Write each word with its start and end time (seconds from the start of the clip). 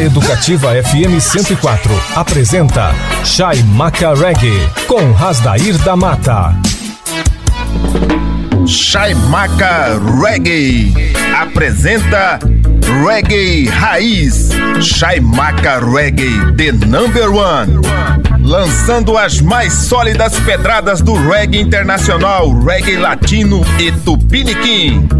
A 0.00 0.02
Educativa 0.02 0.70
FM 0.82 1.20
104 1.20 1.92
apresenta 2.16 2.94
Chaimaca 3.22 4.14
Reggae 4.14 4.66
com 4.86 5.12
Rasdair 5.12 5.76
da 5.76 5.94
Mata. 5.94 6.54
Chaimaca 8.66 10.00
Reggae 10.18 11.12
apresenta 11.38 12.38
Reggae 13.04 13.68
Raiz. 13.68 14.48
Chaimaca 14.80 15.80
Reggae, 15.80 16.50
the 16.56 16.72
number 16.86 17.30
one. 17.30 17.82
Lançando 18.42 19.18
as 19.18 19.42
mais 19.42 19.74
sólidas 19.74 20.40
pedradas 20.40 21.02
do 21.02 21.12
reggae 21.28 21.60
internacional, 21.60 22.50
reggae 22.58 22.96
latino 22.96 23.60
e 23.78 23.92
tupiniquim. 23.92 25.19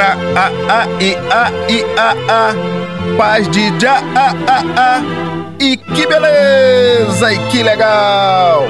Ira 0.00 0.16
a 0.34 0.46
a 0.76 0.80
i 0.98 1.12
a 1.40 1.42
i 1.68 1.78
a 1.98 2.10
a 2.36 2.54
paz 3.18 3.46
de 3.50 3.68
já 3.78 3.96
a 4.16 4.28
a 4.56 4.58
a 4.88 5.02
e 5.60 5.76
que 5.76 6.06
beleza 6.06 7.32
e 7.34 7.38
que 7.50 7.62
legal. 7.62 8.64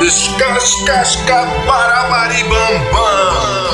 Descascasca 0.00 1.46
para 1.64 2.08
maribambam. 2.10 3.67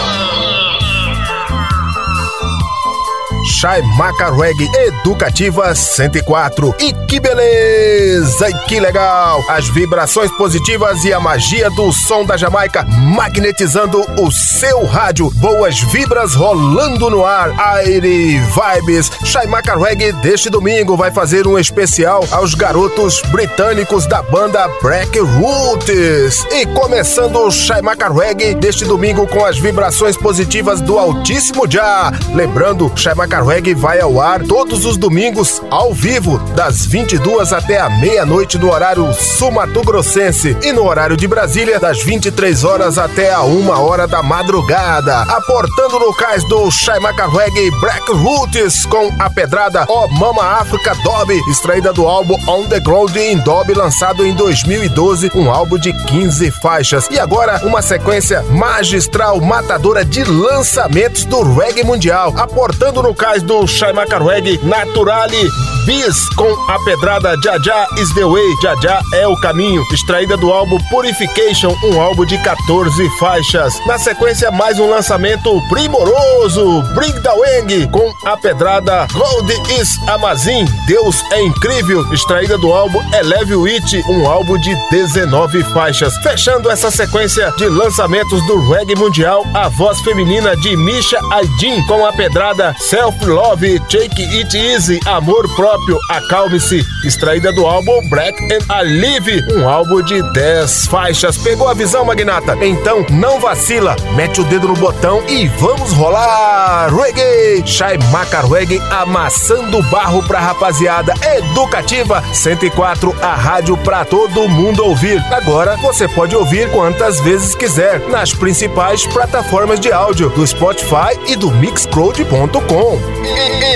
Chaimaca 3.65 4.31
Reggae 4.31 4.69
Educativa 4.77 5.75
104. 5.75 6.75
E 6.79 6.93
que 7.09 7.19
beleza! 7.19 8.51
E 8.51 8.55
que 8.67 8.79
legal! 8.79 9.43
As 9.49 9.67
vibrações 9.69 10.31
positivas 10.33 11.03
e 11.03 11.15
a 11.15 11.19
magia 11.19 11.71
do 11.71 11.91
som 11.91 12.27
da 12.27 12.37
Jamaica 12.37 12.85
magnetizando 12.85 14.05
o 14.21 14.31
seu 14.31 14.85
rádio. 14.85 15.31
Boas 15.37 15.81
vibras 15.81 16.35
rolando 16.35 17.09
no 17.09 17.25
ar. 17.25 17.59
Aire 17.59 18.39
Vibes. 18.39 19.11
Chaimaca 19.25 19.79
Reggae 19.79 20.13
deste 20.13 20.51
domingo 20.51 20.95
vai 20.95 21.11
fazer 21.11 21.47
um 21.47 21.59
especial 21.59 22.23
aos 22.33 22.53
garotos 22.53 23.23
britânicos 23.31 24.05
da 24.05 24.21
banda 24.21 24.69
Black 24.83 25.19
Roots. 25.19 26.47
E 26.53 26.67
começando 26.67 27.37
o 27.37 27.51
Chaimaca 27.51 28.13
Reggae 28.13 28.55
deste 28.55 28.85
domingo 28.85 29.27
com 29.27 29.43
as 29.43 29.59
vibrações 29.59 30.19
positivas 30.19 30.83
do 30.83 30.99
Altíssimo 30.99 31.67
Já. 31.67 32.13
Lembrando, 32.35 32.93
Chaimaca 32.95 33.43
Reggae 33.43 33.54
Vai 33.77 34.01
ao 34.01 34.21
ar 34.21 34.43
todos 34.43 34.85
os 34.85 34.97
domingos, 34.97 35.63
ao 35.71 35.95
vivo, 35.95 36.39
das 36.57 36.85
22 36.85 37.53
até 37.53 37.79
a 37.79 37.89
meia-noite 37.89 38.59
no 38.59 38.69
horário 38.69 39.15
sul-mato-grossense 39.15 40.57
e 40.61 40.73
no 40.73 40.85
horário 40.85 41.17
de 41.17 41.29
Brasília, 41.29 41.79
das 41.79 42.03
23 42.03 42.65
horas 42.65 42.99
até 42.99 43.33
a 43.33 43.43
1 43.45 43.69
hora 43.71 44.09
da 44.09 44.25
madrugada. 44.25 45.21
Aportando 45.23 46.01
no 46.01 46.13
cais 46.17 46.43
do 46.49 46.69
Chaimaca 46.69 47.29
Reggae 47.29 47.71
Black 47.81 48.11
Roots 48.11 48.85
com 48.87 49.09
a 49.21 49.31
pedrada 49.31 49.87
Ó 49.89 50.07
oh 50.07 50.09
Mama 50.09 50.43
África 50.43 50.93
Dob, 51.05 51.33
extraída 51.49 51.93
do 51.93 52.09
álbum 52.09 52.37
On 52.49 52.67
The 52.67 52.81
Ground 52.81 53.15
in 53.15 53.39
Dob, 53.39 53.73
lançado 53.73 54.27
em 54.27 54.35
2012, 54.35 55.31
um 55.33 55.49
álbum 55.49 55.79
de 55.79 55.93
15 55.93 56.51
faixas. 56.61 57.09
E 57.09 57.21
agora, 57.21 57.65
uma 57.65 57.83
sequência 57.83 58.43
magistral, 58.51 59.41
matadora 59.41 60.05
de 60.05 60.25
lançamentos 60.25 61.25
do 61.25 61.43
reggae 61.55 61.85
mundial, 61.85 62.35
aportando 62.37 63.01
no 63.01 63.15
cais 63.15 63.44
do 63.45 63.67
Shaimaka 63.67 64.19
Reggae 64.19 64.59
Naturale 64.63 65.51
Bis 65.87 66.31
com 66.31 66.51
a 66.71 66.79
pedrada 66.83 67.37
Jaja 67.43 67.87
is 67.99 68.09
the 68.15 68.25
way, 68.25 68.43
Jaja 68.63 69.03
é 69.13 69.29
o 69.29 69.37
caminho, 69.37 69.83
extraída 69.93 70.35
do 70.35 70.51
álbum 70.51 70.79
Purification, 70.89 71.77
um 71.85 72.01
álbum 72.01 72.25
de 72.25 72.39
14 72.43 73.11
faixas. 73.19 73.75
Na 73.87 73.99
sequência, 73.99 74.51
mais 74.51 74.79
um 74.79 74.89
lançamento 74.89 75.61
primoroso, 75.69 76.83
Bring 76.95 77.13
the 77.21 77.33
Wang 77.33 77.89
com 77.89 78.15
a 78.27 78.35
pedrada 78.39 79.07
Gold 79.13 79.53
is 79.79 79.91
Amazin, 80.09 80.65
Deus 80.87 81.23
é 81.33 81.43
incrível, 81.43 82.11
extraída 82.15 82.57
do 82.57 82.73
álbum 82.73 83.03
Eleve 83.13 83.55
It, 83.75 84.03
um 84.09 84.27
álbum 84.27 84.59
de 84.59 84.75
19 84.91 85.65
faixas. 85.75 86.17
Fechando 86.23 86.71
essa 86.71 86.91
sequência 86.91 87.53
de 87.59 87.69
lançamentos 87.69 88.45
do 88.47 88.71
reggae 88.71 88.97
mundial, 88.97 89.45
a 89.53 89.69
voz 89.69 90.01
feminina 90.01 90.57
de 90.57 90.77
Misha 90.79 91.21
Aydin 91.31 91.85
com 91.87 92.07
a 92.07 92.13
pedrada 92.13 92.75
Self 92.79 93.24
Love, 93.27 93.79
Take 93.81 94.23
It 94.23 94.57
Easy, 94.57 95.01
Amor 95.07 95.49
Próprio, 95.57 95.99
Acalme-se, 96.11 96.85
extraída 97.05 97.53
do 97.53 97.67
álbum 97.67 98.09
Black 98.09 98.39
and 98.53 98.59
Alive, 98.69 99.43
um 99.55 99.69
álbum 99.69 100.03
de 100.03 100.23
10 100.33 100.87
faixas. 100.87 101.39
Pegou 101.39 101.69
a 101.69 101.75
visão, 101.75 102.05
Magnata? 102.05 102.57
Então 102.65 103.05
não 103.11 103.41
vacila, 103.41 103.97
mete 104.15 104.41
o 104.41 104.45
dedo 104.45 104.69
no 104.69 104.75
botão 104.75 105.23
e 105.29 105.49
vamos 105.49 105.93
rolar! 105.93 106.89
Reggae! 106.95 107.67
Shai 107.67 107.99
Maca 108.11 108.41
Reggae 108.41 108.81
amassando 108.91 109.83
barro 109.85 110.23
pra 110.23 110.41
rapaziada 110.41 111.15
educativa 111.37 112.23
104, 112.33 113.15
a 113.23 113.35
rádio 113.35 113.77
pra 113.79 114.05
todo 114.05 114.49
mundo 114.49 114.85
ouvir. 114.85 115.19
Agora 115.33 115.77
você 115.77 116.09
pode 116.09 116.37
ouvir 116.37 116.71
quantas 116.71 117.21
vezes 117.21 117.55
quiser 117.55 118.01
nas 118.09 118.33
principais 118.33 119.07
plataformas 119.07 119.81
de 119.81 119.93
áudio 119.93 120.31
do 120.31 120.47
Spotify 120.47 121.19
e 121.27 121.37
do 121.37 121.51
Mixcloud.com. 121.51 123.14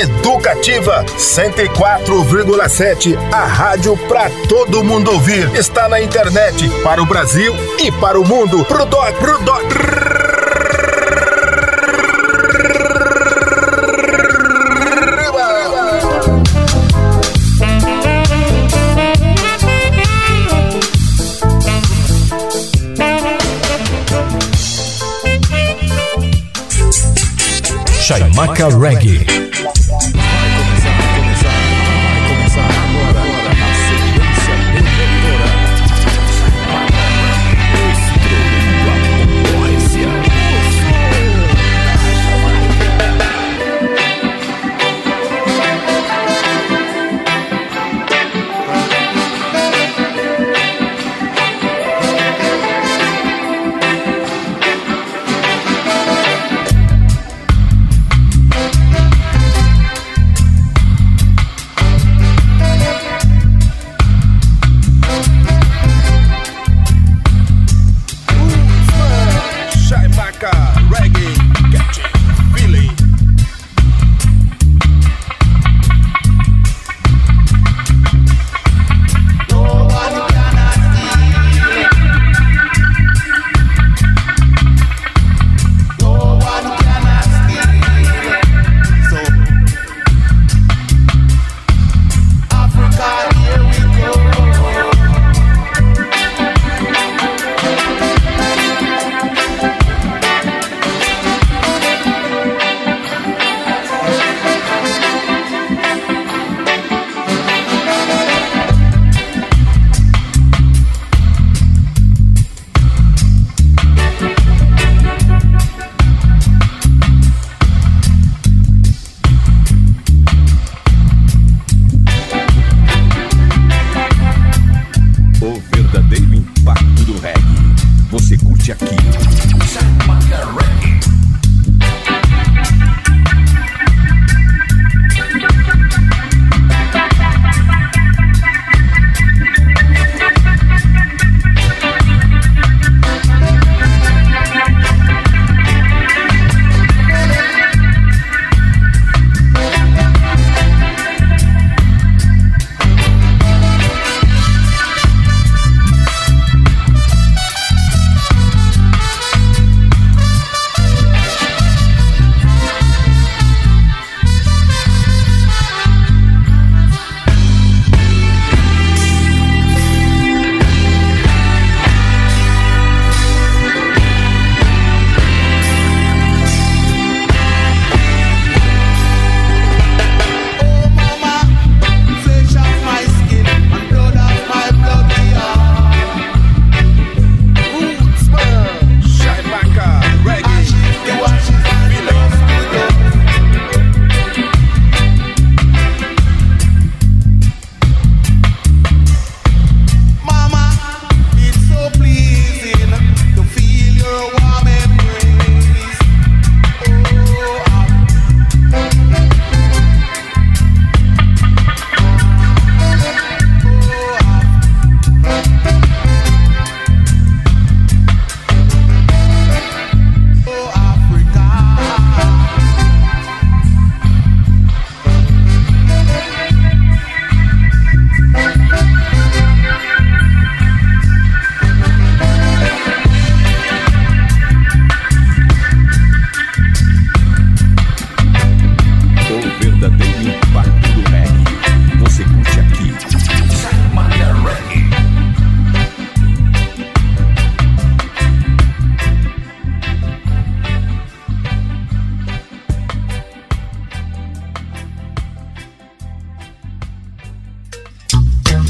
Educativa 0.01 1.05
104,7, 1.17 3.17
a 3.33 3.47
rádio 3.47 3.97
para 4.09 4.29
todo 4.49 4.85
mundo 4.85 5.13
ouvir. 5.13 5.51
Está 5.57 5.89
na 5.89 6.01
internet 6.01 6.69
para 6.83 7.03
o 7.03 7.07
Brasil 7.07 7.55
e 7.79 7.91
para 7.93 8.21
o 8.21 8.27
mundo. 8.27 8.65
Pro 8.65 8.85
doc, 8.85 9.15
pro 9.15 9.39
doc. 9.43 9.65
Chaimaca 28.09 28.69
Reggae. 28.69 28.98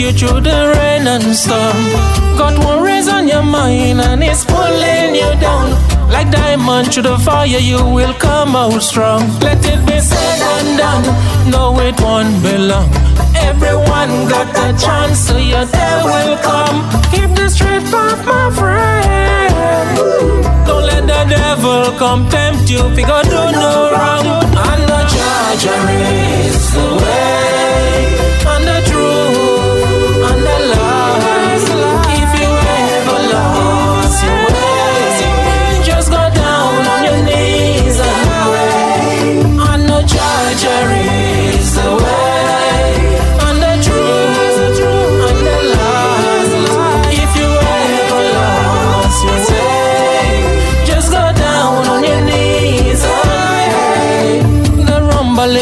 You 0.00 0.12
through 0.12 0.40
the 0.40 0.58
rain 0.76 1.06
and 1.06 1.36
storm. 1.36 1.76
Got 2.38 2.56
worries 2.64 3.06
on 3.08 3.28
your 3.28 3.42
mind 3.42 4.00
and 4.00 4.22
it's 4.22 4.44
pulling 4.44 5.14
you 5.14 5.30
down. 5.46 5.68
Like 6.10 6.30
diamond 6.30 6.92
through 6.92 7.02
the 7.04 7.18
fire, 7.18 7.46
you 7.70 7.84
will 7.96 8.14
come 8.14 8.56
out 8.56 8.82
strong. 8.82 9.20
Let 9.40 9.60
it 9.72 9.80
be 9.86 10.00
said 10.00 10.40
and 10.54 10.78
done. 10.80 11.04
No, 11.50 11.78
it 11.80 12.00
won't 12.00 12.42
be 12.42 12.56
long. 12.56 12.88
Everyone 13.48 14.12
got 14.32 14.48
a 14.64 14.68
chance, 14.82 15.18
so 15.26 15.36
your 15.36 15.66
day 15.66 15.96
will 16.10 16.36
come. 16.48 16.78
Keep 17.12 17.30
the 17.36 17.48
straight 17.50 17.84
path, 17.92 18.24
my 18.24 18.50
friend. 18.58 19.96
Don't 20.66 20.84
let 20.90 21.04
the 21.12 21.22
devil 21.36 21.84
come 21.98 22.26
tempt 22.30 22.70
you. 22.70 22.82
Figure 22.96 23.22
do 23.34 23.42
no 23.62 23.92
wrong. 23.92 24.26
And 24.66 24.82
the 24.90 25.00
charger 25.12 25.82
is 25.92 26.72
the 26.74 26.86
way. 27.02 27.40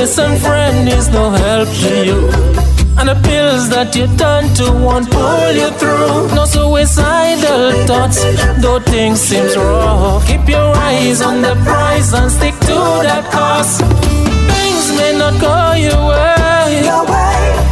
Listen, 0.01 0.37
friend, 0.39 0.89
is 0.89 1.09
no 1.09 1.31
help 1.31 1.69
to 1.69 2.07
you. 2.07 2.19
And 2.99 3.09
the 3.09 3.19
pills 3.27 3.69
that 3.71 3.95
you 3.97 4.07
turn 4.17 4.45
to 4.59 4.67
won't 4.85 5.11
pull 5.11 5.53
you 5.53 5.71
through. 5.81 6.35
No 6.35 6.45
suicidal 6.45 7.73
thoughts, 7.87 8.19
though 8.63 8.81
things 8.81 9.21
seem 9.21 9.47
rough. 9.57 10.27
Keep 10.27 10.49
your 10.49 10.71
eyes 10.89 11.21
on 11.21 11.43
the 11.43 11.55
prize 11.67 12.13
and 12.13 12.31
stick 12.31 12.55
to 12.69 12.79
that 13.09 13.25
cause. 13.33 13.79
Things 14.55 14.87
may 14.99 15.13
not 15.19 15.35
go 15.41 15.55
your 15.87 16.01
way, 16.11 16.83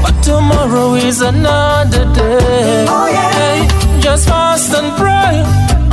but 0.02 0.16
tomorrow 0.22 0.94
is 0.94 1.20
another 1.20 2.04
day. 2.14 2.86
Oh, 2.88 4.00
just 4.00 4.28
fast 4.28 4.74
and 4.74 4.90
pray, 4.96 5.34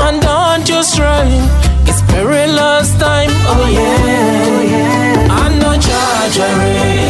and 0.06 0.22
don't 0.22 0.68
you 0.68 0.82
stray. 0.84 1.73
It's 2.14 2.22
perilous 2.22 2.94
time, 2.96 3.30
oh 3.32 3.66
yeah. 3.72 4.06
Oh, 4.46 4.62
yeah. 4.62 5.28
I 5.32 5.50
know 5.58 5.76
Jah 5.78 6.30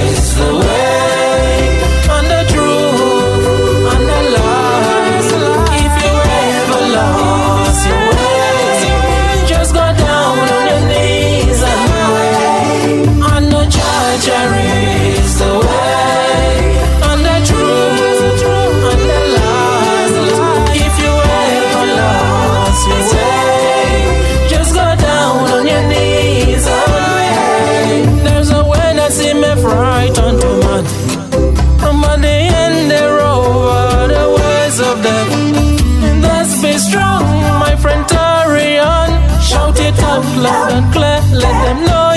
is 0.07 0.35
the 0.37 0.55
way 0.63 1.81
and 2.09 2.27
the 2.31 2.43
truth 2.53 2.72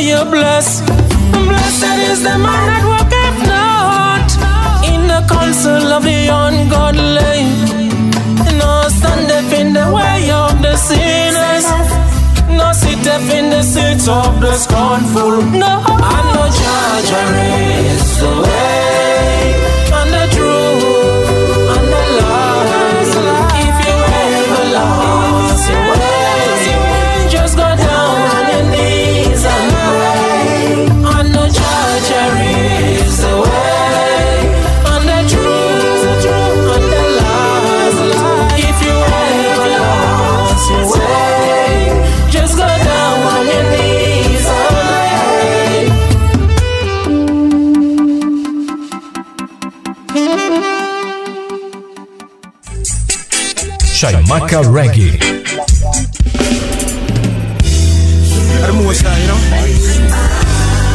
you're 0.06 0.24
blessed. 0.24 0.86
Blessed 1.32 1.98
is 2.10 2.22
the 2.22 2.38
man 2.38 2.62
that 2.70 2.84
walketh 2.92 3.38
not 3.50 4.28
in 4.86 5.02
the 5.10 5.20
counsel 5.26 5.84
of 5.96 6.02
the 6.04 6.20
ungodly. 6.30 7.42
No 8.60 8.72
standeth 8.88 9.52
in 9.60 9.72
the 9.72 9.86
way 9.90 10.30
of 10.30 10.62
the 10.62 10.76
sinners. 10.76 11.66
No 12.58 12.72
sitteth 12.72 13.28
in 13.38 13.50
the 13.50 13.62
seat 13.62 14.06
of 14.08 14.40
the 14.40 14.54
scornful. 14.54 15.42
No, 15.62 15.72
and 16.14 16.28
no 16.36 16.44
judge 16.60 17.12
is 17.90 18.20
the 18.20 18.32
way 18.42 19.15
Chaimaca 54.26 54.62
Reggae. 54.66 55.14
At 58.58 58.66
the 58.66 58.72
most 58.82 59.02
high, 59.06 59.22
you 59.22 59.28
know. 59.30 59.38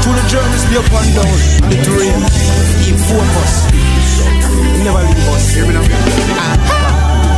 To 0.03 0.09
the 0.11 0.23
journeys 0.27 0.65
be 0.67 0.75
up 0.75 0.91
and 0.91 1.15
down, 1.15 1.39
and 1.63 1.71
the 1.71 1.77
terrain, 1.79 2.19
keep 2.83 2.99
focus. 3.07 3.71
Never 4.83 4.99
leave 5.07 5.31
us, 5.31 5.47
hear 5.55 5.65
me 5.65 5.73
now. 5.79 6.81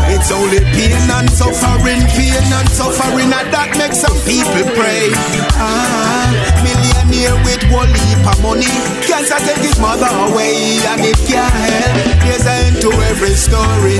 It's 0.09 0.31
only 0.31 0.59
pain 0.73 1.09
and 1.13 1.29
suffering, 1.29 2.01
pain 2.17 2.41
and 2.41 2.69
suffering, 2.69 3.29
and 3.29 3.49
that 3.53 3.77
makes 3.77 4.01
some 4.01 4.17
people 4.25 4.65
pray. 4.73 5.13
Ah, 5.57 6.33
millionaire 6.65 7.37
with 7.45 7.61
one 7.69 7.91
leap 7.93 8.23
of 8.25 8.41
money, 8.41 8.69
cancer 9.05 9.37
take 9.45 9.61
his 9.61 9.77
mother 9.77 10.09
away, 10.25 10.81
and 10.89 11.01
it 11.05 11.17
can't 11.29 11.53
help. 11.53 11.93
There's 12.25 12.45
an 12.49 12.73
end 12.73 12.81
to 12.81 12.89
every 13.13 13.35
story. 13.37 13.97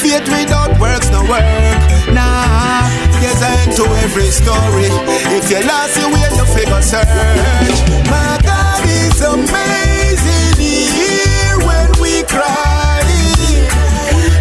Faith 0.00 0.28
without 0.32 0.69
works 0.80 1.10
no 1.10 1.20
work. 1.28 1.44
Nah, 2.10 2.88
there's 3.20 3.42
end 3.42 3.76
to 3.76 3.84
every 4.02 4.30
story. 4.32 4.88
If 5.36 5.50
you 5.52 5.60
lost 5.68 5.96
your 6.00 6.10
way, 6.10 6.26
you 6.34 6.44
figure 6.56 6.82
search. 6.82 7.06
My 8.08 8.40
God 8.42 8.80
is 8.88 9.20
amazing. 9.20 10.56
Here 10.58 11.56
when 11.68 11.88
we 12.00 12.24
cry. 12.24 13.04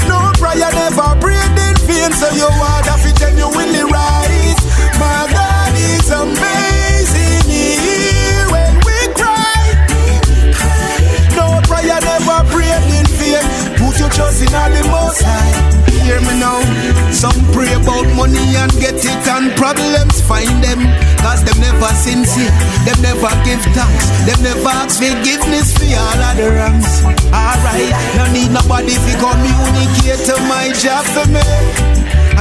No 0.08 0.32
prayer 0.40 0.72
never 0.72 1.12
prayed 1.20 1.56
in 1.68 1.76
vain, 1.86 2.12
so 2.16 2.32
you 2.32 2.48
want 2.48 2.86
to 2.88 2.96
fit 3.04 3.16
genuinely 3.20 3.84
rise. 3.84 4.60
My 4.98 5.28
God 5.30 5.74
is 5.76 6.08
amazing. 6.10 7.44
Here 7.52 8.46
when 8.56 8.74
we 8.88 8.98
cry. 9.14 9.76
No 11.36 11.60
prayer 11.68 12.00
never 12.00 12.40
prayed 12.50 12.88
in 12.98 13.06
vain. 13.20 13.44
Put 13.78 14.00
your 14.00 14.10
trust 14.10 14.42
in 14.42 14.56
all 14.56 14.70
the 14.72 14.82
most 14.88 15.22
high. 15.22 15.59
Hear 16.10 16.26
me 16.26 16.42
now. 16.42 16.58
Some 17.14 17.38
pray 17.54 17.70
about 17.78 18.10
money 18.18 18.42
and 18.58 18.74
get 18.82 18.98
it, 18.98 19.26
and 19.30 19.54
problems 19.54 20.18
find 20.26 20.58
them. 20.58 20.82
Cause 21.22 21.46
them 21.46 21.62
never 21.62 21.94
sincere, 21.94 22.50
them 22.82 22.98
never 23.06 23.30
give 23.46 23.62
thanks, 23.78 24.10
them 24.26 24.42
never 24.42 24.74
ask 24.74 24.98
forgiveness 24.98 25.70
for 25.78 25.86
all 25.86 26.18
of 26.18 26.34
the 26.34 26.50
wrongs. 26.50 27.06
Alright, 27.30 27.94
no 28.18 28.26
need 28.34 28.50
nobody 28.50 28.98
to 28.98 29.14
communicate 29.22 30.26
to 30.26 30.34
my 30.50 30.74
job 30.82 31.06
for 31.14 31.30
me. 31.30 31.46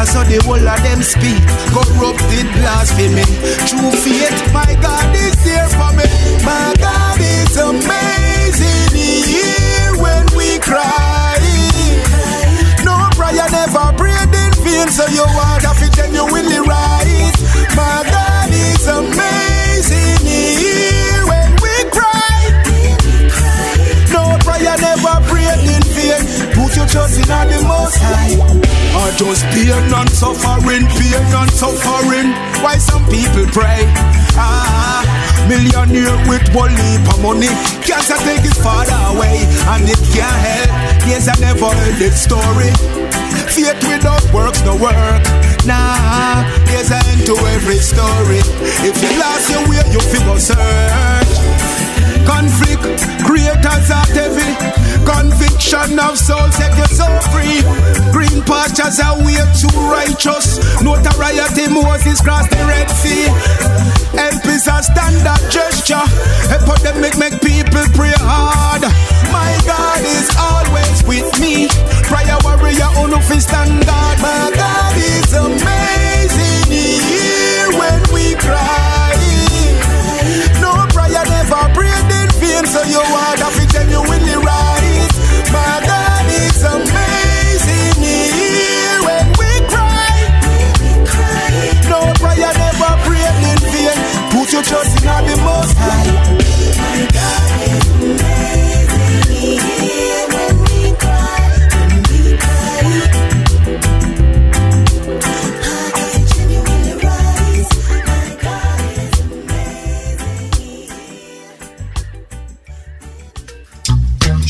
I 0.00 0.08
saw 0.08 0.24
the 0.24 0.40
whole 0.48 0.64
of 0.64 0.80
them 0.80 1.04
speak, 1.04 1.44
corrupted 1.68 2.48
blasphemy. 2.56 3.28
True 3.68 3.92
faith, 4.00 4.48
my 4.48 4.72
God 4.80 5.12
is 5.12 5.36
there 5.44 5.68
for 5.76 5.92
me. 5.92 6.08
My 6.40 6.72
God 6.80 7.20
is 7.20 7.52
amazing. 7.52 8.96
Here 8.96 9.92
when 10.00 10.24
we 10.32 10.56
cry. 10.60 11.37
Prayer 13.18 13.50
never 13.50 13.90
in 13.98 14.52
vain, 14.62 14.88
so 14.94 15.04
you 15.10 15.26
want 15.34 15.62
to 15.62 15.74
fit 15.74 15.92
genuinely 15.92 16.62
right. 16.62 17.34
My 17.74 18.06
God 18.06 18.48
is 18.48 18.86
amazing. 18.86 20.22
Here 20.22 21.26
when 21.26 21.50
we 21.58 21.74
cry. 21.90 22.38
No 24.14 24.38
prayer 24.46 24.78
never 24.78 25.18
in 25.66 25.82
vain. 25.98 26.22
Put 26.54 26.76
your 26.78 26.86
trust 26.86 27.18
in 27.18 27.26
the 27.26 27.58
most 27.66 27.98
high. 27.98 28.38
Or 28.94 29.10
just 29.18 29.44
pain 29.50 29.74
and 29.74 30.10
suffering, 30.10 30.86
pain 30.86 31.26
and 31.34 31.50
suffering. 31.50 32.30
Why 32.62 32.78
some 32.78 33.04
people 33.10 33.50
pray? 33.50 33.82
Ah, 34.38 35.02
millionaire 35.50 36.16
with 36.30 36.46
one 36.54 36.70
leap 36.70 37.02
of 37.10 37.20
money. 37.20 37.50
Cancer 37.82 38.16
take 38.22 38.46
his 38.46 38.56
father 38.62 38.94
away, 39.10 39.42
and 39.74 39.90
it 39.90 39.98
can't 40.14 40.38
help. 40.38 40.70
Yes, 41.10 41.26
I 41.26 41.34
never 41.40 41.66
heard 41.66 41.98
that 41.98 42.14
story. 42.14 42.70
Faith 43.48 43.82
without 43.88 44.32
works 44.32 44.62
no 44.62 44.76
work. 44.76 45.22
Nah, 45.64 46.44
there's 46.66 46.90
an 46.90 47.02
end 47.08 47.26
to 47.26 47.34
every 47.48 47.78
story. 47.78 48.40
If 48.84 49.02
you 49.02 49.18
lost 49.18 49.50
your 49.50 49.66
way, 49.68 49.82
you 49.90 50.00
figure 50.00 50.38
search. 50.38 51.32
Conflict, 52.26 52.82
creators 53.24 53.90
are 53.90 54.06
heavy. 54.12 54.77
Conviction 55.08 55.98
of 55.98 56.18
soul 56.18 56.52
set 56.52 56.76
you 56.76 56.84
so 56.92 57.08
free. 57.32 57.64
Green 58.12 58.44
pastures 58.44 59.00
are 59.00 59.16
way 59.24 59.40
too 59.56 59.72
righteous. 59.88 60.60
Notoriety 60.84 61.64
Moses 61.72 62.20
crossed 62.20 62.50
the 62.50 62.60
Red 62.68 62.90
Sea. 62.92 63.24
Help 64.12 64.44
is 64.44 64.68
a 64.68 64.84
standard 64.84 65.40
gesture. 65.48 66.04
Epidemic 66.52 67.16
make 67.16 67.40
people 67.40 67.88
pray 67.96 68.12
hard. 68.20 68.84
My 69.32 69.56
God 69.64 70.04
is 70.04 70.28
always 70.36 71.00
with 71.08 71.28
me. 71.40 71.72
Prayer 72.04 72.36
warrior 72.44 72.92
on 73.00 73.08
no 73.08 73.20
standard. 73.40 73.88
My 74.20 74.52
God 74.52 74.92
is 74.92 75.32
amazing. 75.32 76.68
Here 76.68 77.68
when 77.80 78.00
we 78.12 78.36
cry. 78.36 79.16
No 80.60 80.84
prayer 80.92 81.24
never 81.24 81.64
prayed 81.72 82.08
in 82.12 82.28
vain, 82.36 82.66
so 82.68 82.84
you 82.84 83.00
want 83.00 83.40
to 83.40 83.48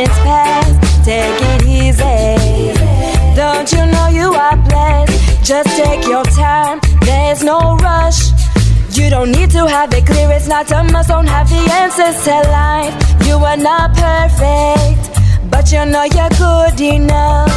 Moment's 0.00 0.18
past. 0.20 1.04
Take 1.04 1.40
it 1.40 1.66
easy. 1.66 2.74
Don't 3.34 3.70
you 3.72 3.86
know 3.86 4.08
you 4.08 4.32
are 4.32 4.56
blessed? 4.56 5.44
Just 5.44 5.76
take 5.76 6.06
your 6.06 6.24
time. 6.24 6.80
There's 7.02 7.42
no 7.42 7.76
rush. 7.76 8.30
You 8.92 9.10
don't 9.10 9.32
need 9.32 9.50
to 9.50 9.66
have 9.66 9.92
it 9.94 10.06
clear, 10.06 10.30
it's 10.32 10.48
not 10.48 10.70
a 10.72 10.82
must, 10.82 11.08
don't 11.08 11.26
have 11.26 11.48
the 11.48 11.62
answers 11.72 12.22
to 12.24 12.36
life. 12.50 12.94
You 13.26 13.36
are 13.36 13.56
not 13.56 13.94
perfect, 13.94 15.50
but 15.50 15.70
you 15.72 15.86
know 15.86 16.04
you're 16.04 16.28
good 16.30 16.80
enough. 16.80 17.50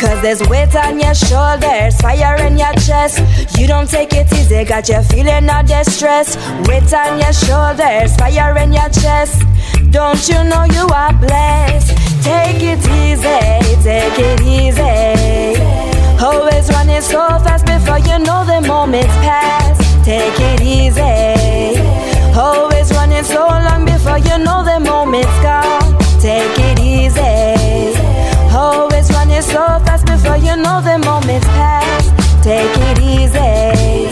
Cause 0.00 0.20
there's 0.22 0.42
weight 0.48 0.74
on 0.74 0.98
your 0.98 1.14
shoulders, 1.14 2.00
fire 2.00 2.36
in 2.46 2.58
your 2.58 2.72
chest. 2.74 3.20
You 3.56 3.68
don't 3.68 3.88
take 3.88 4.12
it 4.12 4.32
easy, 4.32 4.64
got 4.64 4.88
you 4.88 5.00
feeling 5.02 5.48
all 5.48 5.62
distress. 5.62 6.36
Weight 6.66 6.92
on 6.92 7.20
your 7.20 7.32
shoulders, 7.32 8.16
fire 8.16 8.56
in 8.58 8.72
your 8.72 8.88
chest. 8.88 9.44
Don't 9.92 10.26
you 10.26 10.42
know 10.44 10.64
you 10.64 10.86
are 10.88 11.12
blessed? 11.12 11.88
Take 12.24 12.62
it 12.62 12.80
easy, 12.88 13.82
take 13.82 14.18
it 14.18 14.40
easy. 14.40 15.60
Always 16.18 16.70
running 16.70 17.02
so 17.02 17.20
fast 17.44 17.66
before 17.66 17.98
you 17.98 18.18
know 18.18 18.42
the 18.46 18.66
moment's 18.66 19.14
past. 19.16 19.82
Take 20.02 20.32
it 20.40 20.62
easy. 20.62 21.78
Always 22.34 22.90
running 22.92 23.22
so 23.22 23.46
long 23.46 23.84
before 23.84 24.16
you 24.16 24.38
know 24.38 24.64
the 24.64 24.80
moment's 24.80 25.36
gone. 25.42 25.98
Take 26.22 26.58
it 26.70 26.78
easy. 26.80 27.92
Always 28.56 29.10
running 29.10 29.42
so 29.42 29.62
fast 29.84 30.06
before 30.06 30.38
you 30.38 30.56
know 30.56 30.80
the 30.80 30.98
moment's 31.04 31.46
past. 31.48 32.08
Take 32.42 32.78
it 32.88 32.98
easy. 32.98 34.08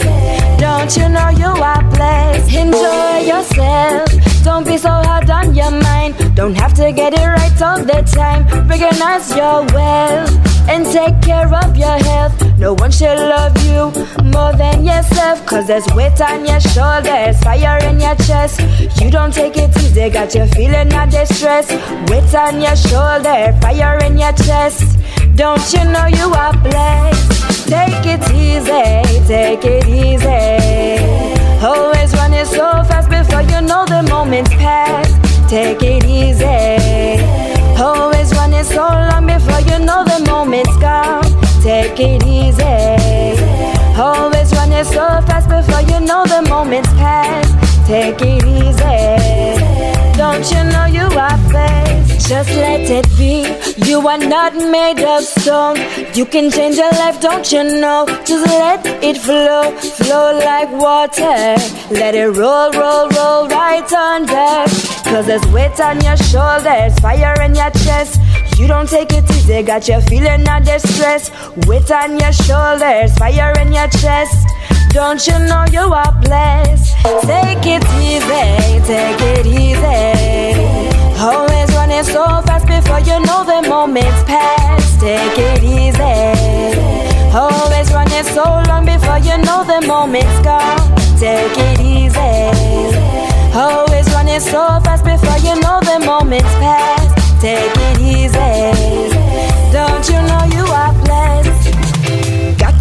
Don't 0.61 0.95
you 0.95 1.09
know 1.09 1.31
you 1.31 1.47
are 1.47 1.83
blessed? 1.91 2.55
Enjoy 2.55 3.19
yourself. 3.21 4.30
Don't 4.43 4.65
be 4.65 4.79
so 4.79 4.89
hard 4.89 5.29
on 5.31 5.55
your 5.55 5.71
mind. 5.71 6.15
Don't 6.35 6.55
have 6.55 6.73
to 6.75 6.93
get 6.93 7.13
it 7.13 7.27
right 7.27 7.63
all 7.63 7.79
the 7.79 8.03
time. 8.15 8.43
Recognize 8.67 9.31
your 9.37 9.65
wealth 9.75 10.31
and 10.69 10.85
take 10.87 11.21
care 11.21 11.53
of 11.53 11.77
your 11.77 11.99
health. 12.05 12.35
No 12.59 12.75
one 12.75 12.91
should 12.91 13.19
love 13.19 13.57
you 13.65 13.93
more 14.33 14.53
than 14.55 14.85
yourself. 14.85 15.45
Cause 15.47 15.67
there's 15.67 15.87
weight 15.95 16.21
on 16.21 16.47
your 16.47 16.61
shoulders, 16.61 17.39
fire 17.41 17.79
in 17.85 18.01
your 18.01 18.15
chest. 18.17 18.61
You 19.01 19.11
don't 19.11 19.33
take 19.33 19.57
it 19.57 19.77
easy, 19.77 20.09
got 20.11 20.35
you 20.35 20.47
feeling 20.47 20.93
all 20.95 21.07
distress. 21.07 21.71
Weight 22.11 22.35
on 22.35 22.61
your 22.61 22.77
shoulder, 22.77 23.57
fire 23.61 23.99
in 24.05 24.19
your 24.19 24.33
chest. 24.33 24.99
Don't 25.37 25.73
you 25.73 25.85
know 25.85 26.07
you 26.07 26.33
are 26.33 26.57
blessed? 26.63 27.69
Take 27.69 28.07
it 28.07 28.23
easy, 28.33 29.27
take 29.27 29.65
it 29.65 29.87
easy. 29.87 31.10
Always 31.62 32.14
running 32.14 32.47
so 32.47 32.83
fast 32.88 33.11
before 33.11 33.43
you 33.43 33.61
know 33.61 33.85
the 33.85 34.02
moment's 34.09 34.49
past. 34.55 35.12
Take 35.47 35.83
it 35.83 36.05
easy. 36.07 37.23
Always 37.79 38.33
running 38.35 38.64
so 38.64 38.81
long 38.81 39.26
before 39.26 39.61
you 39.61 39.79
know 39.85 40.02
the 40.02 40.25
moment's 40.26 40.75
gone. 40.79 41.23
Take 41.63 42.00
it 42.00 42.25
easy. 42.25 42.65
Always 44.00 44.50
running 44.54 44.85
so 44.85 45.06
fast 45.28 45.50
before 45.50 45.82
you 45.82 46.00
know 46.00 46.25
the 46.25 46.41
moment's 46.49 46.89
past. 46.95 47.52
Take 47.87 48.23
it 48.23 48.43
easy. 48.47 49.70
Don't 50.21 50.50
you 50.50 50.63
know 50.65 50.85
you 50.85 51.06
are 51.19 51.39
blessed? 51.49 52.28
Just 52.28 52.50
let 52.50 52.91
it 52.91 53.09
be. 53.17 53.41
You 53.89 54.06
are 54.06 54.19
not 54.19 54.54
made 54.54 55.00
of 55.00 55.25
stone. 55.25 55.78
You 56.13 56.26
can 56.26 56.50
change 56.50 56.76
your 56.76 56.91
life, 56.91 57.23
don't 57.23 57.50
you 57.50 57.65
know? 57.80 58.04
Just 58.26 58.45
let 58.45 58.85
it 59.02 59.17
flow, 59.17 59.71
flow 59.80 60.39
like 60.39 60.71
water. 60.73 61.56
Let 61.91 62.15
it 62.15 62.37
roll, 62.37 62.71
roll, 62.73 63.09
roll 63.09 63.49
right 63.49 63.91
under. 63.95 64.69
Cause 65.09 65.25
there's 65.25 65.47
weight 65.54 65.80
on 65.80 65.99
your 66.02 66.19
shoulders, 66.19 66.99
fire 66.99 67.41
in 67.41 67.54
your 67.54 67.71
chest. 67.71 68.21
You 68.59 68.69
don't 68.69 68.91
take 68.91 69.15
it 69.15 69.25
easy, 69.30 69.63
got 69.63 69.89
you 69.89 70.02
feeling 70.02 70.47
under 70.47 70.78
stress. 70.80 71.30
Weight 71.67 71.91
on 71.91 72.21
your 72.21 72.33
shoulders, 72.33 73.17
fire 73.17 73.54
in 73.59 73.73
your 73.73 73.89
chest. 73.89 74.37
Don't 74.93 75.25
you 75.25 75.39
know 75.39 75.65
you 75.71 75.93
are 75.93 76.13
blessed? 76.21 76.97
Take 77.23 77.65
it 77.65 77.85
easy, 78.03 78.81
take 78.85 79.21
it 79.39 79.47
easy. 79.47 80.91
Always 81.17 81.71
running 81.76 82.03
so 82.03 82.25
fast 82.43 82.67
before 82.67 82.99
you 82.99 83.25
know 83.25 83.45
the 83.45 83.69
moment's 83.69 84.25
past. 84.25 85.00
Take 85.00 85.39
it 85.39 85.63
easy. 85.63 86.91
Always 87.33 87.93
running 87.93 88.25
so 88.25 88.43
long 88.67 88.85
before 88.85 89.19
you 89.19 89.39
know 89.39 89.63
the 89.63 89.87
moment's 89.87 90.41
gone. 90.41 90.97
Take 91.21 91.57
it 91.57 91.81
easy. 91.81 92.50
Always 93.57 94.11
running 94.13 94.41
so 94.41 94.81
fast 94.83 95.05
before 95.05 95.39
you 95.39 95.61
know 95.61 95.79
the 95.81 96.05
moment's 96.05 96.53
past. 96.59 97.41
Take 97.41 97.76
it 97.76 98.00
easy. 98.00 99.00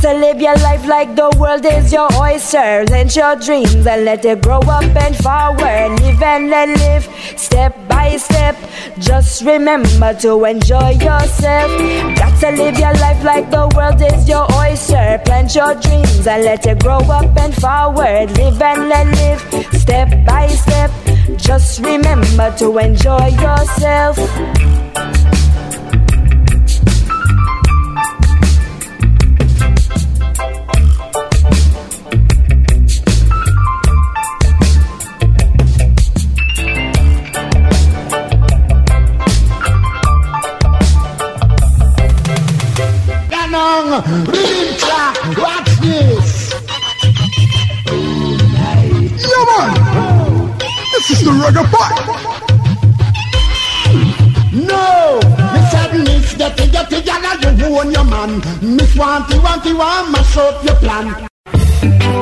To 0.09 0.15
live 0.15 0.41
your 0.41 0.55
life 0.55 0.87
like 0.87 1.15
the 1.15 1.29
world 1.37 1.63
is 1.67 1.93
your 1.93 2.11
oyster. 2.17 2.83
Let 2.89 3.15
your 3.15 3.35
dreams 3.35 3.85
and 3.85 4.05
let 4.05 4.25
it 4.25 4.41
grow 4.41 4.57
up 4.57 4.83
and 4.95 5.15
forward. 5.15 6.01
Live 6.01 6.23
and 6.23 6.49
let 6.49 6.69
live, 6.79 7.03
step 7.37 7.77
by 7.87 8.17
step. 8.17 8.55
Just 8.97 9.43
remember 9.43 10.15
to 10.15 10.45
enjoy 10.45 10.97
yourself. 10.97 11.69
Got 12.17 12.39
to 12.39 12.49
live 12.57 12.79
your 12.79 12.93
life 12.93 13.23
like 13.23 13.51
the 13.51 13.69
world 13.75 14.01
is 14.01 14.27
your 14.27 14.51
oyster. 14.55 15.21
Plant 15.25 15.53
your 15.53 15.75
dreams 15.75 16.25
and 16.25 16.43
let 16.43 16.65
it 16.65 16.79
grow 16.79 17.05
up 17.05 17.37
and 17.37 17.53
forward. 17.53 18.35
Live 18.35 18.59
and 18.63 18.89
let 18.89 19.05
live, 19.21 19.41
step 19.79 20.09
by 20.25 20.47
step. 20.47 20.89
Just 21.37 21.81
remember 21.85 22.51
to 22.57 22.79
enjoy 22.79 23.27
yourself. 23.27 24.17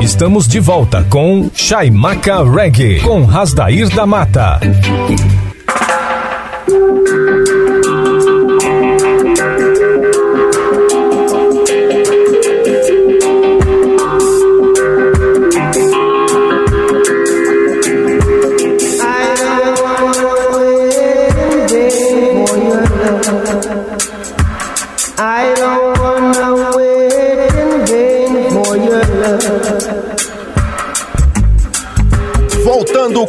Estamos 0.01 0.47
de 0.47 0.59
volta 0.59 1.03
com 1.09 1.49
Chaimaca 1.53 2.43
Reggae, 2.43 3.01
com 3.01 3.25
Rasdair 3.25 3.89
da 3.89 4.05
Mata. 4.05 4.59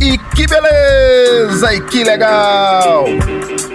E 0.00 0.18
que 0.18 0.46
beleza! 0.46 1.74
E 1.74 1.80
que 1.82 2.04
legal! 2.04 3.04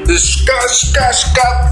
Escascasca 0.08 1.72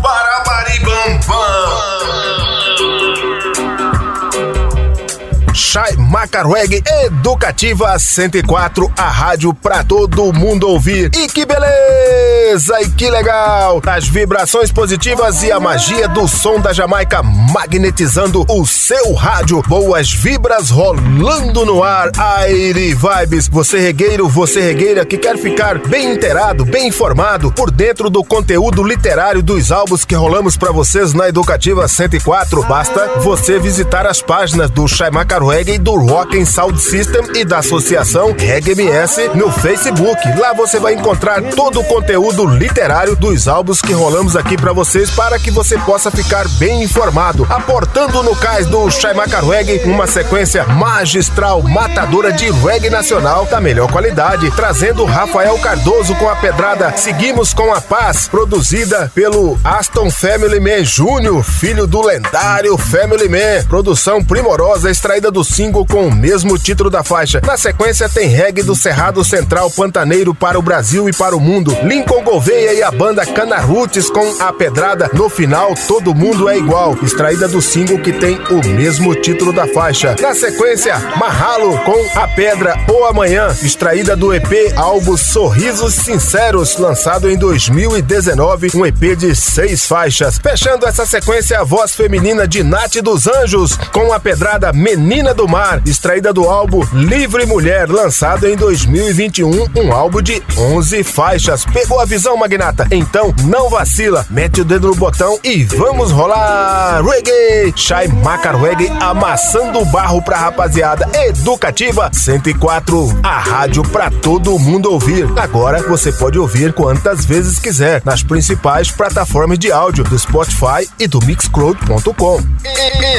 Chai 5.54 5.98
Macarweg 5.98 6.82
Educativa 7.04 8.00
104, 8.00 8.92
a 8.98 9.10
rádio 9.10 9.54
pra 9.54 9.84
todo 9.84 10.32
mundo 10.32 10.68
ouvir. 10.68 11.12
E 11.14 11.28
que 11.28 11.46
beleza! 11.46 12.82
E 12.82 12.90
que 12.90 13.10
legal! 13.10 13.82
As 13.86 14.08
vibrações 14.08 14.72
positivas 14.72 15.44
e 15.44 15.52
a 15.52 15.60
magia 15.60 16.08
do 16.08 16.28
som 16.28 16.60
da 16.60 16.72
Jamaica 16.72 17.22
magnetizando 17.22 18.46
o 18.48 18.66
seu 18.66 19.14
rádio. 19.14 19.62
Boas 19.68 20.12
vibras 20.12 20.70
rolando 20.70 21.66
no 21.66 21.84
ar. 21.84 22.12
Aire 22.18 22.96
Vibes. 22.96 23.50
Você 23.50 23.80
regueiro, 23.80 24.30
você 24.30 24.62
regueira 24.62 25.06
que 25.06 25.18
quer 25.18 25.38
ficar 25.38 25.80
bem 25.80 26.14
inteirado, 26.14 26.64
bem 26.64 26.88
informado 26.88 27.52
por 27.52 27.70
dentro 27.72 28.10
do 28.10 28.24
conteúdo 28.24 28.84
literário 28.84 29.42
dos 29.42 29.72
álbuns 29.72 30.06
que 30.06 30.16
rolamos 30.16 30.56
para 30.56 30.72
vocês 30.72 31.14
na 31.14 31.28
Educativa 31.28 31.88
104. 31.88 32.64
Basta 32.64 33.20
você 33.20 33.60
visitar 33.60 34.06
as 34.06 34.22
páginas 34.22 34.70
do 34.70 34.88
Shaimaka 34.88 35.41
Reggae, 35.48 35.78
do 35.78 35.96
Rock 35.96 36.40
and 36.40 36.46
Sound 36.46 36.80
System 36.82 37.22
e 37.36 37.44
da 37.44 37.60
Associação 37.60 38.36
Reggae 38.38 38.72
MS 38.72 39.30
no 39.36 39.52
Facebook. 39.52 40.22
Lá 40.38 40.54
você 40.54 40.80
vai 40.80 40.94
encontrar 40.94 41.42
todo 41.56 41.80
o 41.80 41.84
conteúdo 41.84 42.46
literário 42.46 43.16
dos 43.16 43.48
álbuns 43.48 43.82
que 43.82 43.94
rolamos 43.94 44.36
aqui 44.36 44.56
para 44.56 44.74
vocês 44.74 45.10
para 45.12 45.40
que 45.40 45.52
você 45.52 45.78
possa 45.80 46.12
ficar 46.12 46.48
bem 46.60 46.84
informado. 46.84 47.46
Aportando 47.50 48.22
no 48.24 48.36
cais 48.36 48.68
do 48.68 48.90
Shaimaka 48.90 49.42
Reggae 49.42 49.82
uma 49.86 50.08
sequência 50.08 50.66
magistral, 50.66 51.62
matadora 51.64 52.32
de 52.32 52.50
reggae 52.52 52.90
nacional 52.90 53.46
da 53.46 53.60
melhor 53.60 53.92
qualidade, 53.92 54.52
trazendo 54.52 55.06
Rafael 55.06 55.58
Cardoso 55.60 56.16
com 56.16 56.30
a 56.30 56.36
pedrada 56.36 56.92
Seguimos 56.98 57.54
com 57.54 57.74
a 57.74 57.82
Paz, 57.82 58.28
produzida 58.28 59.12
pelo 59.16 59.60
Aston 59.64 60.12
Family 60.12 60.60
Man 60.60 60.84
Júnior, 60.84 61.44
filho 61.44 61.88
do 61.88 62.06
lendário 62.06 62.78
Family 62.78 63.28
Man. 63.28 63.66
Produção 63.68 64.24
primorosa 64.24 64.92
extraída 64.92 65.31
do 65.32 65.44
single 65.44 65.86
com 65.86 66.08
o 66.08 66.14
mesmo 66.14 66.58
título 66.60 66.90
da 66.90 67.04
faixa. 67.04 67.42
Na 67.46 67.58
sequência 67.58 68.10
tem 68.10 68.28
reggae 68.28 68.64
do 68.64 68.76
Cerrado 68.76 69.24
Central 69.24 69.72
Pantaneiro 69.72 70.36
para 70.36 70.60
o 70.60 70.62
Brasil 70.62 71.08
e 71.08 71.14
para 71.14 71.36
o 71.36 71.40
mundo. 71.40 71.76
Lincoln 71.84 72.24
Gouveia 72.24 72.74
e 72.74 72.84
a 72.84 72.92
banda 72.92 73.26
Canarutes 73.26 74.10
com 74.10 74.36
a 74.40 74.52
pedrada 74.52 75.10
No 75.14 75.30
Final 75.30 75.74
Todo 75.88 76.14
Mundo 76.14 76.50
é 76.50 76.58
Igual, 76.58 76.98
extraída 77.02 77.48
do 77.48 77.62
single 77.62 78.00
que 78.00 78.12
tem 78.12 78.38
o 78.50 78.66
mesmo 78.68 79.16
título 79.16 79.54
da 79.54 79.66
faixa. 79.68 80.16
Na 80.20 80.36
sequência, 80.36 80.98
Marralo 81.18 81.78
com 81.80 82.20
A 82.20 82.28
Pedra 82.28 82.78
ou 82.88 83.06
Amanhã, 83.06 83.48
extraída 83.62 84.16
do 84.16 84.34
EP 84.34 84.74
álbum 84.76 85.16
Sorrisos 85.16 85.94
Sinceros, 85.94 86.78
lançado 86.78 87.30
em 87.30 87.38
2019, 87.38 88.72
um 88.76 88.86
EP 88.86 89.16
de 89.18 89.36
seis 89.36 89.86
faixas. 89.86 90.38
Fechando 90.38 90.86
essa 90.86 91.06
sequência, 91.06 91.60
a 91.60 91.64
voz 91.64 91.96
feminina 91.96 92.48
de 92.48 92.64
Nath 92.64 92.96
dos 93.04 93.28
Anjos 93.28 93.78
com 93.94 94.12
a 94.12 94.20
pedrada 94.20 94.74
Menina 94.74 95.21
do 95.22 95.48
Mar, 95.48 95.82
extraída 95.86 96.34
do 96.34 96.50
álbum 96.50 96.84
Livre 96.92 97.46
Mulher, 97.46 97.88
lançado 97.88 98.48
em 98.48 98.56
2021, 98.56 99.70
um 99.76 99.94
álbum 99.94 100.20
de 100.20 100.42
11 100.58 101.04
faixas. 101.04 101.64
Pegou 101.64 102.00
a 102.00 102.06
visão, 102.06 102.36
magnata? 102.36 102.88
Então 102.90 103.32
não 103.44 103.70
vacila, 103.70 104.26
mete 104.32 104.62
o 104.62 104.66
dedo 104.66 104.88
no 104.88 104.96
botão 104.96 105.40
e 105.44 105.64
vamos 105.64 106.12
rolar 106.12 107.04
reggae! 107.04 107.72
Shai 107.76 108.08
Macar 108.08 108.60
Reggae 108.60 108.90
amassando 109.00 109.80
o 109.80 109.86
barro 109.86 110.24
pra 110.24 110.38
rapaziada 110.38 111.08
educativa 111.14 112.10
104, 112.12 113.20
a 113.22 113.40
rádio 113.40 113.84
pra 113.84 114.10
todo 114.10 114.58
mundo 114.58 114.92
ouvir. 114.92 115.28
Agora 115.38 115.84
você 115.84 116.12
pode 116.12 116.40
ouvir 116.40 116.74
quantas 116.74 117.24
vezes 117.24 117.60
quiser 117.60 118.02
nas 118.04 118.24
principais 118.24 118.90
plataformas 118.90 119.60
de 119.60 119.72
áudio 119.72 120.04
do 120.04 120.18
Spotify 120.18 120.90
e 120.98 121.08
do 121.08 121.24
Mixcloud.com. 121.24 122.42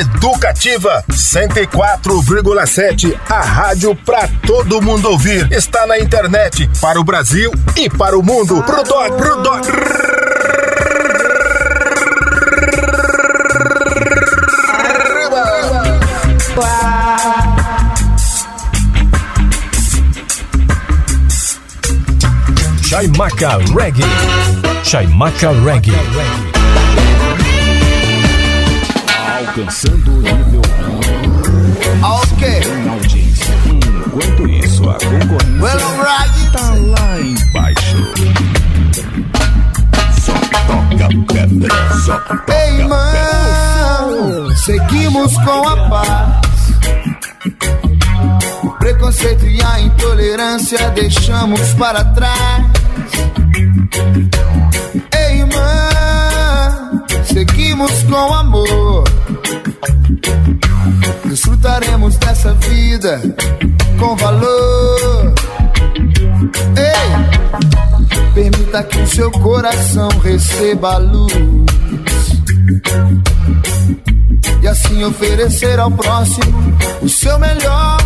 Educativa 0.00 1.04
104,7, 1.98 3.18
a 3.28 3.40
rádio 3.40 3.94
pra 3.94 4.28
todo 4.46 4.80
mundo 4.80 5.10
ouvir. 5.10 5.50
Está 5.52 5.86
na 5.86 5.98
internet 5.98 6.70
para 6.80 6.98
o 6.98 7.04
Brasil 7.04 7.50
e 7.76 7.90
para 7.90 8.18
o 8.18 8.22
mundo. 8.22 8.62
Pro 8.62 8.82
doc, 8.82 9.16
pro 9.16 9.42
doc. 9.42 9.66
Chaimaca 22.82 23.58
Reggae. 23.74 24.02
Chaimaca 24.84 25.50
Reggae. 25.64 25.92
Alcançando 29.38 30.10
o 30.10 30.20
nível 30.20 30.91
Enquanto 34.12 34.46
isso, 34.48 34.88
a 34.90 34.94
concorrência 34.94 35.62
Well, 35.62 35.78
alright. 35.80 36.50
tá 36.52 36.74
lá 36.74 37.20
embaixo. 37.20 37.96
Só 40.20 40.32
toca 40.66 41.08
pedra, 41.32 41.68
só 42.04 42.18
toca 42.18 42.52
Ei, 42.52 42.70
pedra. 42.70 42.82
irmão, 42.82 44.56
seguimos 44.56 45.32
com 45.38 45.68
a 45.68 45.88
paz. 45.88 46.42
O 48.62 48.70
preconceito 48.72 49.46
e 49.46 49.62
a 49.62 49.80
intolerância 49.80 50.90
deixamos 50.90 51.72
para 51.74 52.04
trás. 52.04 52.66
Ei, 55.16 55.38
irmã, 55.40 57.02
seguimos 57.24 58.02
com 58.04 58.34
amor. 58.34 58.91
Desfrutaremos 61.24 62.16
dessa 62.16 62.52
vida 62.54 63.20
com 63.98 64.16
valor. 64.16 65.34
Ei, 66.76 68.32
permita 68.34 68.82
que 68.84 68.98
o 68.98 69.06
seu 69.06 69.30
coração 69.30 70.08
receba 70.22 70.94
a 70.94 70.98
luz 70.98 71.32
e 74.62 74.68
assim 74.68 75.04
oferecer 75.04 75.78
ao 75.78 75.90
próximo 75.90 76.76
o 77.02 77.08
seu 77.08 77.38
melhor. 77.38 77.98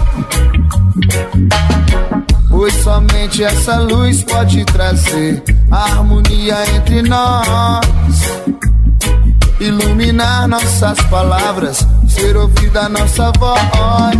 Pois 2.48 2.72
somente 2.82 3.44
essa 3.44 3.78
luz 3.80 4.22
pode 4.24 4.64
trazer 4.64 5.42
harmonia 5.70 6.56
entre 6.74 7.02
nós, 7.02 7.86
iluminar 9.60 10.48
nossas 10.48 10.98
palavras, 11.02 11.86
ser 12.16 12.36
ouvida 12.36 12.88
nossa 12.88 13.30
voz. 13.38 14.16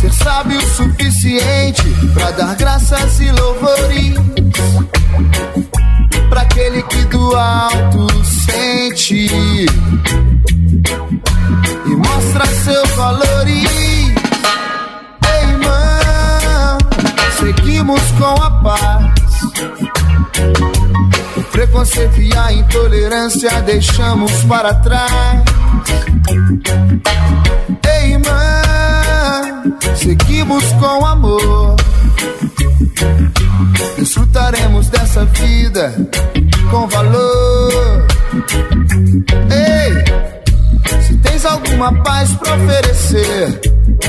Ser 0.00 0.12
sábio 0.12 0.58
o 0.58 0.66
suficiente 0.66 1.84
para 2.14 2.30
dar 2.32 2.54
graças 2.56 3.20
e 3.20 3.30
louvores 3.30 4.14
para 6.30 6.40
aquele 6.40 6.82
que 6.82 7.04
do 7.06 7.36
alto 7.36 8.06
sente 8.24 9.26
e 11.86 11.96
mostra 11.96 12.46
seu 12.46 12.86
valor. 12.96 13.46
Ei, 13.46 14.14
irmão, 15.42 16.78
seguimos 17.38 18.02
com 18.12 18.42
a 18.42 18.50
paz. 18.62 19.24
Preconceito 21.54 22.20
e 22.20 22.36
a 22.36 22.52
intolerância 22.52 23.62
deixamos 23.62 24.42
para 24.42 24.74
trás. 24.74 25.44
Ei, 27.86 28.14
irmã, 28.14 29.62
seguimos 29.94 30.64
com 30.72 31.06
amor. 31.06 31.76
Desfrutaremos 33.96 34.88
dessa 34.88 35.24
vida 35.26 35.94
com 36.72 36.88
valor. 36.88 38.04
Ei, 39.52 41.02
se 41.02 41.16
tens 41.18 41.44
alguma 41.44 41.92
paz 42.02 42.32
para 42.32 42.56
oferecer, 42.56 43.60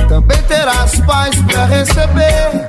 também 0.09 0.41
terás 0.47 0.99
paz 1.01 1.35
para 1.43 1.65
receber. 1.65 2.67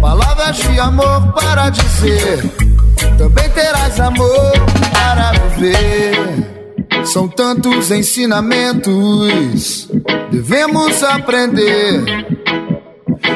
Palavras 0.00 0.56
de 0.56 0.80
amor 0.80 1.32
para 1.34 1.70
dizer, 1.70 2.67
também 3.16 3.48
terás 3.50 4.00
amor 4.00 4.52
para 4.92 5.32
viver. 5.32 6.58
São 7.04 7.28
tantos 7.28 7.90
ensinamentos, 7.90 9.88
devemos 10.30 11.02
aprender 11.02 12.26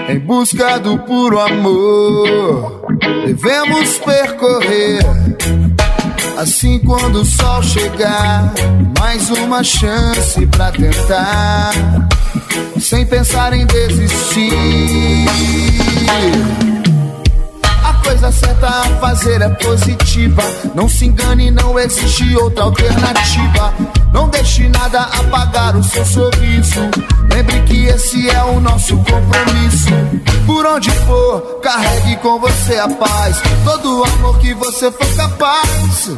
em 0.08 0.18
busca 0.18 0.78
do 0.78 0.98
puro 0.98 1.40
amor. 1.40 2.82
Devemos 3.26 3.98
percorrer. 3.98 5.00
Assim, 6.36 6.78
quando 6.80 7.20
o 7.20 7.24
sol 7.24 7.62
chegar, 7.62 8.52
mais 8.98 9.30
uma 9.30 9.62
chance 9.62 10.44
pra 10.46 10.72
tentar, 10.72 11.72
sem 12.80 13.06
pensar 13.06 13.52
em 13.52 13.66
desistir. 13.66 14.52
Coisa 18.22 18.38
certa 18.38 18.68
a 18.68 18.84
fazer 19.00 19.42
é 19.42 19.48
positiva. 19.48 20.42
Não 20.76 20.88
se 20.88 21.06
engane, 21.06 21.50
não 21.50 21.76
existe 21.76 22.36
outra 22.36 22.62
alternativa. 22.62 23.74
Não 24.12 24.28
deixe 24.28 24.68
nada 24.68 25.00
apagar 25.00 25.74
o 25.74 25.82
seu 25.82 26.06
sorriso. 26.06 26.82
Lembre 27.34 27.60
que 27.62 27.86
esse 27.86 28.30
é 28.30 28.44
o 28.44 28.60
nosso 28.60 28.96
compromisso. 28.98 29.88
Por 30.46 30.64
onde 30.64 30.88
for, 31.04 31.58
carregue 31.60 32.14
com 32.18 32.38
você 32.38 32.78
a 32.78 32.88
paz. 32.88 33.42
Todo 33.64 33.98
o 33.98 34.04
amor 34.04 34.38
que 34.38 34.54
você 34.54 34.92
for 34.92 35.16
capaz. 35.16 36.10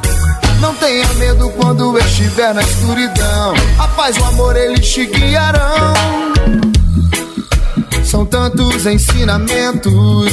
Não 0.60 0.74
tenha 0.74 1.06
medo 1.14 1.48
quando 1.56 1.98
estiver 2.00 2.52
na 2.52 2.60
escuridão. 2.60 3.54
A 3.78 3.88
paz 3.88 4.14
e 4.14 4.20
o 4.20 4.24
amor, 4.26 4.54
eles 4.56 4.86
te 4.92 5.06
guiarão. 5.06 6.73
São 8.14 8.24
tantos 8.24 8.87
ensinamentos, 8.87 10.31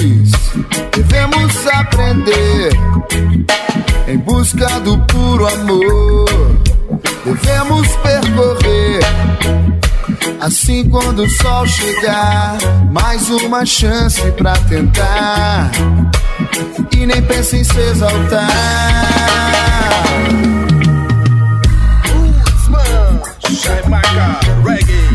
devemos 0.96 1.67
aprender 1.74 2.70
em 4.08 4.20
busca 4.20 4.80
do 4.82 5.00
puro 5.08 5.48
amor. 5.48 6.30
Devemos 7.26 7.88
percorrer 7.98 9.00
assim 10.39 10.88
quando 10.91 11.24
o 11.24 11.30
sol 11.32 11.65
chegar, 11.65 12.60
mais 12.91 13.28
uma 13.32 13.65
chance 13.65 14.32
pra 14.34 14.54
tentar. 14.70 15.72
E 16.91 17.04
nem 17.08 17.20
pense 17.24 17.58
em 17.58 17.63
se 17.63 17.80
exaltar. 17.80 18.48
Usman, 22.13 23.22
Jamaica, 23.50 24.39
reggae, 24.67 25.11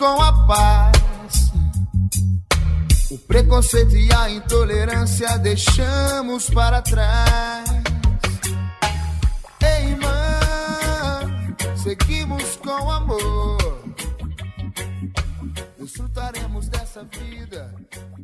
com 0.00 0.22
a 0.22 0.32
paz. 0.46 1.52
O 3.10 3.18
preconceito 3.18 3.94
e 3.94 4.10
a 4.10 4.30
intolerância 4.30 5.36
deixamos 5.38 6.48
para 6.48 6.80
trás. 6.80 7.68
Ei, 9.60 9.90
irmã, 9.90 10.40
seguimos 11.76 12.56
com 12.56 12.90
amor. 12.90 13.58
Desfrutaremos 15.78 16.68
dessa 16.68 17.04
vida 17.04 17.74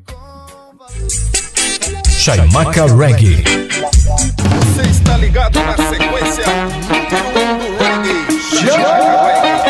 com 0.07 0.79
valor. 0.79 2.07
Chaimaca 2.09 2.87
Reggae. 2.87 3.45
Você 4.65 4.91
está 4.91 5.19
ligado 5.19 5.59
na 5.61 5.77
sequência 5.77 6.45
do 7.35 7.77
reggae. 7.77 8.27
Jamaica 8.65 9.66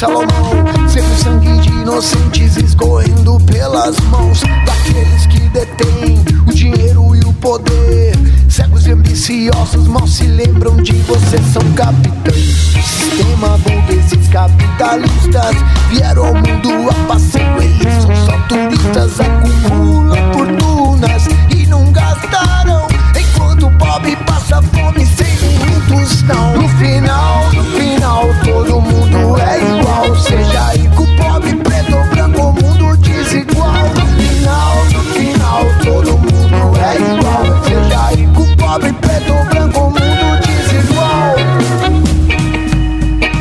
Salomão. 0.00 0.88
Sempre 0.88 1.14
sangue 1.14 1.58
de 1.58 1.68
inocentes 1.68 2.56
escorrendo 2.56 3.38
pelas 3.40 4.00
mãos 4.08 4.40
daqueles 4.64 5.26
que 5.26 5.40
detêm 5.50 6.24
o 6.46 6.54
dinheiro 6.54 7.14
e 7.14 7.20
o 7.20 7.32
poder. 7.34 8.16
Cegos 8.48 8.86
e 8.86 8.92
ambiciosos 8.92 9.86
mal 9.86 10.06
se 10.06 10.24
lembram 10.24 10.76
de 10.76 10.94
você, 11.02 11.36
são 11.52 11.60
capitães. 11.74 12.72
do 12.72 12.82
Sistema 12.82 13.58
burgueses 13.58 14.26
capitalistas 14.28 15.56
vieram 15.90 16.28
ao 16.28 16.34
mundo 16.34 16.88
a 16.88 17.06
passeio, 17.06 17.60
eles 17.60 18.02
são 18.02 18.16
só 18.24 18.38
turistas, 18.48 19.20
acumulam 19.20 20.32
fortunas 20.32 21.26
e 21.54 21.66
não 21.66 21.92
gastaram. 21.92 22.86
Enquanto 23.20 23.66
o 23.66 23.70
pobre 23.72 24.16
passa 24.24 24.62
fome 24.62 25.04
sem 25.04 25.26
muitos 25.58 26.22
não. 26.22 26.56
No 26.56 26.68
final, 26.70 27.52
no 27.52 27.64
final, 27.64 28.24
todo 28.42 28.80
mundo 28.80 28.89
é 29.38 29.58
igual. 29.58 30.16
Seja 30.16 30.72
rico, 30.72 31.06
pobre, 31.16 31.54
preto 31.56 31.96
ou 31.96 32.04
branco, 32.06 32.40
o 32.40 32.52
mundo 32.52 32.96
desigual. 32.98 33.72
Final, 34.18 34.84
no 34.92 35.00
final, 35.14 35.64
todo 35.84 36.18
mundo 36.18 36.56
é 36.78 36.96
igual. 36.96 37.44
Seja 37.64 38.02
rico, 38.16 38.56
pobre, 38.56 38.92
preto 38.94 39.32
ou 39.32 39.44
branco, 39.44 39.80
o 39.80 39.90
mundo 39.90 40.40
desigual. 40.46 41.34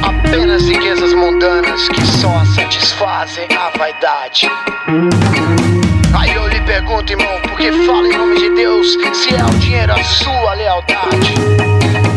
Apenas 0.03 0.63
riquezas 0.63 1.13
mundanas 1.13 1.87
que 1.89 2.05
só 2.05 2.43
satisfazem 2.55 3.47
a 3.57 3.77
vaidade. 3.77 4.49
Aí 6.13 6.33
eu 6.33 6.47
lhe 6.47 6.61
pergunto, 6.61 7.13
irmão, 7.13 7.41
por 7.43 7.57
que 7.57 7.71
fala 7.85 8.07
em 8.07 8.17
nome 8.17 8.37
de 8.37 8.49
Deus 8.55 8.87
se 9.13 9.35
é 9.35 9.43
o 9.43 9.49
dinheiro 9.59 9.93
a 9.93 10.03
sua 10.03 10.53
lealdade? 10.53 12.08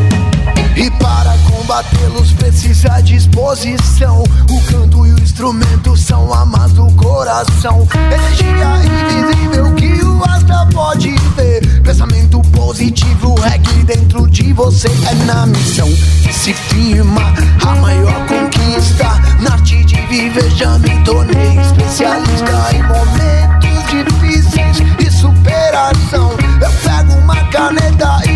Combatê-los 1.73 2.33
precisa 2.33 3.01
disposição. 3.01 4.23
O 4.51 4.61
canto 4.65 5.07
e 5.07 5.13
o 5.13 5.19
instrumento 5.19 5.97
são 5.97 6.31
amas 6.31 6.71
do 6.73 6.87
coração. 6.97 7.89
Energia 7.95 8.77
invisível 8.85 9.75
que 9.77 10.05
o 10.05 10.23
asta 10.23 10.69
pode 10.71 11.15
ver. 11.35 11.81
Pensamento 11.83 12.43
positivo, 12.51 13.35
reggae 13.41 13.85
dentro 13.85 14.29
de 14.29 14.53
você 14.53 14.89
é 14.89 15.15
na 15.25 15.47
missão. 15.47 15.89
Se 16.31 16.53
firma 16.53 17.33
a 17.67 17.75
maior 17.77 18.27
conquista. 18.27 19.07
Na 19.41 19.55
arte 19.55 19.83
de 19.87 19.97
viver 20.09 20.51
já 20.51 20.79
me 20.79 21.03
tornei 21.05 21.59
especialista 21.59 22.75
em 22.75 22.83
momentos 22.83 23.63
difíceis 23.93 24.79
e 24.99 25.11
superação. 25.11 26.33
Eu 26.61 26.71
pego 26.83 27.15
uma 27.15 27.37
caneta 27.47 28.21
e 28.27 28.32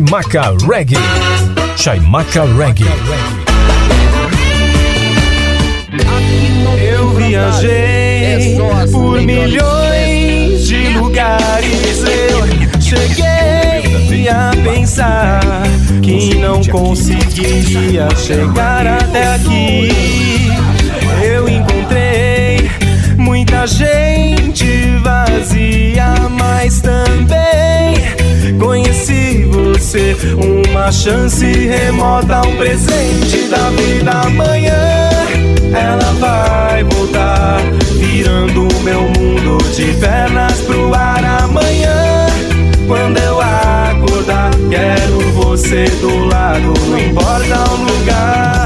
Chaimaca 0.00 0.56
Reggae. 0.66 0.96
Chaimaca 1.76 2.44
Reggae. 2.56 2.86
Eu 6.82 7.10
viajei 7.10 8.56
por 8.90 9.20
milhões 9.20 10.66
de 10.66 10.88
lugares. 10.96 12.02
Eu 12.02 12.80
cheguei 12.80 14.26
a 14.30 14.52
pensar 14.64 15.42
que 16.02 16.34
não 16.36 16.64
conseguiria 16.64 18.08
chegar 18.16 18.86
até 18.86 19.34
aqui. 19.34 19.90
Eu 21.22 21.46
encontrei 21.46 22.70
muita 23.18 23.66
gente 23.66 24.96
vazia, 25.02 26.14
mas 26.30 26.80
também 26.80 27.49
você 29.90 30.16
uma 30.70 30.92
chance 30.92 31.44
remota, 31.44 32.46
um 32.46 32.56
presente 32.56 33.48
da 33.48 33.70
vida 33.70 34.12
amanhã. 34.24 35.10
Ela 35.74 36.12
vai 36.20 36.84
voltar, 36.84 37.60
virando 37.98 38.68
meu 38.84 39.02
mundo 39.02 39.58
de 39.74 39.92
pernas 39.94 40.60
pro 40.60 40.94
ar 40.94 41.24
amanhã. 41.42 42.26
Quando 42.86 43.18
eu 43.18 43.40
acordar, 43.40 44.50
quero 44.70 45.18
você 45.32 45.84
do 46.00 46.24
lado, 46.26 46.72
não 46.88 46.98
importa 46.98 47.70
o 47.72 47.82
lugar. 47.82 48.59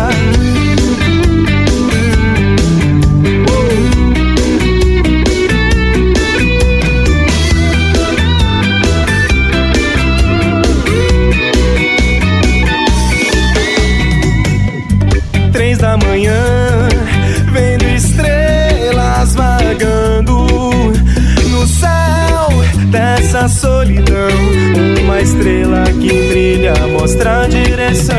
Brilha 26.74 26.86
mostra 26.88 27.42
a 27.42 27.46
direção. 27.46 28.14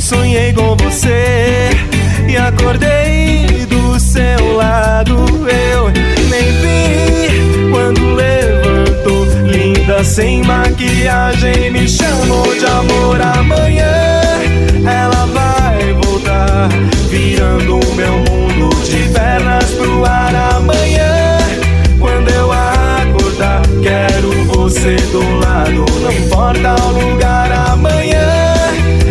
Sonhei 0.00 0.52
com 0.52 0.76
você 0.76 1.70
e 2.28 2.36
acordei 2.36 3.66
do 3.66 3.98
seu 3.98 4.56
lado. 4.56 5.16
Eu 5.48 5.90
nem 6.28 6.52
vi 6.60 7.70
quando 7.70 8.14
levantou, 8.14 9.26
linda 9.44 10.02
sem 10.02 10.42
maquiagem, 10.42 11.70
me 11.70 11.88
chamou 11.88 12.54
de 12.54 12.64
amor 12.66 13.20
amanhã. 13.20 14.20
Ela 14.84 15.26
vai 15.26 15.92
voltar, 15.94 16.68
virando 17.10 17.78
o 17.78 17.94
meu 17.94 18.12
mundo 18.18 18.74
de 18.84 19.08
pernas 19.12 19.70
pro 19.72 20.04
ar 20.04 20.34
você 24.70 24.94
do 25.10 25.20
lado, 25.40 25.84
não 26.00 26.12
importa 26.12 26.76
o 26.84 26.92
lugar 26.92 27.50
amanhã. 27.72 28.54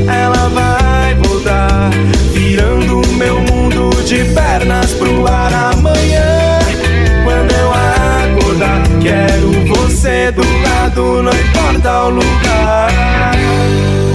Ela 0.07 0.47
vai 0.47 1.15
voltar, 1.15 1.89
virando 2.31 3.01
meu 3.17 3.41
mundo 3.41 3.89
de 4.05 4.23
pernas 4.33 4.93
pro 4.93 5.27
ar 5.27 5.53
amanhã. 5.73 6.59
Quando 7.25 7.51
eu 7.51 7.71
acordar, 7.73 8.83
quero 9.01 9.51
você 9.75 10.31
do 10.31 10.43
lado, 10.63 11.23
não 11.23 11.33
importa 11.33 12.03
o 12.05 12.09
lugar. 12.11 13.35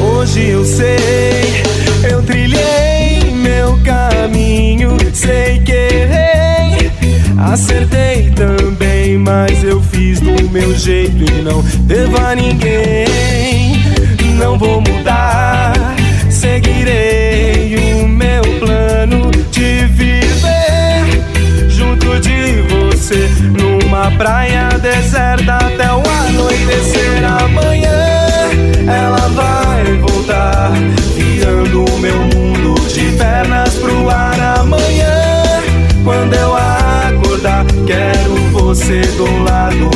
Hoje 0.03 0.49
eu 0.49 0.65
sei, 0.65 1.63
eu 2.11 2.23
trilhei 2.23 3.35
meu 3.35 3.79
caminho, 3.85 4.97
sei 5.13 5.59
que 5.59 5.73
errei, 5.73 6.91
acertei 7.37 8.31
também, 8.31 9.19
mas 9.19 9.63
eu 9.63 9.83
do 9.83 9.94
meu 10.55 10.73
jeito 10.73 11.25
e 11.25 11.43
não 11.43 11.61
devo 11.81 12.17
a 12.17 12.33
ninguém. 12.33 13.75
Não 14.39 14.57
vou 14.57 14.81
mudar, 14.81 15.73
seguirei 16.31 17.75
o 17.77 18.07
meu 18.07 18.43
plano 18.61 19.33
de 19.51 19.87
viver 19.87 21.25
junto 21.69 22.21
de 22.21 22.63
você 22.69 23.29
numa 23.59 24.13
praia 24.13 24.69
deserta 24.81 25.57
até 25.57 25.93
o 25.93 26.03
anoitecer 26.29 27.25
amanhã. 27.25 27.91
Ela 28.87 29.29
vai 29.31 29.85
voltar, 29.99 30.71
virando 31.17 31.85
o 31.85 31.99
meu 31.99 32.19
mundo 32.33 32.75
de 32.89 33.11
pernas 33.19 33.75
pro 33.75 34.09
ar 34.09 34.61
amanhã. 34.61 35.35
Quando 36.05 36.35
eu 36.35 36.55
acordar, 36.55 37.65
quero 37.87 38.35
você 38.53 39.01
do 39.17 39.43
lado, 39.43 39.91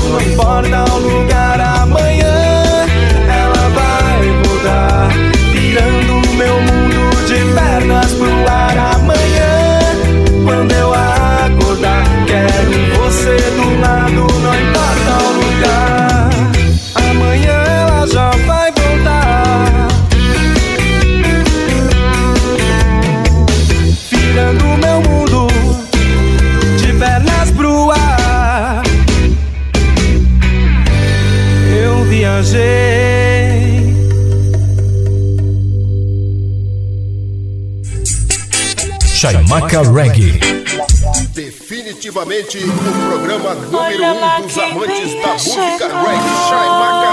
Definitivamente 42.19 42.59
o 42.59 42.73
programa 43.09 43.55
número 43.55 44.05
um 44.05 44.43
dos 44.43 44.59
amantes 44.59 45.15
da 45.23 45.33
música 45.35 45.87
reggae. 45.87 46.35
Chaimaca 46.49 47.13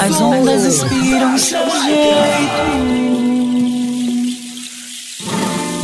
As 0.01 0.21
ondas 0.21 0.67
inspiram 0.67 1.39
seu 1.39 1.71
jeito. 1.83 3.01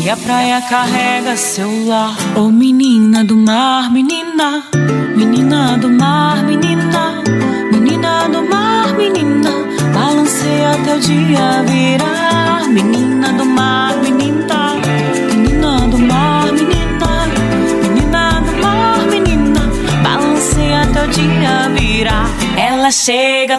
E 0.04 0.10
a 0.10 0.16
praia 0.18 0.60
carrega 0.60 1.36
seu 1.38 1.86
lar. 1.86 2.14
Oh, 2.36 2.50
menina 2.50 3.24
do 3.24 3.36
mar, 3.36 3.90
menina. 3.90 4.62
Menina 5.16 5.78
do 5.78 5.88
mar. 5.88 6.44
Menina 6.44 7.05
O 10.88 11.00
dia 11.00 11.64
virar. 11.66 12.68
Menina 12.68 13.32
do 13.32 13.44
mar, 13.44 13.96
menina. 13.96 14.74
Menina 15.30 15.80
do 15.88 15.98
mar, 15.98 16.52
menina. 16.52 17.26
Menina 17.82 18.40
do 18.40 18.52
mar, 18.62 18.98
menina. 19.10 19.60
Balanceia 20.02 20.82
o 20.82 21.08
dia 21.08 21.68
virar. 21.74 22.28
Ela 22.56 22.90
chega 22.90 23.58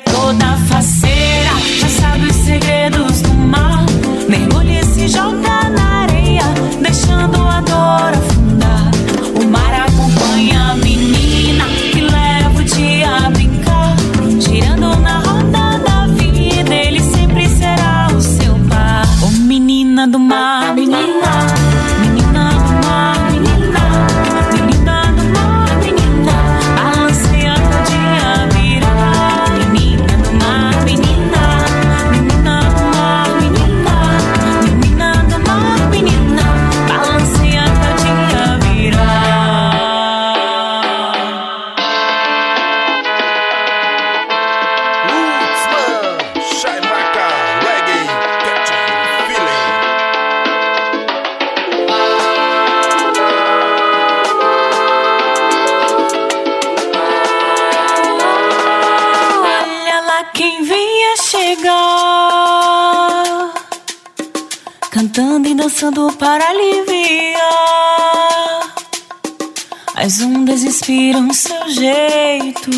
tiram 70.88 71.34
seu 71.34 71.68
jeito. 71.68 72.72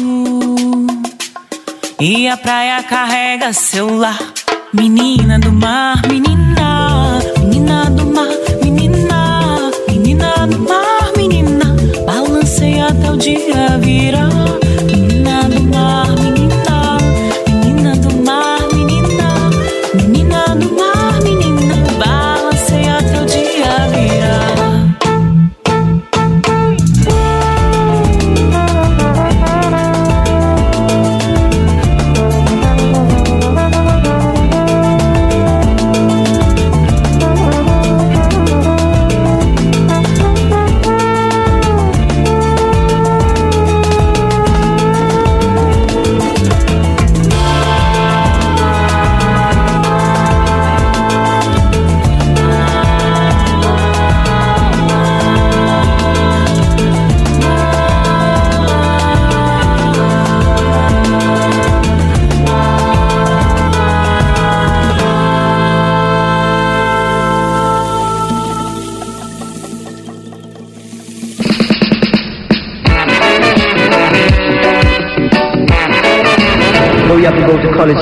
E 1.99 2.27
a 2.27 2.35
praia 2.35 2.81
carrega 2.81 3.53
seu 3.53 3.95
lar. 3.95 4.17
Menina 4.73 5.37
do 5.37 5.51
mar, 5.51 6.01
menina, 6.07 7.19
menina 7.37 7.85
do 7.91 8.07
mar, 8.07 8.25
menina, 8.63 9.71
menina 9.87 10.47
do 10.47 10.57
mar, 10.57 11.11
menina. 11.15 11.75
Balancei 12.03 12.81
até 12.81 13.11
o 13.11 13.15
dia 13.15 13.77
virar. 13.77 14.38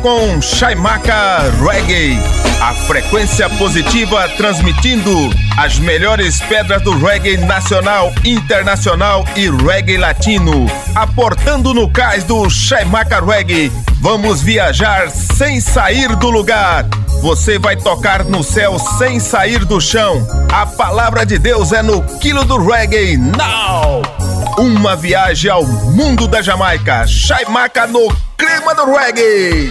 Com 0.00 0.40
Chaimaca 0.40 1.42
Reggae, 1.60 2.18
a 2.60 2.72
frequência 2.72 3.48
positiva 3.50 4.28
transmitindo 4.36 5.12
as 5.56 5.78
melhores 5.78 6.40
pedras 6.40 6.82
do 6.82 6.98
reggae 6.98 7.36
nacional, 7.36 8.12
internacional 8.24 9.24
e 9.36 9.50
reggae 9.50 9.98
latino. 9.98 10.66
Aportando 10.94 11.74
no 11.74 11.90
cais 11.90 12.24
do 12.24 12.48
Chaimaca 12.48 13.20
Reggae, 13.20 13.70
vamos 14.00 14.40
viajar 14.40 15.10
sem 15.10 15.60
sair 15.60 16.16
do 16.16 16.30
lugar. 16.30 16.86
Você 17.20 17.58
vai 17.58 17.76
tocar 17.76 18.24
no 18.24 18.42
céu 18.42 18.78
sem 18.98 19.20
sair 19.20 19.64
do 19.64 19.80
chão. 19.80 20.26
A 20.52 20.64
palavra 20.64 21.26
de 21.26 21.38
Deus 21.38 21.70
é 21.70 21.82
no 21.82 22.02
quilo 22.18 22.44
do 22.44 22.56
reggae 22.58 23.16
now. 23.16 24.21
Uma 24.58 24.94
viagem 24.94 25.50
ao 25.50 25.64
mundo 25.64 26.28
da 26.28 26.42
Jamaica. 26.42 27.06
Chaimaca 27.06 27.86
no 27.86 28.14
clima 28.36 28.74
do 28.74 28.84
reggae. 28.84 29.70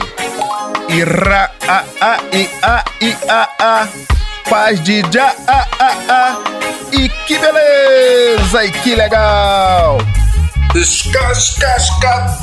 A 1.67 1.83
a 2.01 2.19
i 2.33 2.49
a 2.63 2.83
i 2.99 3.15
a 3.29 3.49
a 3.59 3.87
paz 4.49 4.81
de 4.83 5.01
já 5.11 5.33
a 5.47 5.67
a 5.79 5.91
a 6.09 6.37
e 6.91 7.07
que 7.27 7.37
beleza 7.37 8.65
e 8.65 8.71
que 8.71 8.95
legal. 8.95 9.97
Escascasca 10.75 12.37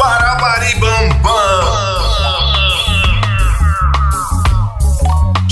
bam. 1.23 2.58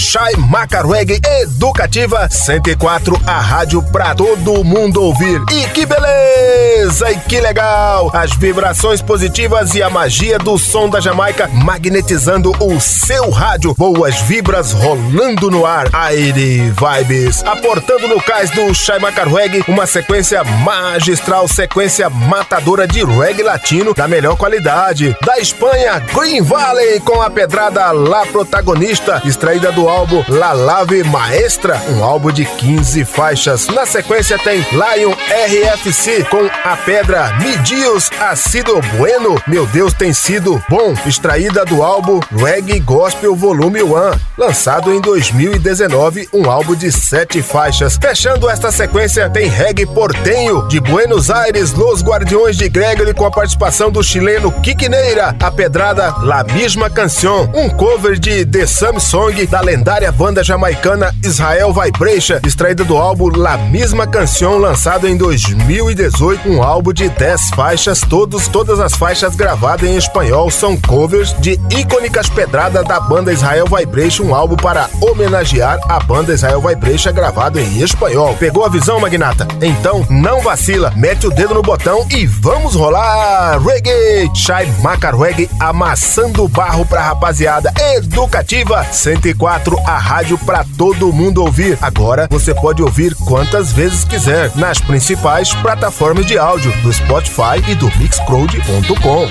Chai 0.08 0.34
Macarweg 0.36 1.20
Educativa 1.42 2.28
104, 2.30 3.20
a 3.26 3.40
rádio 3.40 3.82
pra 3.90 4.14
todo 4.14 4.62
mundo 4.62 5.02
ouvir. 5.02 5.42
E 5.50 5.66
que 5.70 5.84
beleza! 5.84 7.10
E 7.10 7.18
que 7.18 7.40
legal! 7.40 8.12
As 8.14 8.32
vibrações 8.36 9.02
positivas 9.02 9.74
e 9.74 9.82
a 9.82 9.90
magia 9.90 10.38
do 10.38 10.56
som 10.56 10.88
da 10.88 11.00
Jamaica 11.00 11.48
magnetizando 11.48 12.52
o 12.60 12.80
seu 12.80 13.30
rádio. 13.30 13.74
Boas 13.76 14.20
vibras 14.20 14.70
rolando 14.70 15.50
no 15.50 15.66
ar. 15.66 15.88
Aire 15.92 16.70
Vibes. 16.70 17.42
Aportando 17.44 18.06
no 18.06 18.22
cais 18.22 18.50
do 18.50 18.72
Chai 18.72 19.00
Macarweg 19.00 19.64
uma 19.66 19.88
sequência 19.88 20.44
magistral, 20.44 21.48
sequência 21.48 22.08
matadora 22.08 22.86
de 22.86 23.04
reggae 23.04 23.42
latino 23.42 23.92
da 23.92 24.06
melhor 24.06 24.36
qualidade. 24.36 25.16
Da 25.26 25.40
Espanha, 25.40 25.98
Green 26.14 26.42
Valley 26.42 27.00
com 27.00 27.20
a 27.20 27.28
pedrada 27.28 27.90
lá 27.90 28.24
protagonista, 28.26 29.20
extraída 29.24 29.72
do 29.72 29.88
álbum 29.88 29.95
La 30.28 30.52
Lave 30.52 31.02
Maestra, 31.04 31.80
um 31.88 32.04
álbum 32.04 32.30
de 32.30 32.44
15 32.44 33.02
faixas. 33.06 33.66
Na 33.68 33.86
sequência 33.86 34.38
tem 34.38 34.58
Lion 34.58 35.10
RFC 35.10 36.22
com 36.24 36.44
a 36.64 36.76
pedra 36.76 37.32
Midios 37.38 38.10
Sido 38.36 38.78
Bueno, 38.98 39.40
meu 39.46 39.66
Deus 39.66 39.94
tem 39.94 40.12
sido 40.12 40.62
bom, 40.68 40.92
extraída 41.06 41.64
do 41.64 41.82
álbum 41.82 42.20
Reggae 42.30 42.78
Gospel 42.78 43.34
Volume 43.34 43.82
1, 43.82 43.88
lançado 44.36 44.92
em 44.92 45.00
2019, 45.00 46.28
um 46.30 46.50
álbum 46.50 46.74
de 46.74 46.92
7 46.92 47.40
faixas. 47.40 47.96
Fechando 47.96 48.50
esta 48.50 48.70
sequência 48.70 49.30
tem 49.30 49.48
Reggae 49.48 49.86
Portenho, 49.86 50.68
de 50.68 50.78
Buenos 50.78 51.30
Aires, 51.30 51.72
Los 51.72 52.02
Guardiões 52.02 52.58
de 52.58 52.68
Gregory 52.68 53.14
com 53.14 53.24
a 53.24 53.30
participação 53.30 53.90
do 53.90 54.04
chileno 54.04 54.52
Kikineira, 54.60 55.34
a 55.40 55.50
pedrada 55.50 56.14
La 56.20 56.44
Misma 56.44 56.90
Canción, 56.90 57.50
um 57.54 57.70
cover 57.70 58.18
de 58.18 58.44
The 58.44 58.66
Samsung 58.66 59.46
da 59.46 59.62
lendária 59.62 59.85
lendária 59.86 60.10
banda 60.10 60.42
jamaicana 60.42 61.14
Israel 61.22 61.72
Vibration, 61.72 62.40
extraída 62.44 62.82
do 62.82 62.96
álbum 62.96 63.30
La 63.36 63.56
Misma 63.56 64.04
Canção, 64.04 64.58
lançado 64.58 65.06
em 65.06 65.16
2018, 65.16 66.50
um 66.50 66.60
álbum 66.60 66.92
de 66.92 67.08
10 67.08 67.50
faixas, 67.50 68.00
todos, 68.00 68.48
todas 68.48 68.80
as 68.80 68.96
faixas 68.96 69.36
gravadas 69.36 69.88
em 69.88 69.96
espanhol 69.96 70.50
são 70.50 70.76
covers 70.76 71.32
de 71.38 71.52
icônicas 71.70 72.28
pedradas 72.28 72.84
da 72.84 72.98
banda 72.98 73.32
Israel 73.32 73.66
Vibration, 73.66 74.24
um 74.24 74.34
álbum 74.34 74.56
para 74.56 74.90
homenagear 75.00 75.78
a 75.88 76.00
banda 76.00 76.34
Israel 76.34 76.60
Vibration 76.60 77.12
gravado 77.12 77.60
em 77.60 77.80
espanhol. 77.80 78.34
Pegou 78.40 78.64
a 78.64 78.68
visão, 78.68 78.98
Magnata? 78.98 79.46
Então 79.62 80.04
não 80.10 80.40
vacila, 80.40 80.92
mete 80.96 81.28
o 81.28 81.30
dedo 81.30 81.54
no 81.54 81.62
botão 81.62 82.04
e 82.10 82.26
vamos 82.26 82.74
rolar! 82.74 83.60
Reggae! 83.62 84.28
Shai 84.34 84.66
Macar 84.82 85.16
Reggae 85.16 85.48
amassando 85.60 86.48
barro 86.48 86.84
pra 86.84 87.02
rapaziada 87.02 87.72
educativa 87.94 88.84
104 88.90 89.75
a 89.86 89.98
rádio 89.98 90.38
para 90.38 90.64
todo 90.76 91.12
mundo 91.12 91.42
ouvir. 91.42 91.78
Agora 91.80 92.28
você 92.30 92.54
pode 92.54 92.82
ouvir 92.82 93.14
quantas 93.14 93.72
vezes 93.72 94.04
quiser 94.04 94.50
nas 94.56 94.80
principais 94.80 95.52
plataformas 95.54 96.26
de 96.26 96.38
áudio 96.38 96.72
do 96.82 96.92
Spotify 96.92 97.62
e 97.68 97.74
do 97.74 97.86
Mixcloud.com. 97.96 99.28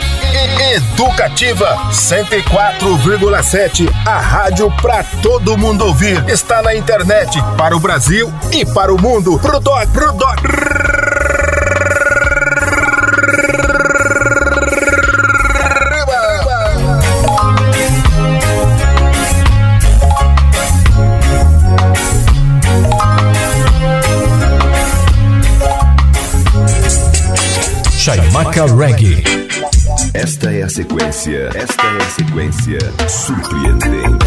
Educativa 0.76 1.78
104,7, 1.92 3.90
a 4.06 4.20
rádio 4.20 4.72
para 4.82 5.04
todo 5.22 5.58
mundo 5.58 5.86
ouvir. 5.86 6.24
Está 6.28 6.62
na 6.62 6.76
internet 6.76 7.42
para 7.58 7.76
o 7.76 7.80
Brasil 7.80 8.34
e 8.52 8.66
para 8.66 8.94
o 8.94 9.02
mundo. 9.02 9.40
Pro 9.40 9.60
doc, 9.60 9.88
pro 9.90 10.12
doc. 10.14 11.05
Chaimaca 28.06 28.68
Reggae. 28.68 29.24
Esta 30.14 30.54
é 30.54 30.62
a 30.62 30.70
sequência, 30.70 31.50
esta 31.56 31.88
é 31.88 32.04
a 32.04 32.10
sequência 32.12 32.78
surpreendente. 33.10 34.26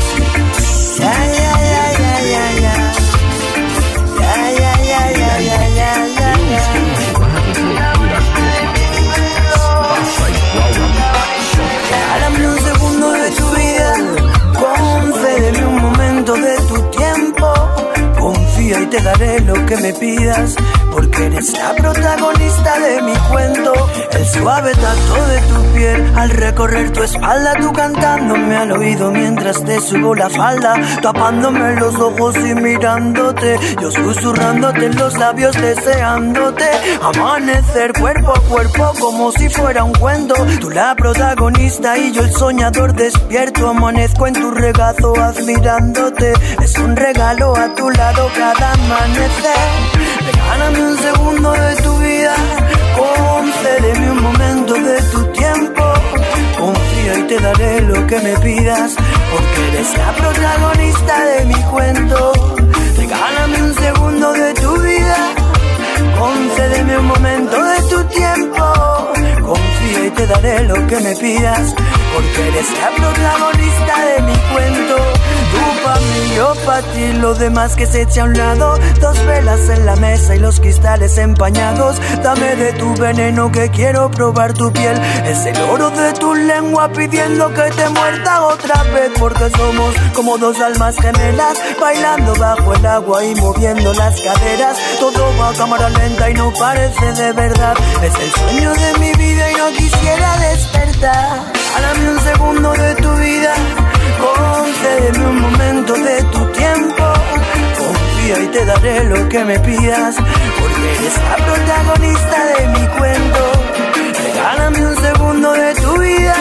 Dame 12.21 12.47
un 12.49 12.59
segundo 12.59 13.13
de 13.13 13.31
tu 13.31 13.47
vida, 13.55 13.93
concédeme 14.59 15.67
un 15.67 15.83
momento 15.83 16.33
de 16.35 16.57
tu 16.67 16.83
tiempo. 16.91 17.47
Confía 18.19 18.81
y 18.81 18.87
te 18.87 19.01
daré 19.03 19.39
lo 19.43 19.55
que 19.67 19.77
me 19.77 19.93
pidas 19.93 20.57
eres 21.21 21.53
la 21.59 21.75
protagonista 21.75 22.79
de 22.79 23.03
mi 23.03 23.15
cuento. 23.31 23.73
El 24.13 24.27
suave 24.27 24.73
tacto 24.73 25.27
de 25.27 25.41
tu 25.41 25.75
piel 25.75 26.13
al 26.17 26.31
recorrer 26.31 26.93
tu 26.93 27.03
espalda, 27.03 27.55
tú 27.61 27.73
cantándome 27.73 28.57
al 28.57 28.73
oído 28.73 29.11
mientras 29.11 29.65
te 29.65 29.81
subo 29.81 30.15
la 30.15 30.29
falda, 30.29 30.75
tapándome 31.03 31.77
los 31.77 31.95
ojos 31.97 32.37
y 32.37 32.55
mirándote. 32.55 33.59
Yo 33.81 33.91
susurrándote 33.91 34.87
en 34.87 34.97
los 34.97 35.17
labios, 35.19 35.55
deseándote. 35.61 36.65
Amanecer 37.03 37.93
cuerpo 37.93 38.33
a 38.33 38.41
cuerpo 38.41 38.93
como 39.01 39.33
si 39.33 39.49
fuera 39.49 39.85
un 39.85 39.93
cuento. 39.93 40.35
Tú 40.61 40.71
la 40.71 40.95
protagonista 40.95 41.99
y 41.99 42.13
yo 42.13 42.23
el 42.23 42.33
soñador 42.33 42.95
despierto. 42.95 43.69
Amanezco 43.71 44.27
en 44.27 44.35
tu 44.35 44.51
regazo 44.51 45.15
admirándote. 45.17 46.33
Es 46.63 46.77
un 46.79 46.97
regalo 46.97 47.57
a 47.57 47.75
tu 47.75 47.91
lado 47.91 48.31
cada 48.37 48.73
amanecer. 48.73 49.99
Regálame 50.27 50.93
segundo 51.09 51.53
de 51.53 51.77
tu 51.77 51.93
vida. 51.99 52.35
Concédeme 52.99 54.11
un 54.11 54.23
momento 54.23 54.75
de 54.75 54.97
tu 55.13 55.21
tiempo. 55.41 55.85
Confía 56.59 57.13
y 57.21 57.23
te 57.31 57.39
daré 57.39 57.81
lo 57.83 58.07
que 58.07 58.19
me 58.27 58.35
pidas. 58.39 58.95
Porque 59.33 59.61
eres 59.69 59.89
la 59.97 60.11
protagonista 60.21 61.15
de 61.31 61.45
mi 61.47 61.61
cuento. 61.73 62.33
Regálame 62.97 63.63
un 63.63 63.75
segundo 63.75 64.33
de 64.33 64.55
tu 64.55 64.73
vida. 64.81 65.19
Concédeme 66.19 66.99
un 66.99 67.07
momento 67.07 67.57
de 67.71 67.79
tu 67.91 67.99
tiempo. 68.19 68.65
Confía 69.49 70.01
y 70.09 70.11
te 70.11 70.27
daré 70.27 70.65
lo 70.65 70.87
que 70.89 70.99
me 71.01 71.15
pidas. 71.17 71.75
Porque 72.15 72.41
eres 72.49 72.69
la 72.81 72.91
protagonista 73.01 73.95
de 74.09 74.23
mi 74.29 74.37
cuento. 74.53 75.18
Pa' 75.89 76.01
mí, 76.01 76.35
yo 76.37 76.53
pa' 76.67 76.83
ti, 76.83 77.15
lo 77.15 77.33
demás 77.33 77.75
que 77.75 77.87
se 77.87 78.03
echa 78.03 78.21
a 78.21 78.25
un 78.27 78.37
lado. 78.37 78.79
Dos 79.01 79.25
velas 79.25 79.71
en 79.71 79.87
la 79.87 79.97
mesa 79.97 80.37
y 80.37 80.39
los 80.39 80.61
cristales 80.61 81.17
empañados. 81.17 81.97
Dame 82.23 82.57
de 82.57 82.75
tu 82.75 82.95
veneno 82.97 83.51
que 83.51 83.71
quiero 83.71 84.11
probar 84.11 84.53
tu 84.53 84.71
piel. 84.71 85.01
Es 85.25 85.47
el 85.47 85.59
oro 85.63 85.89
de 85.89 86.13
tu 86.13 86.35
lengua 86.35 86.93
pidiendo 86.93 87.49
que 87.55 87.71
te 87.71 87.89
muerda 87.89 88.43
otra 88.43 88.83
vez. 88.93 89.13
Porque 89.19 89.49
somos 89.49 89.95
como 90.13 90.37
dos 90.37 90.61
almas 90.61 90.95
gemelas, 90.97 91.57
bailando 91.81 92.35
bajo 92.35 92.75
el 92.75 92.85
agua 92.85 93.25
y 93.25 93.35
moviendo 93.37 93.95
las 93.95 94.21
caderas. 94.21 94.77
Todo 95.01 95.35
va 95.41 95.49
a 95.49 95.55
cámara 95.55 95.89
lenta 95.89 96.29
y 96.29 96.35
no 96.35 96.53
parece 96.53 97.13
de 97.15 97.33
verdad. 97.33 97.75
Es 98.03 98.15
el 98.15 98.31
sueño 98.31 98.75
de 98.75 98.99
mi 98.99 99.13
vida 99.15 99.53
y 99.53 99.55
no 99.55 99.69
quisiera 99.71 100.37
despertar. 100.37 101.59
Dame 101.81 102.11
un 102.11 102.21
segundo 102.21 102.73
de 102.73 102.95
tu 102.97 103.11
vida, 103.15 103.55
concédeme 104.25 105.27
un 105.27 105.41
momento 105.41 105.93
de 105.95 106.23
tu 106.25 106.45
tiempo. 106.53 107.05
Confía 107.79 108.39
y 108.45 108.47
te 108.49 108.65
daré 108.65 109.05
lo 109.05 109.29
que 109.29 109.45
me 109.45 109.59
pidas, 109.61 110.17
porque 110.17 110.95
eres 110.95 111.17
la 111.31 111.37
protagonista 111.47 112.45
de 112.53 112.67
mi 112.69 112.87
cuento. 112.99 113.53
Regálame 114.25 114.87
un 114.87 114.97
segundo 114.97 115.53
de 115.53 115.75
tu 115.75 115.99
vida, 115.99 116.37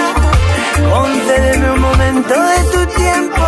concédeme 0.93 1.71
un 1.71 1.81
momento 1.81 2.33
de 2.33 2.59
tu 2.73 2.85
tiempo. 3.03 3.45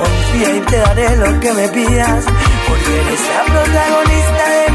Confía 0.00 0.56
y 0.56 0.60
te 0.60 0.78
daré 0.78 1.16
lo 1.16 1.40
que 1.40 1.52
me 1.52 1.68
pidas, 1.68 2.24
porque 2.68 3.00
eres 3.00 3.20
la 3.34 3.42
protagonista 3.52 4.48
de 4.48 4.67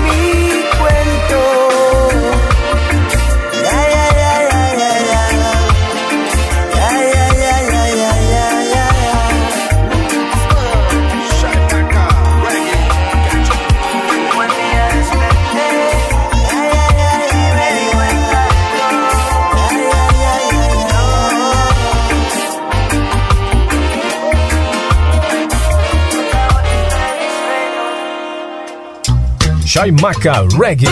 Chaimaca 29.74 30.46
Reggae. 30.56 30.86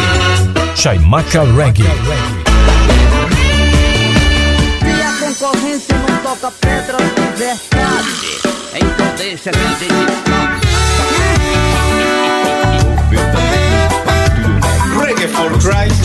Chaimaca 0.75 1.43
Reggae. 1.55 1.84
Se 4.79 5.01
a 5.03 5.11
concorrência 5.19 5.95
não 5.99 6.17
toca 6.23 6.49
pedra 6.59 6.97
de 6.97 7.21
verdade, 7.38 8.39
então 8.73 9.15
deixa 9.17 9.51
que 9.51 9.59
a 9.59 9.61
gente 9.77 9.93
Reggae 14.97 15.27
for 15.27 15.51
Christ. 15.59 16.01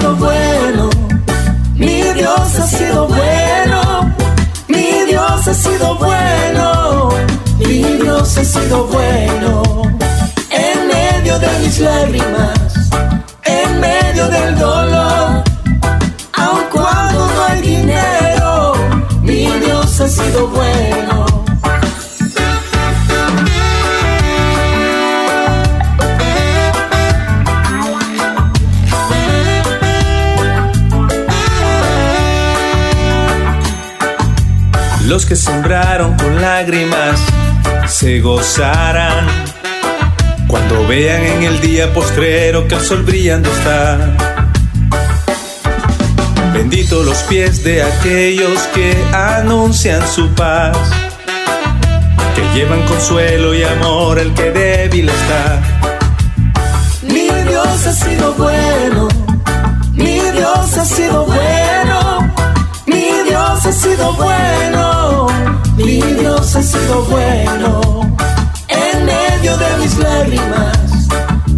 Sido 0.00 0.16
bueno, 0.16 0.90
mi 1.74 2.02
Dios 2.14 2.58
ha 2.58 2.66
sido 2.66 3.06
bueno, 3.06 4.14
mi 4.68 5.04
Dios 5.06 5.46
ha 5.46 5.54
sido 5.54 5.94
bueno, 5.96 7.10
mi 7.58 7.82
Dios 8.02 8.38
ha 8.38 8.44
sido 8.44 8.86
bueno. 8.86 9.62
En 10.50 10.88
medio 10.88 11.38
de 11.38 11.58
mis 11.58 11.78
lágrimas, 11.80 12.90
en 13.44 13.80
medio 13.80 14.26
del 14.28 14.58
dolor, 14.58 15.44
aun 16.32 16.64
cuando 16.72 17.26
no 17.26 17.44
hay 17.44 17.60
dinero, 17.60 18.72
mi 19.20 19.50
Dios 19.60 20.00
ha 20.00 20.08
sido 20.08 20.48
bueno. 20.48 20.89
Que 35.26 35.36
sembraron 35.36 36.16
con 36.16 36.42
lágrimas 36.42 37.20
se 37.86 38.20
gozarán 38.20 39.26
cuando 40.48 40.86
vean 40.88 41.22
en 41.22 41.42
el 41.44 41.60
día 41.60 41.92
postrero 41.92 42.66
que 42.66 42.74
el 42.74 42.80
sol 42.80 43.04
brillando 43.04 43.48
está. 43.48 44.16
Bendito 46.52 47.04
los 47.04 47.18
pies 47.24 47.62
de 47.62 47.82
aquellos 47.82 48.58
que 48.74 48.96
anuncian 49.12 50.04
su 50.08 50.28
paz, 50.30 50.76
que 52.34 52.42
llevan 52.58 52.82
consuelo 52.86 53.54
y 53.54 53.62
amor 53.62 54.18
al 54.18 54.34
que 54.34 54.50
débil 54.50 55.08
está. 55.08 55.62
Mi 57.02 57.28
Dios 57.48 57.86
ha 57.86 57.92
sido 57.92 58.34
bueno, 58.34 59.06
mi 59.92 60.18
Dios 60.18 60.76
ha 60.76 60.84
sido 60.84 61.24
bueno, 61.26 61.59
ha 63.70 63.72
sido 63.72 64.12
bueno, 64.14 65.28
mi 65.76 66.02
Dios 66.02 66.56
ha 66.56 66.62
sido 66.62 67.04
bueno. 67.04 67.80
En 68.66 69.06
medio 69.06 69.56
de 69.56 69.76
mis 69.78 69.96
lágrimas, 69.96 70.76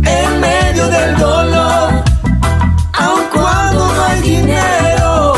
en 0.04 0.40
medio 0.40 0.88
del 0.88 1.16
dolor, 1.16 2.04
aun 2.92 3.22
cuando 3.32 3.94
no 3.94 4.04
hay 4.04 4.20
dinero, 4.20 5.32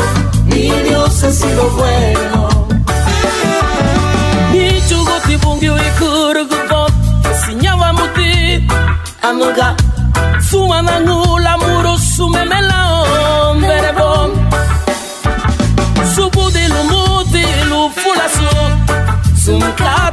mi 0.47 0.69
Dios 0.69 1.23
ha 1.23 1.31
sido 1.31 1.69
bueno. 1.71 2.49
Anuga 9.21 9.75
Suma 10.39 10.83
nangula 10.83 11.24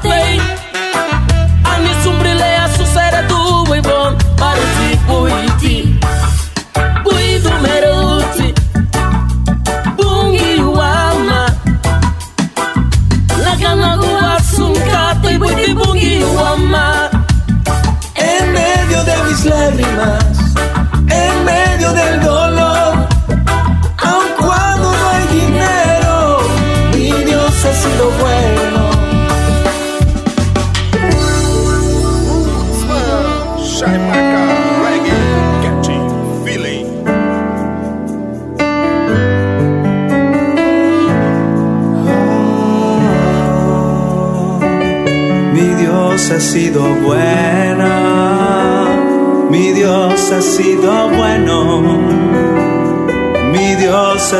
Wait. 0.05 0.72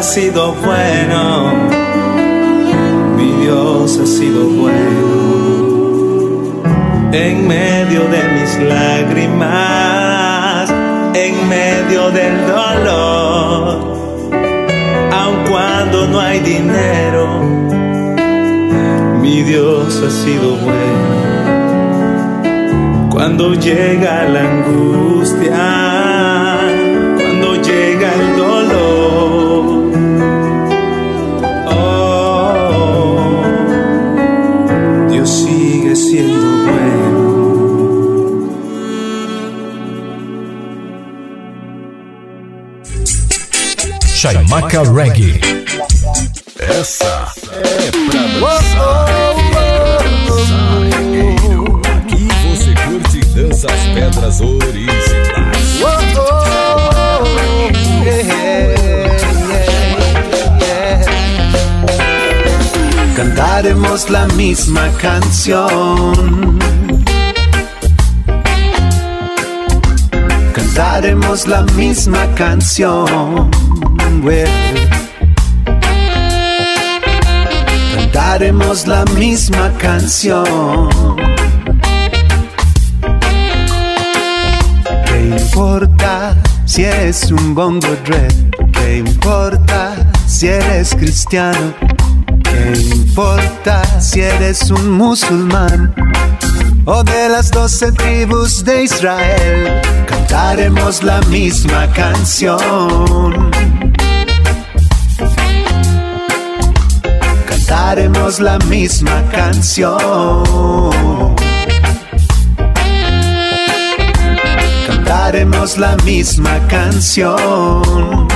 Sido 0.03 0.53
bueno, 0.55 1.53
mi 3.17 3.31
Dios 3.45 3.99
ha 4.03 4.07
sido 4.07 4.49
bueno. 4.49 5.23
En 7.13 7.47
medio 7.47 8.09
de 8.09 8.25
mis 8.35 8.59
lágrimas, 8.69 10.69
en 11.15 11.49
medio 11.49 12.11
del 12.11 12.47
dolor, 12.49 13.97
aun 15.13 15.45
cuando 15.49 16.09
no 16.09 16.19
hay 16.19 16.41
dinero, 16.41 17.29
mi 19.21 19.43
Dios 19.43 20.03
ha 20.05 20.11
sido 20.11 20.57
bueno. 20.57 21.13
Cuando 23.09 23.55
llega 23.55 24.25
la 24.25 24.41
angustia, 24.41 25.92
Chaimaca 44.23 44.83
Reggae. 44.85 45.41
Essa 46.57 47.27
é 47.51 47.91
pra 48.09 48.21
dançar. 48.53 49.09
Aqui 51.97 52.29
você 52.47 52.73
curte 52.87 53.19
e 53.19 53.25
dança 53.35 53.67
as 53.67 53.83
pedras 53.93 54.41
originais. 54.41 55.83
Cantaremos 63.17 64.07
la 64.07 64.29
misma 64.37 64.89
canción. 65.01 66.61
Cantaremos 70.55 71.47
la 71.47 71.63
misma 71.75 72.25
canción. 72.37 73.72
Cantaremos 77.95 78.87
la 78.87 79.05
misma 79.17 79.73
canción. 79.79 80.89
¿Qué 85.07 85.37
importa 85.41 86.37
si 86.67 86.85
es 86.85 87.33
un 87.33 87.53
bongo 87.53 87.97
dread? 88.05 88.33
¿Qué 88.73 88.99
importa 88.99 89.97
si 90.29 90.47
eres 90.47 90.95
cristiano? 90.95 91.75
¿Qué 92.45 92.81
importa 92.95 93.83
si 94.01 94.21
eres 94.21 94.71
un 94.71 94.93
musulmán? 94.93 95.93
O 96.85 97.03
de 97.03 97.29
las 97.29 97.51
doce 97.51 97.91
tribus 97.91 98.65
de 98.65 98.85
Israel, 98.85 99.83
cantaremos 100.07 101.03
la 101.03 101.21
misma 101.23 101.89
canción. 101.93 103.52
Cantaremos 107.73 108.39
la 108.39 108.59
misma 108.69 109.25
canción. 109.31 109.97
Cantaremos 114.87 115.79
la 115.79 115.97
misma 116.05 116.59
canción. 116.69 118.29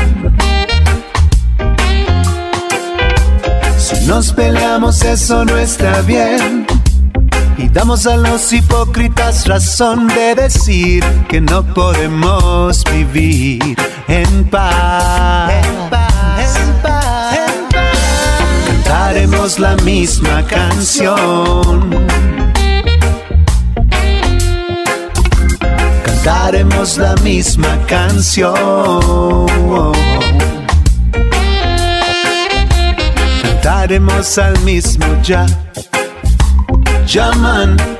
Si 3.76 4.06
nos 4.06 4.32
peleamos 4.32 5.02
eso 5.02 5.44
no 5.44 5.58
está 5.58 6.00
bien. 6.00 6.66
Y 7.58 7.68
damos 7.68 8.06
a 8.06 8.16
los 8.16 8.50
hipócritas 8.54 9.46
razón 9.46 10.08
de 10.08 10.34
decir 10.34 11.04
que 11.28 11.42
no 11.42 11.62
podemos 11.74 12.82
vivir 12.90 13.76
en 14.08 14.48
paz. 14.48 15.52
En 15.52 15.90
paz, 15.90 16.56
en 16.56 16.72
paz. 16.82 17.15
Cantaremos 18.86 19.58
la 19.58 19.74
misma 19.78 20.44
canción. 20.46 22.06
Cantaremos 26.04 26.96
la 26.96 27.16
misma 27.16 27.76
canción. 27.88 28.54
Cantaremos 33.42 34.38
al 34.38 34.56
mismo 34.60 35.06
ya. 35.20 35.46
Llaman. 37.08 37.95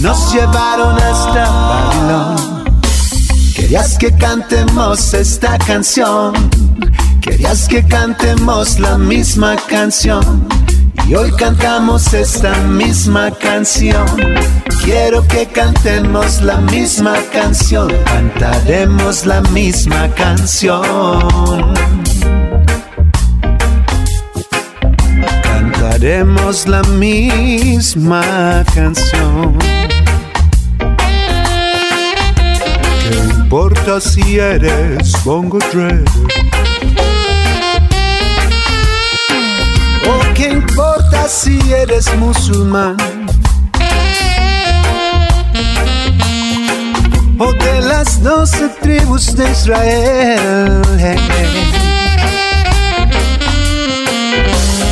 Nos 0.00 0.32
llevaron 0.32 0.96
hasta 0.96 1.50
Babilón. 1.50 2.64
Querías 3.54 3.98
que 3.98 4.12
cantemos 4.12 5.12
esta 5.14 5.58
canción, 5.58 6.32
querías 7.20 7.68
que 7.68 7.84
cantemos 7.86 8.78
la 8.78 8.96
misma 8.96 9.56
canción. 9.68 10.48
Y 11.06 11.14
hoy 11.14 11.32
cantamos 11.32 12.12
esta 12.12 12.54
misma 12.58 13.30
canción. 13.30 14.06
Quiero 14.84 15.26
que 15.26 15.46
cantemos 15.46 16.42
la 16.42 16.58
misma 16.58 17.14
canción, 17.32 17.88
cantaremos 18.04 19.26
la 19.26 19.40
misma 19.40 20.08
canción. 20.14 21.74
Cantaremos 25.42 26.68
la 26.68 26.82
misma 26.82 28.64
canción. 28.74 29.77
Importa 33.50 33.98
si 33.98 34.38
eres 34.38 35.24
bongo 35.24 35.58
dread? 35.72 36.04
¿O 40.06 40.34
qué 40.34 40.50
importa 40.50 41.26
si 41.28 41.58
eres 41.72 42.14
musulmán? 42.16 42.98
O 47.38 47.52
de 47.54 47.80
las 47.88 48.22
doce 48.22 48.68
tribus 48.82 49.34
de 49.34 49.50
Israel. 49.50 50.82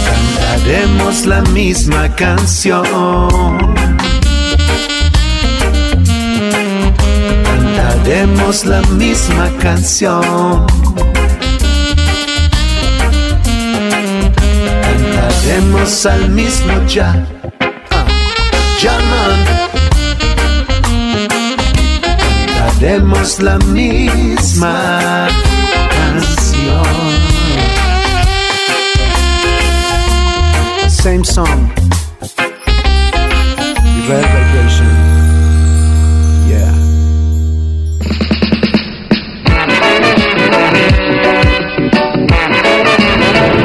Cantaremos 0.07 1.27
la 1.27 1.43
misma 1.53 2.09
canción. 2.17 3.76
Cantaremos 8.07 8.65
la 8.65 8.83
misma 8.83 9.51
canción. 9.59 10.65
Cantaremos 14.81 16.07
al 16.07 16.31
mismo 16.31 16.87
ya. 16.87 17.27
Ah, 17.91 18.07
Llaman. 18.81 19.45
Cantaremos 22.57 23.41
la 23.41 23.59
misma 23.59 25.27
canción. 25.91 26.87
same 30.89 31.25
song. 31.25 31.73
Red. 34.09 34.56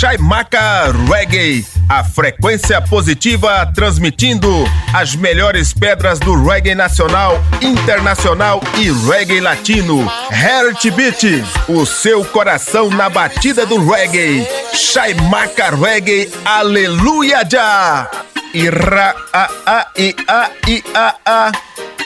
Chaimaca 0.00 0.90
Reggae, 1.10 1.62
a 1.86 2.02
frequência 2.02 2.80
positiva 2.80 3.70
transmitindo 3.74 4.48
as 4.94 5.14
melhores 5.14 5.74
pedras 5.74 6.18
do 6.18 6.42
reggae 6.42 6.74
nacional, 6.74 7.38
internacional 7.60 8.62
e 8.78 8.90
reggae 8.90 9.40
latino. 9.40 10.10
Heart 10.32 10.90
Beat, 10.92 11.44
o 11.68 11.84
seu 11.84 12.24
coração 12.24 12.88
na 12.88 13.10
batida 13.10 13.66
do 13.66 13.76
reggae. 13.90 14.48
Chaimaca 14.72 15.68
Reggae, 15.76 16.32
aleluia 16.46 17.46
já! 17.46 18.10
Ira 18.54 19.14
a 19.34 19.50
a 19.66 19.86
i 19.98 20.16
a 20.26 20.50
i 20.66 20.82
a 20.94 21.14
a 21.26 21.52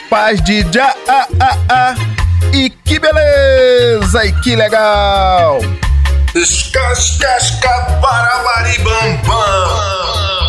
paz 0.09 0.41
de 0.41 0.67
já 0.69 0.93
a 1.07 1.27
a 1.39 1.57
a 1.69 1.95
e 2.53 2.69
que 2.69 2.99
beleza 2.99 4.25
e 4.25 4.33
que 4.41 4.53
legal! 4.53 5.61
Escascasca 6.35 7.99
barabaribambam. 8.01 10.44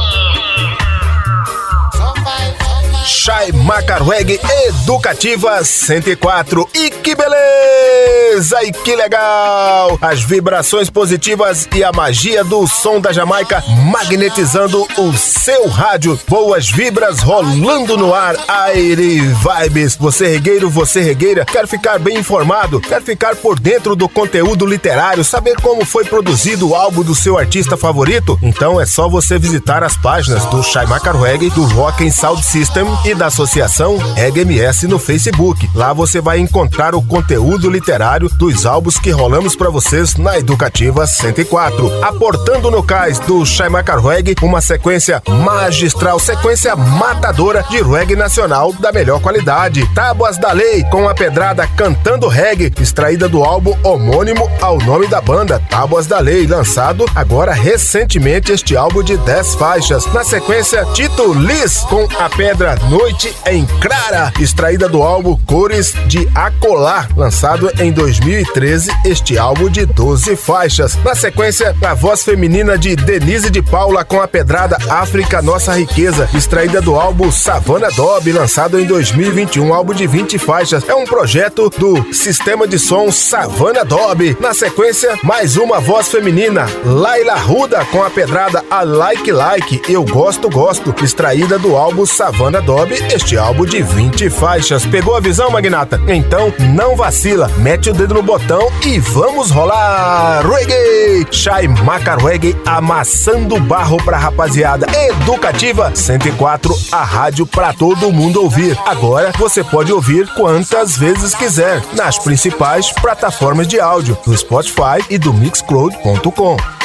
Chai 3.07 3.53
Macarweg 3.53 4.41
Educativa 4.67 5.63
104. 5.63 6.69
E 6.75 6.91
que 6.91 7.15
beleza! 7.15 8.65
E 8.65 8.73
que 8.73 8.97
legal! 8.97 9.97
As 10.01 10.23
vibrações 10.23 10.91
positivas 10.91 11.69
e 11.73 11.85
a 11.85 11.93
magia 11.93 12.43
do 12.43 12.67
som 12.67 13.01
da 13.01 13.13
Jamaica 13.13 13.63
magnetizando 13.93 14.85
o 14.99 15.13
seu 15.17 15.69
rádio. 15.69 16.19
Boas 16.27 16.69
vibras 16.69 17.21
rolando 17.21 17.97
no 17.97 18.13
ar. 18.13 18.35
Aire 18.49 19.21
Vibes. 19.21 19.95
Você 19.95 20.27
regueiro, 20.27 20.69
você 20.69 21.01
regueira, 21.01 21.45
quer 21.45 21.69
ficar 21.69 22.01
bem 22.01 22.19
informado, 22.19 22.81
quer 22.81 23.01
ficar 23.01 23.37
por 23.37 23.61
dentro 23.61 23.95
do 23.95 24.09
conteúdo 24.09 24.67
literário, 24.67 25.23
saber 25.23 25.55
como 25.61 25.85
foi 25.85 26.05
produzido 26.05 26.71
o 26.71 26.75
álbum 26.75 27.05
do 27.05 27.15
seu 27.15 27.39
artista 27.39 27.77
favorito? 27.77 28.37
Então 28.43 28.81
é 28.81 28.87
só 28.87 29.09
você 29.09 29.39
visitar 29.39 29.85
as 29.85 29.97
páginas 29.97 30.45
do 30.47 30.61
Chai 30.65 30.87
Macarweg, 30.87 31.51
do 31.51 31.65
Rock 31.67 32.05
and 32.05 32.11
Sound 32.11 32.45
System 32.45 32.96
e 33.05 33.15
da 33.15 33.27
Associação 33.27 33.99
EGMS 34.17 34.87
no 34.87 34.99
Facebook. 34.99 35.69
Lá 35.75 35.93
você 35.93 36.21
vai 36.21 36.39
encontrar 36.39 36.95
o 36.95 37.03
conteúdo 37.03 37.69
literário 37.69 38.29
dos 38.29 38.67
álbuns 38.67 38.99
que 38.99 39.11
rolamos 39.11 39.55
para 39.55 39.71
vocês 39.71 40.17
na 40.17 40.39
Educativa 40.39 41.07
104. 41.07 42.05
Aportando 42.05 42.71
no 42.71 42.83
cais 42.83 43.19
do 43.19 43.45
Shaimaka 43.45 43.99
Reggae 43.99 44.35
uma 44.43 44.61
sequência 44.61 45.23
magistral, 45.29 46.19
sequência 46.19 46.75
matadora 46.77 47.65
de 47.71 47.83
reggae 47.83 48.17
nacional 48.17 48.73
da 48.73 48.93
melhor 48.93 49.21
qualidade. 49.21 49.87
Tábuas 49.95 50.39
da 50.39 50.53
Lei 50.53 50.85
com 50.85 51.09
a 51.09 51.15
pedrada 51.15 51.67
Cantando 51.67 52.29
Reggae, 52.29 52.73
extraída 52.81 53.29
do 53.29 53.43
álbum 53.43 53.77
homônimo 53.83 54.51
ao 54.61 54.79
nome 54.79 55.07
da 55.07 55.21
banda, 55.21 55.61
Tábuas 55.69 56.07
da 56.07 56.19
Lei, 56.19 56.47
lançado 56.47 57.05
agora 57.15 57.53
recentemente 57.53 58.53
este 58.53 58.77
álbum 58.77 59.03
de 59.03 59.17
10 59.17 59.55
faixas. 59.55 60.07
Na 60.13 60.25
sequência, 60.25 60.85
Tito 60.95 61.33
Liz 61.35 61.81
com 61.81 62.07
a 62.19 62.29
pedra 62.29 62.77
Noite 62.91 63.35
em 63.47 63.67
Clara, 63.81 64.33
extraída 64.39 64.89
do 64.89 65.03
álbum 65.03 65.37
Cores 65.45 65.93
de 66.07 66.29
Acolá, 66.33 67.09
lançado 67.17 67.69
em 67.81 67.91
2013, 67.91 68.93
este 69.05 69.37
álbum 69.37 69.69
de 69.69 69.85
12 69.85 70.37
faixas. 70.37 70.95
Na 71.03 71.17
sequência, 71.17 71.75
a 71.85 71.95
voz 71.95 72.23
feminina 72.23 72.79
de 72.79 72.95
Denise 72.95 73.51
de 73.51 73.61
Paula 73.61 74.05
com 74.05 74.21
a 74.21 74.29
pedrada 74.29 74.79
África 74.89 75.43
Nossa 75.43 75.77
Riqueza, 75.77 76.31
extraída 76.33 76.81
do 76.81 76.95
álbum 76.95 77.33
Savana 77.33 77.91
Dob, 77.91 78.31
lançado 78.31 78.79
em 78.79 78.85
2021, 78.85 79.75
álbum 79.75 79.93
de 79.93 80.07
20 80.07 80.39
faixas. 80.39 80.89
É 80.89 80.95
um 80.95 81.05
projeto 81.05 81.69
do 81.71 82.15
sistema 82.15 82.69
de 82.69 82.79
som 82.79 83.11
Savana 83.11 83.85
Dob. 83.85 84.37
Na 84.39 84.55
sequência, 84.55 85.19
mais 85.25 85.57
uma 85.57 85.81
voz 85.81 86.07
feminina, 86.07 86.67
Laila 86.85 87.35
Ruda 87.35 87.85
com 87.87 88.05
a 88.05 88.11
pedrada 88.11 88.65
A 88.71 88.85
Like 88.85 89.33
Like, 89.33 89.83
Eu 89.89 90.05
Gosto 90.05 90.49
Gosto, 90.49 90.95
extraída 91.03 91.59
do 91.59 91.77
álbum 91.77 92.07
Savana 92.07 92.63
Dob, 92.63 92.76
este 92.85 93.39
álbum 93.39 93.65
de 93.65 93.83
20 93.83 94.29
faixas. 94.29 94.85
Pegou 94.85 95.17
a 95.17 95.21
visão, 95.21 95.51
Magnata? 95.51 96.01
Então 96.09 96.53
não 96.75 96.95
vacila, 96.95 97.51
mete 97.59 97.89
o 97.89 97.95
dedo 97.95 98.15
no 98.15 98.23
botão 98.23 98.71
e 98.85 98.99
vamos 98.99 99.51
rolar! 99.51 100.47
Reggae! 100.47 101.27
Shai 101.31 101.67
Maca 101.69 102.17
Reggae 102.17 102.57
amassando 102.67 103.59
barro 103.59 103.97
pra 104.05 104.19
rapaziada. 104.19 104.87
Educativa 104.95 105.91
104, 105.95 106.75
a 106.93 107.03
rádio 107.03 107.47
pra 107.47 107.73
todo 107.73 108.13
mundo 108.13 108.43
ouvir. 108.43 108.79
Agora 108.85 109.33
você 109.39 109.65
pode 109.65 109.93
ouvir 109.93 110.29
quantas 110.35 110.97
vezes 110.97 111.35
quiser 111.35 111.83
nas 111.95 112.19
principais 112.19 112.93
plataformas 112.93 113.67
de 113.67 113.81
áudio, 113.81 114.19
do 114.27 114.37
Spotify 114.37 115.03
e 115.09 115.17
do 115.17 115.33
Mixcloud.com. 115.33 116.76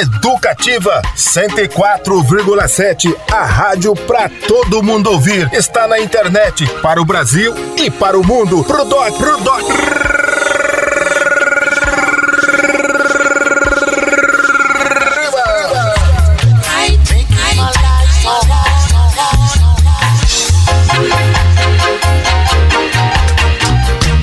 Educativa 0.00 1.02
104,7, 1.16 3.14
a 3.30 3.44
rádio 3.44 3.94
pra 3.94 4.28
todo 4.46 4.82
mundo 4.82 5.10
ouvir. 5.10 5.48
Está 5.52 5.86
na 5.86 5.98
internet 5.98 6.66
para 6.82 7.00
o 7.00 7.04
Brasil 7.04 7.54
e 7.76 7.90
para 7.90 8.18
o 8.18 8.26
mundo. 8.26 8.64
Pro 8.64 8.84
Doc, 8.84 9.16
pro 9.16 9.36
Doc. 9.38 9.62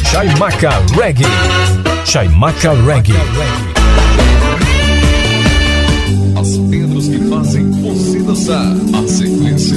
Chaimaca 0.03 0.71
Reggae. 0.95 1.25
Chaimaca 2.05 2.73
Reggae. 2.73 3.76
A 8.37 9.07
sequência 9.07 9.76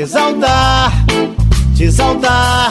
te 0.00 0.04
exaltar, 0.04 0.92
te 1.76 1.84
exaltar. 1.84 2.70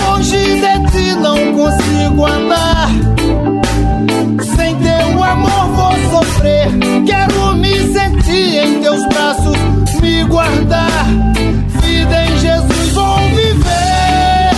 Longe 0.00 0.60
de 0.60 0.90
ti 0.90 1.14
não 1.14 1.38
consigo 1.52 2.26
andar. 2.26 2.88
Sem 4.56 4.74
teu 4.78 5.22
amor 5.22 5.66
vou 5.76 5.92
sofrer. 6.10 6.66
Quero 7.06 7.54
me 7.54 7.92
sentir 7.92 8.56
em 8.56 8.80
teus 8.80 9.06
braços, 9.06 9.56
me 10.00 10.24
guardar. 10.24 11.06
Vida 11.80 12.24
em 12.24 12.38
Jesus 12.38 12.88
vou 12.92 13.18
viver. 13.36 14.50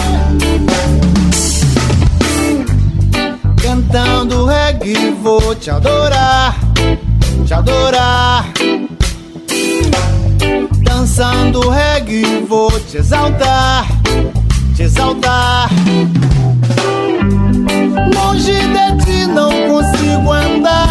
Cantando 3.62 4.46
reggae 4.46 5.10
vou 5.22 5.54
te 5.54 5.70
adorar, 5.70 6.56
te 7.46 7.52
adorar. 7.52 8.33
Vou 12.54 12.70
te 12.70 12.98
exaltar, 12.98 13.84
te 14.76 14.84
exaltar. 14.84 15.68
Longe 18.14 18.52
de 18.52 19.04
ti 19.04 19.26
não 19.26 19.50
consigo 19.68 20.32
andar. 20.32 20.83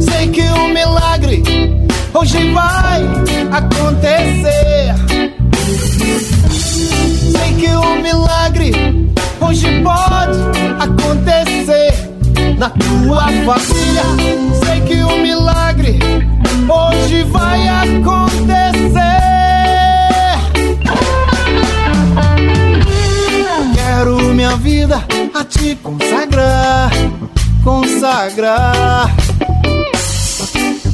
Sei 0.00 0.28
que 0.28 0.42
o 0.42 0.68
milagre 0.68 1.42
hoje 2.14 2.52
vai 2.52 3.02
acontecer. 3.52 4.94
Sei 7.32 7.54
que 7.58 7.68
o 7.74 8.02
milagre 8.02 8.72
hoje 9.40 9.82
pode 9.82 10.38
acontecer 10.80 11.94
na 12.58 12.70
tua 12.70 13.22
família. 13.22 14.04
Sei 14.64 14.80
que 14.82 15.02
o 15.02 15.16
milagre 15.18 15.98
hoje 16.68 17.22
vai 17.24 17.68
acontecer. 17.68 18.94
Quero 23.74 24.34
minha 24.34 24.56
vida 24.56 25.02
a 25.34 25.44
te 25.44 25.76
consagrar, 25.76 26.23
consagrar 28.04 29.10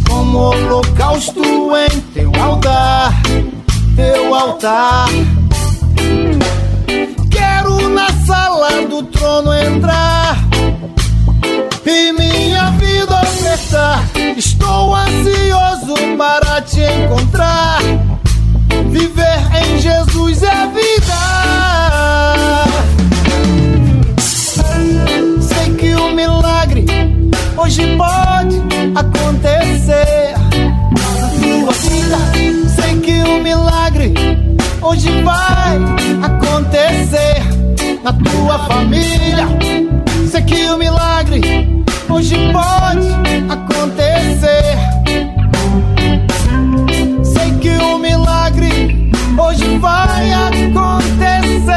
como 0.09 0.51
holocausto 0.51 1.43
em 1.77 2.01
teu 2.13 2.31
altar, 2.41 3.13
teu 3.97 4.33
altar. 4.33 5.09
Quero 7.29 7.89
na 7.89 8.09
sala 8.25 8.87
do 8.87 9.03
trono 9.03 9.53
entrar 9.53 10.37
e 11.85 12.13
minha 12.13 12.71
vida 12.73 13.21
ofertar. 13.23 14.05
Estou 14.37 14.95
ansioso 14.95 15.97
para 16.17 16.63
te 16.63 16.81
encontrar. 16.81 18.10
Hoje 34.91 35.23
vai 35.23 35.79
acontecer 36.21 37.41
na 38.03 38.13
tua 38.13 38.59
família. 38.67 39.47
Sei 40.29 40.43
que 40.43 40.69
o 40.69 40.77
milagre 40.77 41.85
hoje 42.09 42.35
pode 42.53 43.09
acontecer. 43.49 44.77
Sei 47.23 47.53
que 47.61 47.71
o 47.71 47.99
milagre 47.99 49.13
hoje 49.39 49.79
vai 49.79 50.33
acontecer. 50.33 51.71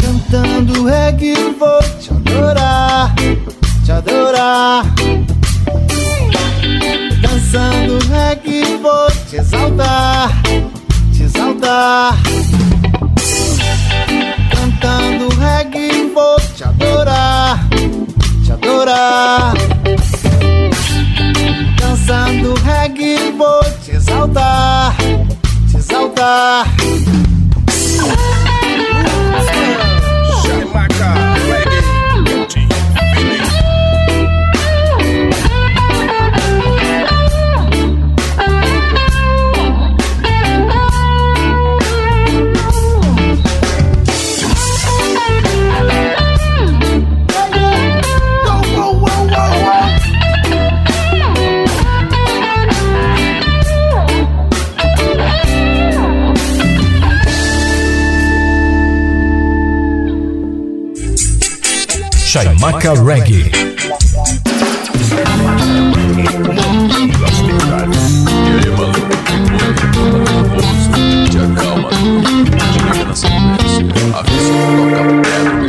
Cantando 0.00 0.84
reggae 0.84 1.34
vou 1.58 1.82
te 1.98 2.12
adorar, 2.12 3.12
te 3.84 3.90
adorar. 3.90 4.84
Dançando 7.20 7.85
te 9.36 9.42
exaltar, 9.42 10.30
te 11.14 11.24
exaltar. 11.24 12.16
Cantando 14.50 15.28
reggae 15.38 16.10
vou 16.14 16.36
te 16.56 16.64
adorar, 16.64 17.60
te 18.44 18.52
adorar. 18.52 19.52
Dançando 21.78 22.54
reggae 22.64 23.32
vou 23.36 23.62
te 23.84 23.92
exaltar, 23.92 24.85
Reggae. 62.94 63.50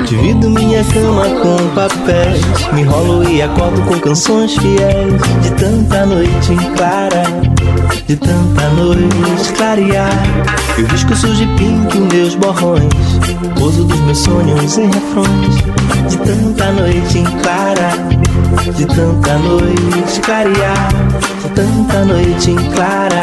Divido 0.05 0.49
minha 0.51 0.84
cama 0.84 1.26
com 1.41 1.70
papéis 1.74 2.41
Me 2.74 2.82
enrolo 2.82 3.24
e 3.28 3.41
acordo 3.41 3.82
com 3.82 3.99
canções 3.99 4.55
fiéis 4.55 5.13
De 5.41 5.51
tanta 5.55 6.05
noite 6.05 6.55
clara 6.76 7.24
De 8.08 8.16
tanta 8.16 8.70
noite 8.70 9.54
clarear. 9.56 10.12
Eu 10.78 10.86
risco 10.88 11.16
sujo 11.16 11.44
e 11.44 11.48
pinto 11.58 11.98
meus 12.14 12.36
borrões. 12.36 12.94
Uso 13.62 13.84
dos 13.84 14.00
meus 14.02 14.18
sonhos 14.18 14.78
em 14.78 14.86
refrões. 14.88 15.56
De 16.10 16.18
tanta 16.18 16.72
noite 16.72 17.20
em 17.20 17.26
clara. 17.42 17.90
De 18.76 18.86
tanta 18.86 19.38
noite 19.40 20.22
clarear. 20.22 20.90
De 21.42 21.50
tanta 21.50 22.06
noite 22.06 22.52
em 22.52 22.72
clara. 22.72 23.22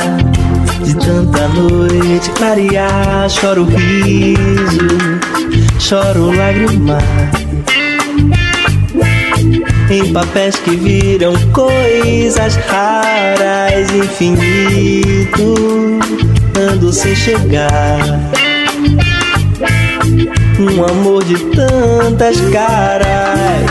De 0.83 0.95
tanta 0.97 1.49
noite 1.49 2.31
clarear. 2.31 3.29
Choro 3.31 3.65
riso 3.65 5.15
choro 5.85 6.35
lágrima 6.35 6.99
em 9.91 10.12
papéis 10.12 10.57
que 10.57 10.76
viram 10.76 11.35
coisas 11.53 12.57
raras, 12.57 13.91
infinito, 13.93 15.55
ando 16.59 16.93
sem 16.93 17.14
chegar. 17.14 18.01
Um 20.59 20.85
amor 20.85 21.24
de 21.24 21.37
tantas 21.51 22.41
caras. 22.51 23.64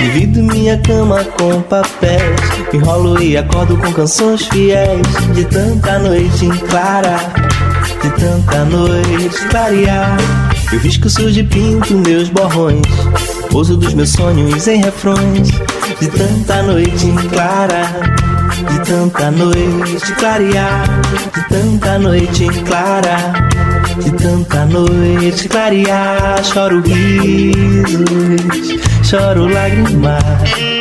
Divido 0.00 0.42
minha 0.42 0.76
cama 0.78 1.24
com 1.24 1.62
papéis, 1.62 2.40
enrolo 2.72 3.22
e 3.22 3.36
acordo 3.36 3.76
com 3.76 3.92
canções 3.92 4.46
fiéis. 4.48 5.06
De 5.34 5.44
tanta 5.44 5.98
noite 5.98 6.46
em 6.46 6.50
clara, 6.50 7.16
de 8.02 8.10
tanta 8.20 8.64
noite 8.64 9.46
clarear. 9.50 10.16
Eu 10.72 10.78
risco 10.78 11.08
sujo 11.08 11.40
e 11.40 11.44
pinto 11.44 11.94
meus 11.94 12.28
borrões 12.28 12.82
Uso 13.52 13.76
dos 13.76 13.94
meus 13.94 14.10
sonhos 14.10 14.68
em 14.68 14.80
refrões 14.80 15.48
De 16.00 16.08
tanta 16.08 16.62
noite 16.62 17.06
clara 17.30 17.82
De 18.70 18.80
tanta 18.88 19.30
noite 19.30 20.12
clarear 20.18 20.84
De 21.34 21.48
tanta 21.48 21.98
noite 21.98 22.46
clara 22.64 23.16
De 24.02 24.10
tanta 24.12 24.64
noite 24.66 25.48
clarear 25.48 26.44
Choro 26.44 26.80
risos 26.82 28.00
Choro 29.02 29.48
lágrimas 29.48 30.80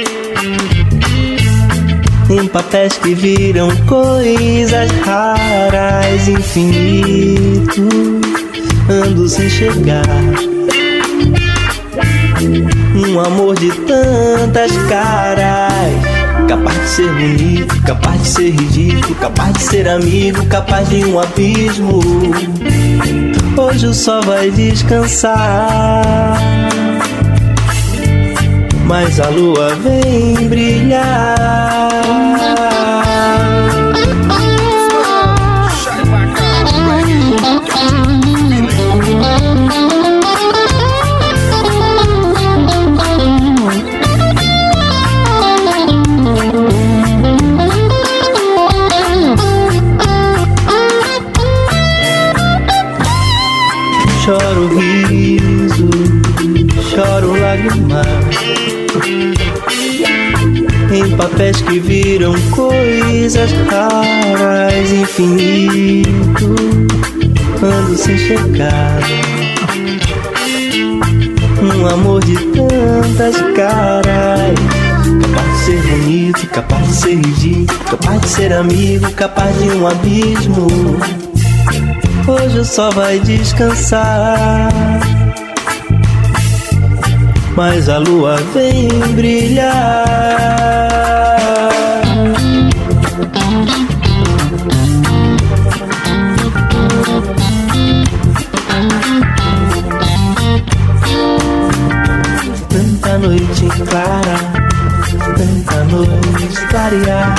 em 2.31 2.47
papéis 2.47 2.95
que 2.99 3.15
viram 3.15 3.75
coisas 3.87 4.91
raras, 5.03 6.27
infinito 6.27 7.89
ando 8.87 9.27
sem 9.27 9.49
chegar. 9.49 10.58
Um 12.95 13.19
amor 13.19 13.55
de 13.55 13.71
tantas 13.81 14.71
caras. 14.89 15.73
Capaz 16.47 16.81
de 16.81 16.87
ser 16.89 17.11
bonito, 17.11 17.81
capaz 17.83 18.21
de 18.21 18.27
ser 18.27 18.49
ridículo, 18.51 19.15
capaz 19.15 19.53
de 19.53 19.61
ser 19.61 19.87
amigo, 19.87 20.45
capaz 20.47 20.89
de 20.89 21.05
um 21.05 21.19
abismo. 21.19 21.99
Hoje 23.57 23.87
o 23.87 23.93
sol 23.93 24.21
vai 24.23 24.49
descansar, 24.49 26.37
mas 28.85 29.19
a 29.19 29.27
lua 29.29 29.75
vem 29.75 30.47
brilhar. 30.47 31.89
Papéis 61.19 61.61
que 61.63 61.79
viram 61.79 62.33
coisas 62.51 63.51
raras, 63.69 64.89
infinito, 64.89 66.55
ando 67.61 67.97
sem 67.97 68.17
chegar. 68.17 69.01
Um 71.61 71.85
amor 71.87 72.23
de 72.23 72.35
tantas 72.35 73.35
caras, 73.53 74.55
capaz 75.21 75.57
de 75.57 75.65
ser 75.65 75.81
bonito, 75.81 76.47
capaz 76.47 76.87
de 76.87 76.93
ser 76.93 77.15
ridículo, 77.17 77.79
capaz 77.89 78.21
de 78.21 78.29
ser 78.29 78.53
amigo, 78.53 79.11
capaz 79.11 79.53
de 79.57 79.71
um 79.71 79.87
abismo. 79.87 80.67
Hoje 82.25 82.59
o 82.59 82.65
sol 82.65 82.91
vai 82.93 83.19
descansar 83.19 84.69
mas 87.59 87.89
a 87.89 87.97
lua 87.97 88.37
vem 88.53 88.87
brilhar. 89.15 90.05
Tanta 102.69 103.17
noite 103.17 103.67
clara, 103.89 104.37
tanta 105.35 105.83
noite 105.83 106.67
clarear, 106.69 107.35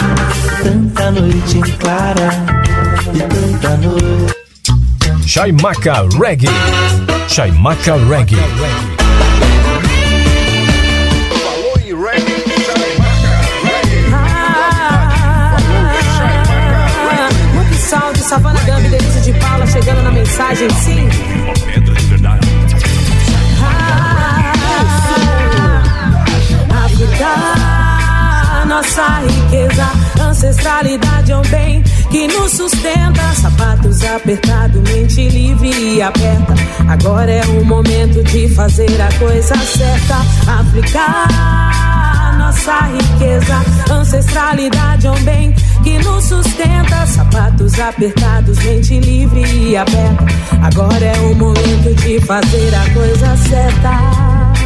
tanta 0.63 1.11
noite 1.13 1.61
clara, 1.79 2.31
e 3.15 3.19
tanta 3.21 3.77
noite. 3.79 5.27
Chaimaca 5.27 6.07
Reggae. 6.21 6.51
Chaimaca 7.27 7.97
Reggae. 7.97 9.00
Savana 18.31 18.61
Gambi, 18.61 18.89
Denise 18.89 19.21
de 19.23 19.33
Paula 19.41 19.67
chegando 19.67 20.05
na 20.05 20.13
mensagem, 20.13 20.71
sim. 20.71 21.01
Momento 21.45 21.93
de 21.93 22.07
verdade. 22.07 22.47
Ah, 23.61 24.53
África, 26.85 28.65
nossa 28.67 29.23
riqueza, 29.27 29.91
ancestralidade 30.23 31.33
é 31.33 31.37
um 31.37 31.43
bem 31.43 31.83
que 32.09 32.29
nos 32.29 32.53
sustenta. 32.53 33.21
Sapatos 33.35 34.05
apertados, 34.05 34.81
mente 34.81 35.29
livre 35.29 35.71
e 35.71 36.01
aberta. 36.01 36.55
Agora 36.89 37.33
é 37.33 37.45
o 37.47 37.65
momento 37.65 38.23
de 38.23 38.49
fazer 38.55 39.03
a 39.03 39.13
coisa 39.19 39.57
certa. 39.57 40.19
África, 40.47 41.27
nossa 42.39 42.79
riqueza, 42.93 43.61
ancestralidade 43.93 45.09
é 45.09 45.11
um 45.11 45.21
bem 45.25 45.53
que 45.83 45.99
nos 46.01 46.25
sustenta. 46.25 47.07
Sapatos 47.07 47.79
apertados, 47.79 48.59
mente 48.65 48.99
livre 49.01 49.43
e 49.43 49.77
aberta. 49.77 50.25
Agora 50.63 51.05
é 51.05 51.21
o 51.21 51.35
momento 51.35 51.95
de 52.03 52.21
fazer 52.21 52.75
a 52.75 52.91
coisa 52.95 53.37
certa. 53.37 54.61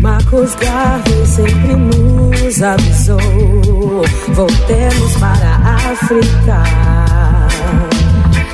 Marcos 0.00 0.54
Garvey 0.56 1.26
sempre 1.26 1.76
nos 1.76 2.62
avisou. 2.62 4.02
Voltemos 4.34 5.16
para 5.18 5.56
a 5.56 5.74
África. 5.92 6.62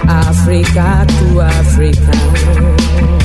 África, 0.09 1.07
tua 1.19 1.47
África. 1.47 3.22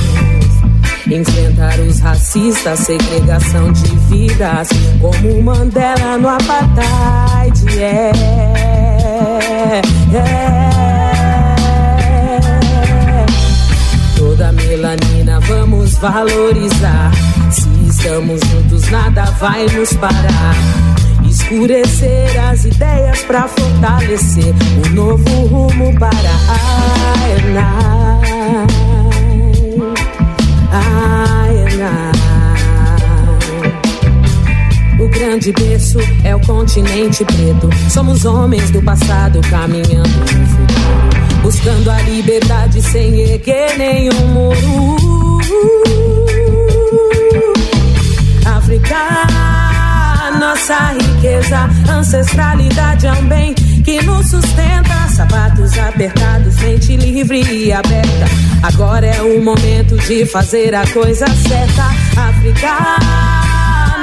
Enfrentar 1.10 1.80
os 1.80 2.00
racistas, 2.00 2.80
segregação 2.80 3.72
de 3.72 3.96
vidas, 4.10 4.68
como 5.00 5.42
Mandela 5.42 6.18
no 6.18 6.28
apartheid. 6.28 7.58
Yeah, 7.74 8.12
yeah. 10.12 10.78
Toda 14.16 14.52
melanina 14.52 15.40
vamos 15.40 15.94
valorizar. 15.94 17.10
Se 17.50 17.68
estamos 17.88 18.40
juntos, 18.40 18.90
nada 18.90 19.24
vai 19.40 19.64
nos 19.66 19.94
parar. 19.94 20.54
Escurecer 21.26 22.38
as 22.50 22.66
ideias 22.66 23.22
para 23.22 23.48
fortalecer 23.48 24.54
um 24.86 24.90
novo 24.90 25.46
rumo 25.46 25.98
para 25.98 26.10
a 26.10 26.88
ENA. 30.72 32.12
O 34.98 35.08
grande 35.08 35.52
berço 35.52 35.98
é 36.24 36.34
o 36.34 36.40
continente 36.40 37.24
preto. 37.24 37.70
Somos 37.90 38.24
homens 38.24 38.70
do 38.70 38.82
passado 38.82 39.40
caminhando 39.48 40.08
no 40.08 40.46
futuro, 40.46 41.42
buscando 41.42 41.90
a 41.90 42.00
liberdade 42.02 42.82
sem 42.82 43.20
erguer 43.20 43.78
nenhum 43.78 44.26
muro. 44.28 45.38
África, 48.44 48.96
nossa 50.38 50.92
riqueza, 50.92 51.70
ancestralidade 51.90 53.06
é 53.06 53.12
um 53.12 53.28
bem 53.28 53.54
que 53.88 54.02
nos 54.04 54.28
sustenta. 54.28 55.08
Sapatos 55.16 55.78
apertados, 55.78 56.54
mente 56.56 56.94
livre 56.96 57.40
e 57.40 57.72
aberta. 57.72 58.26
Agora 58.62 59.06
é 59.06 59.22
o 59.22 59.42
momento 59.42 59.96
de 60.06 60.26
fazer 60.26 60.74
a 60.74 60.86
coisa 60.88 61.26
certa. 61.26 61.84
África, 62.20 62.76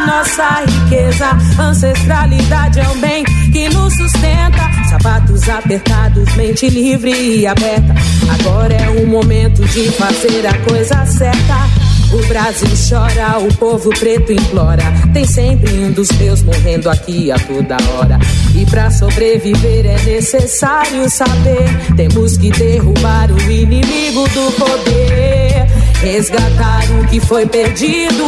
nossa 0.08 0.66
riqueza, 0.66 1.38
ancestralidade 1.62 2.80
é 2.80 2.90
um 2.90 3.00
bem 3.00 3.24
que 3.54 3.70
nos 3.70 3.94
sustenta. 3.96 4.90
Sapatos 4.90 5.48
apertados, 5.48 6.36
mente 6.36 6.68
livre 6.68 7.12
e 7.12 7.46
aberta. 7.46 7.94
Agora 8.40 8.74
é 8.74 8.90
o 8.90 9.06
momento 9.06 9.64
de 9.66 9.92
fazer 9.92 10.48
a 10.48 10.58
coisa 10.68 11.06
certa. 11.06 11.85
O 12.16 12.28
Brasil 12.28 12.70
chora, 12.88 13.40
o 13.40 13.54
povo 13.56 13.90
preto 13.90 14.32
implora. 14.32 14.84
Tem 15.14 15.26
sempre 15.26 15.70
um 15.80 15.92
dos 15.92 16.10
meus 16.14 16.42
morrendo 16.44 16.90
aqui 16.90 17.30
a 17.30 17.38
toda 17.38 17.76
hora. 17.92 18.18
E 18.56 18.66
para 18.68 18.90
sobreviver 18.90 19.86
é 19.86 20.02
necessário 20.02 21.10
saber. 21.10 21.68
Temos 21.98 22.38
que 22.38 22.52
derrubar 22.52 23.30
o 23.30 23.52
inimigo 23.52 24.24
do 24.30 24.50
poder. 24.54 25.68
Resgatar 26.02 26.86
o 27.02 27.06
que 27.08 27.20
foi 27.20 27.46
perdido 27.48 28.24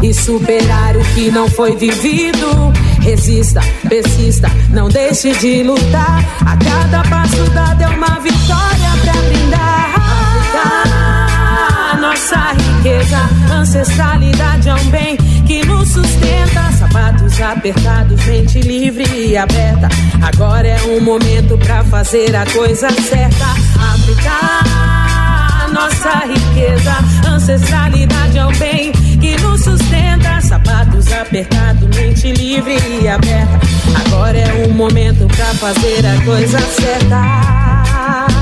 e 0.00 0.14
superar 0.14 0.96
o 0.96 1.04
que 1.16 1.32
não 1.32 1.48
foi 1.48 1.74
vivido. 1.74 2.72
Resista, 3.00 3.60
persista, 3.88 4.48
não 4.70 4.88
deixe 4.88 5.32
de 5.32 5.64
lutar. 5.64 6.24
A 6.46 6.56
cada 6.56 7.02
passo 7.10 7.50
dado 7.50 7.82
é 7.82 7.88
uma 7.88 8.20
vitória 8.20 8.90
pra 9.02 9.14
brindar. 9.22 9.74
nossa 12.00 12.63
riqueza, 12.84 13.18
ancestralidade 13.50 14.68
é 14.68 14.74
um 14.74 14.90
bem 14.90 15.16
que 15.46 15.64
nos 15.64 15.88
sustenta. 15.88 16.70
Sapatos 16.78 17.40
apertados, 17.40 18.22
mente 18.26 18.60
livre 18.60 19.04
e 19.10 19.36
aberta. 19.38 19.88
Agora 20.22 20.68
é 20.68 20.82
um 20.82 21.00
momento 21.00 21.56
pra 21.56 21.82
fazer 21.84 22.36
a 22.36 22.44
coisa 22.44 22.90
certa. 22.90 23.44
África, 23.94 24.30
nossa 25.72 26.26
riqueza, 26.26 26.94
ancestralidade 27.26 28.36
é 28.36 28.44
um 28.44 28.56
bem 28.58 28.92
que 28.92 29.40
nos 29.40 29.64
sustenta. 29.64 30.42
Sapatos 30.42 31.10
apertados, 31.10 31.88
mente 31.96 32.32
livre 32.32 32.76
e 33.00 33.08
aberta. 33.08 33.60
Agora 34.06 34.36
é 34.36 34.66
um 34.68 34.74
momento 34.74 35.26
pra 35.34 35.46
fazer 35.54 36.04
a 36.04 36.22
coisa 36.22 36.60
certa. 36.60 38.33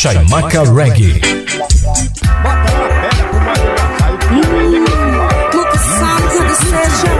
Chaimaca 0.00 0.62
Reggae. 0.64 1.20
Tudo 5.52 5.76
seja 6.56 7.10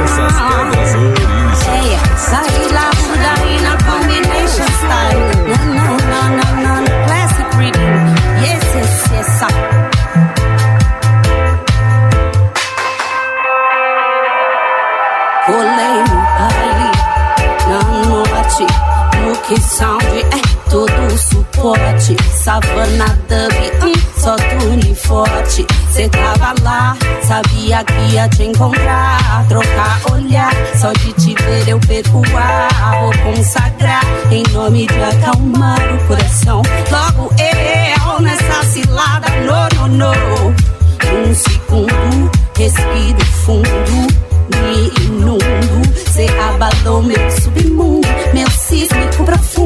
lá 2.73 2.91
daí 3.23 3.61
na 3.61 3.77
combination 3.85 4.69
style 4.81 5.21
No, 5.47 5.61
no, 5.75 5.89
no, 6.09 6.25
no, 6.57 6.73
no, 6.81 7.05
classic 7.05 7.49
no 19.21 19.37
que 19.47 19.61
é 20.21 20.71
todo 20.71 21.19
suporte 21.19 22.17
Savana 22.51 23.07
dub, 23.29 23.87
hum, 23.87 23.93
só 24.19 24.35
tune 24.35 24.93
forte 24.93 25.65
Cê 25.93 26.09
tava 26.09 26.53
lá, 26.65 26.97
sabia 27.23 27.85
que 27.85 28.13
ia 28.13 28.29
te 28.29 28.43
encontrar. 28.43 29.47
Trocar 29.47 30.01
olhar, 30.11 30.53
só 30.75 30.91
de 30.93 31.13
te 31.13 31.37
ver 31.45 31.69
eu 31.69 31.79
perco 31.79 32.19
o 32.19 32.37
ar 32.37 33.03
Vou 33.03 33.13
consagrar, 33.23 34.03
em 34.33 34.43
nome 34.53 34.89
de 34.89 35.01
acalmar 35.01 35.79
o 35.95 36.09
coração. 36.09 36.61
Logo 36.91 37.33
eu, 37.39 38.21
nessa 38.21 38.65
cilada, 38.65 39.29
no, 39.47 39.87
no, 39.87 40.13
no. 40.13 40.49
Um 40.51 41.33
segundo, 41.33 42.31
respiro 42.57 43.25
fundo 43.45 44.31
me 44.57 44.91
inundo. 45.05 45.95
Cê 46.11 46.27
abalou 46.39 47.01
meu 47.01 47.31
submundo, 47.31 48.09
meu 48.35 48.51
sísmico 48.51 49.25
profundo. 49.25 49.60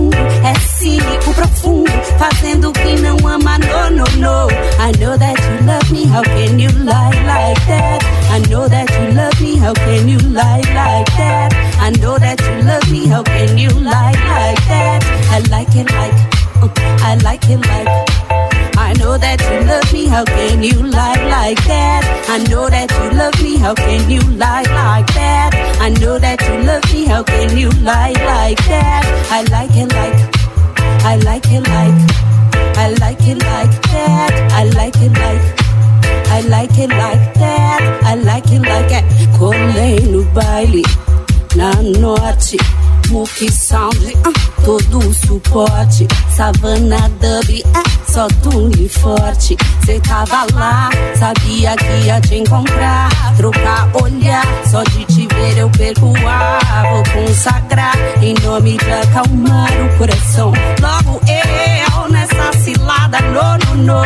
Que 2.94 3.02
não 3.02 3.16
ama, 3.26 3.58
no, 3.58 3.90
no, 3.90 4.04
no. 4.18 4.48
I 4.78 4.92
know 4.98 5.16
that 5.16 5.38
you 5.38 5.66
love 5.66 5.90
me, 5.90 6.06
how 6.06 6.22
can 6.22 6.58
you 6.58 6.68
lie 6.84 7.10
like 7.26 7.66
that? 7.66 8.00
I 8.30 8.38
know 8.48 8.68
that 8.68 8.90
you 8.90 9.12
love 9.14 9.40
me, 9.40 9.56
how 9.56 9.72
can 9.74 10.08
you 10.08 10.18
lie 10.18 10.62
like 10.74 11.10
that? 11.16 11.54
I 11.80 11.90
know 12.00 12.18
that 12.18 12.40
you 12.40 12.62
love 12.62 12.90
me, 12.90 13.06
how 13.06 13.22
can 13.22 13.58
you 13.58 13.70
lie 13.70 14.12
like 14.12 14.62
that? 14.68 15.00
I 15.30 15.38
like 15.50 15.74
it 15.74 15.90
like, 15.90 16.14
uh, 16.62 16.68
I 17.02 17.16
like 17.22 17.44
it 17.48 17.58
like. 17.66 17.88
I 18.76 18.92
know 18.94 19.16
that 19.18 19.40
you 19.40 19.66
love 19.66 19.92
me, 19.92 20.06
how 20.06 20.24
can 20.24 20.62
you 20.62 20.82
lie 20.82 21.22
like 21.28 21.62
that? 21.64 22.02
I 22.28 22.38
know 22.50 22.68
that 22.68 22.90
you 22.90 23.18
love 23.18 23.42
me, 23.42 23.56
how 23.56 23.74
can 23.74 24.10
you 24.10 24.20
lie 24.36 24.62
like 24.62 25.06
that? 25.14 25.50
I 25.80 25.88
know 25.90 26.18
that 26.18 26.40
you 26.42 26.62
love 26.66 26.84
me, 26.92 27.06
how 27.06 27.22
can 27.22 27.56
you 27.56 27.70
lie 27.82 28.12
like 28.12 28.58
that? 28.66 29.04
I 29.30 29.42
like 29.50 29.70
it 29.74 29.92
like, 29.92 30.18
I 31.04 31.16
like 31.16 31.46
it 31.46 31.66
like, 31.68 32.33
I 32.76 32.94
like 33.00 33.26
it 33.26 33.42
like 33.42 33.82
that. 33.92 34.52
I 34.52 34.64
like 34.64 34.96
it 34.96 35.12
like, 35.12 35.44
I 36.30 36.40
like 36.48 36.78
it 36.78 36.90
like 36.90 37.34
that. 37.34 38.00
I 38.04 38.14
like 38.14 38.50
it 38.52 38.62
like 38.62 38.88
that. 38.88 39.04
Colei 39.38 40.00
no 40.10 40.22
baile, 40.34 40.82
na 41.56 41.72
norte. 41.98 42.58
Mookie 43.10 43.50
Sound, 43.50 43.96
ah, 44.24 44.32
todo 44.64 44.98
o 44.98 45.14
suporte. 45.14 46.08
Savana 46.34 47.08
Dub, 47.20 47.50
é 47.50 48.10
só 48.10 48.26
tune 48.42 48.88
forte. 48.88 49.56
Cê 49.84 50.00
tava 50.00 50.46
lá, 50.54 50.90
sabia 51.18 51.76
que 51.76 52.06
ia 52.06 52.20
te 52.20 52.36
encontrar. 52.36 53.08
Trocar 53.36 53.90
olhar, 54.02 54.46
só 54.66 54.82
de 54.84 55.04
te 55.04 55.26
ver 55.34 55.58
eu 55.58 55.70
perco 55.70 56.06
o. 56.06 56.12
Vou 56.12 57.02
consagrar, 57.12 57.94
em 58.22 58.34
nome 58.42 58.78
de 58.78 58.92
acalmar 58.92 59.70
o 59.72 59.98
coração. 59.98 60.52
Logo 60.80 61.20
eu, 61.28 61.93
cilada, 62.64 63.20
no, 63.20 63.58
no, 63.58 63.84
no. 63.84 64.04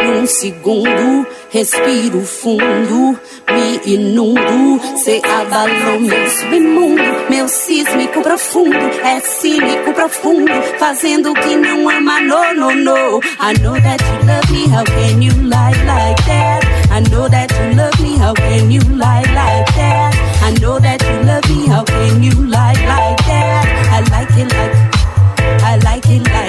Num 0.00 0.26
segundo, 0.26 1.26
respiro 1.50 2.24
fundo, 2.24 3.18
me 3.50 3.80
inundo. 3.84 4.80
Cê 4.96 5.20
abalou 5.24 6.00
meu 6.00 6.30
submundo, 6.30 7.02
meu 7.28 7.48
sísmico 7.48 8.22
profundo. 8.22 8.76
É 9.04 9.20
cínico 9.20 9.92
profundo, 9.92 10.52
fazendo 10.78 11.34
que 11.34 11.56
não 11.56 11.90
ama, 11.90 12.20
no, 12.20 12.54
no, 12.54 12.74
no. 12.76 13.20
I 13.40 13.52
know 13.60 13.74
that 13.74 14.02
you 14.04 14.26
love 14.26 14.50
me, 14.52 14.68
how 14.68 14.84
can 14.84 15.20
you 15.20 15.32
lie 15.42 15.74
like 15.84 16.22
that? 16.26 16.64
I 16.90 17.00
know 17.10 17.28
that 17.28 17.52
you 17.52 17.76
love 17.76 18.00
me, 18.00 18.16
how 18.18 18.34
can 18.34 18.70
you 18.70 18.80
lie 18.96 19.24
like 19.34 19.74
that? 19.74 20.14
I 20.42 20.52
know 20.60 20.78
that 20.78 21.02
you 21.02 21.26
love 21.26 21.50
me, 21.50 21.66
how 21.66 21.82
can 21.84 22.22
you 22.22 22.32
lie 22.46 22.72
like 22.86 23.18
that? 23.26 23.66
I 23.90 24.00
like 24.12 24.30
it 24.38 24.48
like, 24.54 25.62
I 25.64 25.76
like 25.84 26.06
it 26.08 26.22
like. 26.32 26.47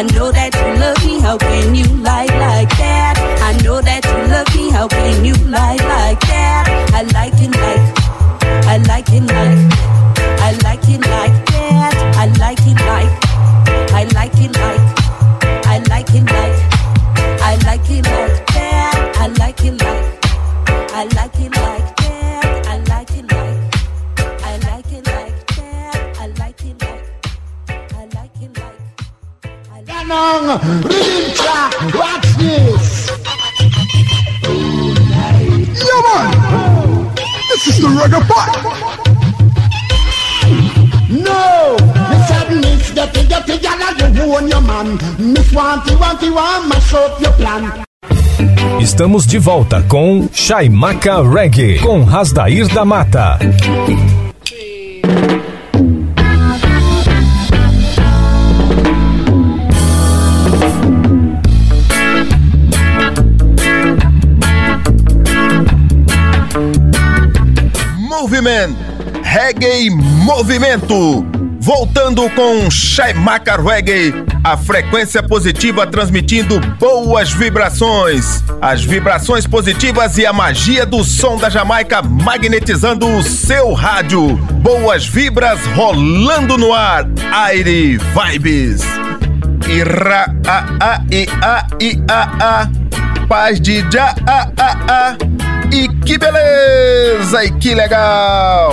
I 0.00 0.02
know 0.14 0.32
that 0.32 0.54
you 0.54 0.80
love 0.80 1.04
me, 1.04 1.20
how 1.20 1.36
can 1.36 1.74
you 1.74 1.84
lie 2.02 2.29
Estamos 48.80 49.26
de 49.26 49.38
volta 49.38 49.82
com 49.82 50.28
Chaimaca 50.32 51.22
Reggae, 51.22 51.78
com 51.78 52.02
Rasdair 52.02 52.68
da 52.68 52.84
Mata. 52.84 53.38
Movimento, 67.96 68.76
reggae 69.22 69.90
movimento. 69.90 71.39
Voltando 71.62 72.28
com 72.30 72.70
Shaimaka 72.70 73.60
Reggae, 73.60 74.14
a 74.42 74.56
frequência 74.56 75.22
positiva 75.22 75.86
transmitindo 75.86 76.58
boas 76.78 77.32
vibrações. 77.32 78.42
As 78.62 78.82
vibrações 78.82 79.46
positivas 79.46 80.16
e 80.16 80.24
a 80.24 80.32
magia 80.32 80.86
do 80.86 81.04
som 81.04 81.36
da 81.36 81.50
Jamaica 81.50 82.00
magnetizando 82.00 83.06
o 83.06 83.22
seu 83.22 83.74
rádio. 83.74 84.36
Boas 84.62 85.06
vibras 85.06 85.60
rolando 85.76 86.56
no 86.56 86.72
ar. 86.72 87.04
Aire 87.30 87.98
Vibes. 87.98 88.82
Ira 89.68 90.34
a 90.46 90.64
a 90.80 91.04
i 91.12 91.28
a 91.42 91.66
i 91.78 92.02
a 92.10 92.62
a. 92.62 93.26
Paz 93.28 93.60
de 93.60 93.84
já 93.92 94.14
a 94.26 94.50
a 94.56 94.76
a. 94.88 95.16
E 95.70 95.88
que 96.06 96.16
beleza! 96.16 97.44
E 97.44 97.50
que 97.52 97.74
legal! 97.74 98.72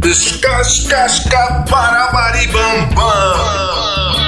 Descascasca 0.00 1.62
para 1.68 2.10
maribambam. 2.10 4.19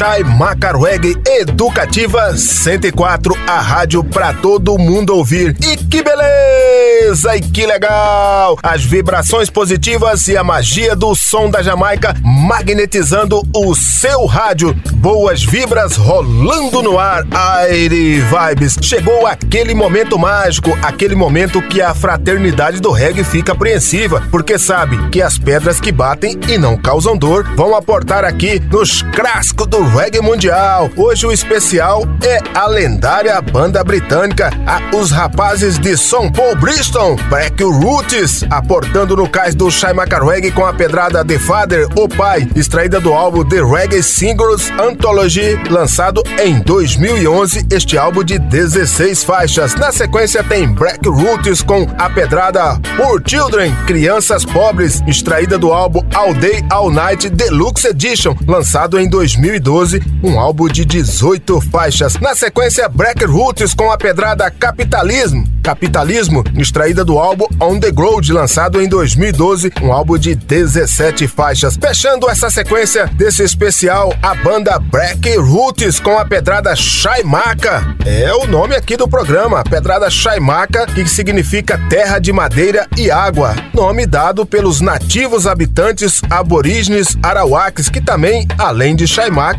Chai 0.00 0.22
Macarweg 0.24 1.14
Educativa 1.26 2.34
104, 2.34 3.36
a 3.46 3.60
rádio 3.60 4.02
pra 4.02 4.32
todo 4.32 4.78
mundo 4.78 5.14
ouvir. 5.14 5.54
E 5.60 5.76
que 5.76 6.02
beleza! 6.02 7.36
E 7.36 7.40
que 7.42 7.66
legal! 7.66 8.56
As 8.62 8.82
vibrações 8.82 9.50
positivas 9.50 10.26
e 10.26 10.38
a 10.38 10.42
magia 10.42 10.96
do 10.96 11.14
som 11.14 11.50
da 11.50 11.60
Jamaica 11.60 12.16
magnetizando 12.24 13.42
o 13.54 13.74
seu 13.74 14.24
rádio. 14.24 14.74
Boas 14.94 15.44
vibras 15.44 15.96
rolando 15.96 16.82
no 16.82 16.98
ar. 16.98 17.26
Aire 17.30 18.22
Vibes. 18.22 18.78
Chegou 18.80 19.26
aquele 19.26 19.74
momento 19.74 20.18
mágico, 20.18 20.70
aquele 20.80 21.14
momento 21.14 21.60
que 21.60 21.82
a 21.82 21.94
fraternidade 21.94 22.80
do 22.80 22.90
reggae 22.90 23.22
fica 23.22 23.52
apreensiva, 23.52 24.26
porque 24.30 24.58
sabe 24.58 25.10
que 25.10 25.20
as 25.20 25.36
pedras 25.36 25.78
que 25.78 25.92
batem 25.92 26.40
e 26.48 26.56
não 26.56 26.74
causam 26.74 27.18
dor 27.18 27.44
vão 27.54 27.76
aportar 27.76 28.24
aqui 28.24 28.58
nos 28.60 29.02
crascos 29.02 29.66
do 29.66 29.89
reggae 29.92 30.20
mundial. 30.20 30.90
Hoje 30.96 31.26
o 31.26 31.32
especial 31.32 32.04
é 32.24 32.38
a 32.54 32.66
lendária 32.66 33.40
banda 33.40 33.82
britânica, 33.82 34.50
a 34.66 34.96
Os 34.96 35.10
Rapazes 35.10 35.78
de 35.78 35.96
São 35.96 36.30
Paul 36.30 36.54
Bristol, 36.56 37.16
Black 37.28 37.62
Roots, 37.62 38.44
aportando 38.50 39.16
no 39.16 39.28
cais 39.28 39.54
do 39.54 39.70
Shai 39.70 39.92
Reggae 39.92 40.52
com 40.52 40.64
a 40.64 40.72
pedrada 40.72 41.24
The 41.24 41.38
Father, 41.38 41.88
O 41.96 42.08
Pai, 42.08 42.48
extraída 42.54 43.00
do 43.00 43.12
álbum 43.12 43.44
The 43.44 43.62
Reggae 43.62 44.02
Singles 44.02 44.70
Anthology, 44.78 45.58
lançado 45.68 46.22
em 46.38 46.60
2011, 46.60 47.66
este 47.70 47.98
álbum 47.98 48.22
de 48.22 48.38
16 48.38 49.24
faixas. 49.24 49.74
Na 49.74 49.90
sequência 49.90 50.44
tem 50.44 50.68
Black 50.68 51.08
Roots 51.08 51.62
com 51.62 51.86
a 51.98 52.08
pedrada 52.08 52.78
Poor 52.96 53.20
Children, 53.26 53.74
Crianças 53.86 54.44
Pobres, 54.44 55.02
extraída 55.06 55.58
do 55.58 55.72
álbum 55.72 56.00
All 56.14 56.34
Day 56.34 56.64
All 56.70 56.90
Night 56.90 57.28
Deluxe 57.28 57.88
Edition, 57.88 58.36
lançado 58.46 58.98
em 58.98 59.08
2012, 59.08 59.79
um 60.22 60.38
álbum 60.38 60.68
de 60.68 60.84
18 60.84 61.58
faixas. 61.62 62.18
Na 62.20 62.34
sequência, 62.34 62.88
Black 62.88 63.24
Roots 63.24 63.72
com 63.72 63.90
a 63.90 63.96
pedrada 63.96 64.50
Capitalismo, 64.50 65.48
Capitalismo, 65.62 66.44
extraída 66.54 67.04
do 67.04 67.18
álbum 67.18 67.46
On 67.60 67.78
the 67.78 67.90
Road, 67.96 68.30
lançado 68.32 68.80
em 68.80 68.88
2012, 68.88 69.72
um 69.82 69.92
álbum 69.92 70.18
de 70.18 70.34
17 70.34 71.26
faixas. 71.26 71.76
Fechando 71.76 72.28
essa 72.28 72.50
sequência 72.50 73.06
desse 73.06 73.42
especial, 73.42 74.14
a 74.22 74.34
banda 74.34 74.78
Black 74.78 75.34
Roots 75.36 75.98
com 75.98 76.18
a 76.18 76.24
pedrada 76.24 76.76
Shaimaka. 76.76 77.96
É 78.04 78.32
o 78.34 78.46
nome 78.46 78.74
aqui 78.74 78.96
do 78.96 79.08
programa, 79.08 79.64
pedrada 79.64 80.10
Shaimaka, 80.10 80.86
que 80.86 81.06
significa 81.06 81.80
terra 81.88 82.18
de 82.18 82.32
madeira 82.32 82.86
e 82.96 83.10
água. 83.10 83.54
Nome 83.72 84.06
dado 84.06 84.44
pelos 84.44 84.80
nativos 84.80 85.46
habitantes 85.46 86.20
aborígenes 86.28 87.16
arawakes, 87.22 87.88
que 87.88 88.00
também, 88.00 88.46
além 88.58 88.94
de 88.94 89.06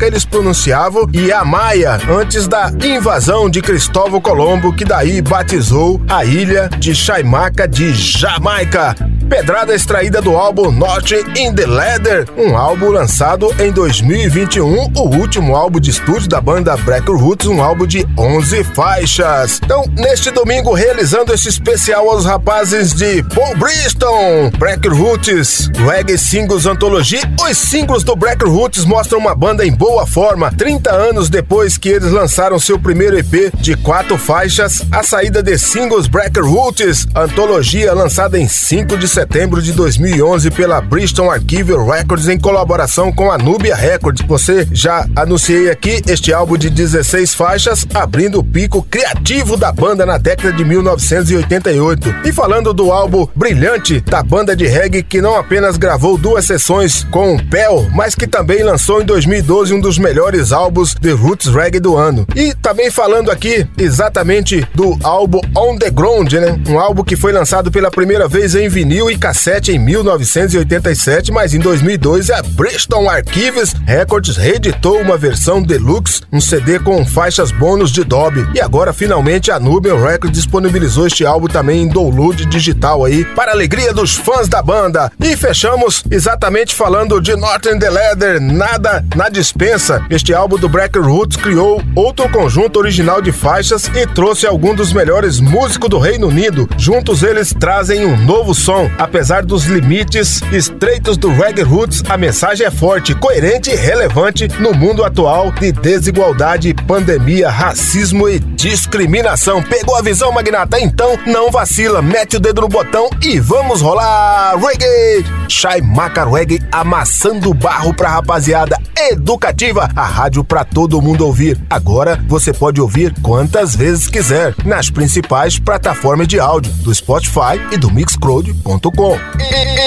Shaimaka, 0.01 0.07
eles 0.07 0.25
pronunciavam 0.25 1.07
Yamaya, 1.13 1.99
antes 2.09 2.47
da 2.47 2.71
invasão 2.83 3.49
de 3.49 3.61
Cristóvão 3.61 4.19
Colombo, 4.19 4.73
que 4.73 4.83
daí 4.83 5.21
batizou 5.21 6.01
a 6.09 6.25
ilha 6.25 6.69
de 6.79 6.95
Shaimaka 6.95 7.67
de 7.67 7.93
Jamaica. 7.93 8.95
Pedrada 9.29 9.73
extraída 9.73 10.21
do 10.21 10.35
álbum 10.35 10.71
Not 10.71 11.15
in 11.37 11.53
the 11.53 11.65
Leather, 11.65 12.27
um 12.35 12.57
álbum 12.57 12.89
lançado 12.89 13.47
em 13.59 13.71
2021, 13.71 14.91
o 14.93 15.15
último 15.15 15.55
álbum 15.55 15.79
de 15.79 15.89
estúdio 15.89 16.27
da 16.27 16.41
banda 16.41 16.75
Black 16.77 17.09
Roots, 17.09 17.47
um 17.47 17.61
álbum 17.61 17.87
de 17.87 18.05
11 18.17 18.63
faixas. 18.75 19.61
Então, 19.63 19.85
neste 19.97 20.31
domingo, 20.31 20.73
realizando 20.73 21.33
esse 21.33 21.47
especial 21.47 22.09
aos 22.09 22.25
rapazes 22.25 22.93
de 22.93 23.23
Paul 23.23 23.55
Bristol, 23.55 24.51
Black 24.57 24.85
Roots, 24.89 25.69
Reggae 25.77 26.17
Singles 26.17 26.65
Anthology, 26.65 27.21
os 27.41 27.57
singles 27.57 28.03
do 28.03 28.17
Black 28.17 28.43
Roots 28.43 28.83
mostram 28.83 29.19
uma 29.19 29.33
banda 29.33 29.65
em 29.65 29.71
boa 29.71 29.90
forma, 30.07 30.51
30 30.51 30.91
anos 30.91 31.29
depois 31.29 31.77
que 31.77 31.89
eles 31.89 32.11
lançaram 32.11 32.59
seu 32.59 32.79
primeiro 32.79 33.17
EP 33.17 33.53
de 33.57 33.75
quatro 33.75 34.17
faixas, 34.17 34.83
a 34.91 35.03
saída 35.03 35.43
de 35.43 35.57
singles 35.57 36.07
Black 36.07 36.39
Roots, 36.39 37.07
antologia 37.15 37.93
lançada 37.93 38.37
em 38.37 38.47
5 38.47 38.97
de 38.97 39.07
setembro 39.07 39.61
de 39.61 39.73
2011 39.73 40.51
pela 40.51 40.81
Bristol 40.81 41.29
Archival 41.29 41.85
Records 41.85 42.27
em 42.27 42.39
colaboração 42.39 43.11
com 43.11 43.31
a 43.31 43.37
Nubia 43.37 43.75
Records. 43.75 44.25
Você 44.27 44.67
já 44.71 45.05
anunciei 45.15 45.69
aqui 45.69 46.01
este 46.07 46.33
álbum 46.33 46.57
de 46.57 46.69
16 46.69 47.33
faixas, 47.33 47.85
abrindo 47.93 48.39
o 48.39 48.43
pico 48.43 48.81
criativo 48.83 49.57
da 49.57 49.71
banda 49.71 50.05
na 50.05 50.17
década 50.17 50.53
de 50.53 50.63
1988. 50.63 52.15
E 52.25 52.31
falando 52.31 52.73
do 52.73 52.91
álbum 52.91 53.27
brilhante 53.35 53.99
da 54.01 54.23
banda 54.23 54.55
de 54.55 54.67
reggae 54.67 55.03
que 55.03 55.21
não 55.21 55.35
apenas 55.35 55.77
gravou 55.77 56.17
duas 56.17 56.45
sessões 56.45 57.03
com 57.11 57.35
o 57.35 57.45
Pel, 57.47 57.87
mas 57.93 58.15
que 58.15 58.27
também 58.27 58.63
lançou 58.63 59.01
em 59.01 59.05
2012 59.05 59.73
um 59.73 59.80
dos 59.81 59.97
melhores 59.97 60.51
álbuns 60.51 60.93
de 60.93 61.11
roots 61.11 61.47
reggae 61.47 61.79
do 61.79 61.97
ano. 61.97 62.25
E 62.35 62.53
também 62.53 62.91
falando 62.91 63.31
aqui 63.31 63.67
exatamente 63.77 64.65
do 64.73 64.97
álbum 65.03 65.41
On 65.57 65.77
the 65.77 65.89
Ground, 65.89 66.31
né? 66.33 66.57
Um 66.67 66.79
álbum 66.79 67.03
que 67.03 67.15
foi 67.15 67.31
lançado 67.31 67.71
pela 67.71 67.89
primeira 67.89 68.27
vez 68.27 68.55
em 68.55 68.69
vinil 68.69 69.09
e 69.09 69.17
cassete 69.17 69.71
em 69.71 69.79
1987, 69.79 71.31
mas 71.31 71.53
em 71.53 71.59
2002 71.59 72.29
a 72.29 72.41
Bristol 72.43 73.09
Archives 73.09 73.73
Records 73.85 74.37
reeditou 74.37 74.99
uma 74.99 75.17
versão 75.17 75.61
deluxe, 75.61 76.21
um 76.31 76.39
CD 76.39 76.79
com 76.79 77.05
faixas 77.05 77.51
bônus 77.51 77.91
de 77.91 78.03
Dolby. 78.03 78.47
E 78.53 78.61
agora 78.61 78.93
finalmente 78.93 79.51
a 79.51 79.59
Nubian 79.59 79.99
Records 79.99 80.31
disponibilizou 80.31 81.07
este 81.07 81.25
álbum 81.25 81.47
também 81.47 81.81
em 81.81 81.87
download 81.87 82.45
digital 82.45 83.03
aí, 83.03 83.25
para 83.25 83.51
alegria 83.51 83.93
dos 83.93 84.15
fãs 84.15 84.47
da 84.47 84.61
banda. 84.61 85.11
E 85.19 85.35
fechamos 85.35 86.03
exatamente 86.09 86.75
falando 86.75 87.19
de 87.19 87.35
Northern 87.35 87.79
the 87.79 87.89
Leather, 87.89 88.39
nada 88.39 89.03
na 89.15 89.27
dispensa. 89.27 89.70
Este 90.09 90.33
álbum 90.33 90.57
do 90.57 90.67
Black 90.67 90.99
Roots 90.99 91.37
criou 91.37 91.81
outro 91.95 92.29
conjunto 92.29 92.77
original 92.77 93.21
de 93.21 93.31
faixas 93.31 93.87
e 93.95 94.05
trouxe 94.05 94.45
alguns 94.45 94.75
dos 94.75 94.91
melhores 94.91 95.39
músicos 95.39 95.89
do 95.89 95.97
Reino 95.97 96.27
Unido. 96.27 96.67
Juntos 96.77 97.23
eles 97.23 97.53
trazem 97.57 98.05
um 98.05 98.17
novo 98.17 98.53
som. 98.53 98.91
Apesar 98.97 99.45
dos 99.45 99.63
limites 99.63 100.41
estreitos 100.51 101.15
do 101.15 101.29
Reggae 101.29 101.61
Roots, 101.61 102.03
a 102.09 102.17
mensagem 102.17 102.67
é 102.67 102.71
forte, 102.71 103.15
coerente 103.15 103.69
e 103.69 103.75
relevante 103.75 104.49
no 104.59 104.73
mundo 104.73 105.05
atual 105.05 105.51
de 105.51 105.71
desigualdade, 105.71 106.73
pandemia, 106.73 107.49
racismo 107.49 108.27
e 108.27 108.39
discriminação. 108.39 109.63
Pegou 109.63 109.95
a 109.95 110.01
visão, 110.01 110.33
magnata? 110.33 110.81
Então 110.81 111.17
não 111.25 111.49
vacila, 111.49 112.01
mete 112.01 112.35
o 112.35 112.41
dedo 112.41 112.59
no 112.59 112.67
botão 112.67 113.09
e 113.21 113.39
vamos 113.39 113.79
rolar 113.79 114.55
reggae! 114.57 115.25
Shai 115.47 115.79
Maca 115.79 116.25
Reggae 116.25 116.61
amassando 116.71 117.53
barro 117.53 117.93
pra 117.93 118.09
rapaziada 118.09 118.77
educativa, 119.09 119.60
a 119.95 120.05
rádio 120.05 120.43
pra 120.43 120.65
todo 120.65 121.01
mundo 121.01 121.23
ouvir. 121.23 121.63
Agora 121.69 122.19
você 122.27 122.51
pode 122.51 122.81
ouvir 122.81 123.13
quantas 123.21 123.75
vezes 123.75 124.07
quiser 124.07 124.55
nas 124.65 124.89
principais 124.89 125.59
plataformas 125.59 126.27
de 126.27 126.39
áudio 126.39 126.73
do 126.77 126.91
Spotify 126.93 127.61
e 127.71 127.77
do 127.77 127.91
Mixcloud.com. 127.91 129.19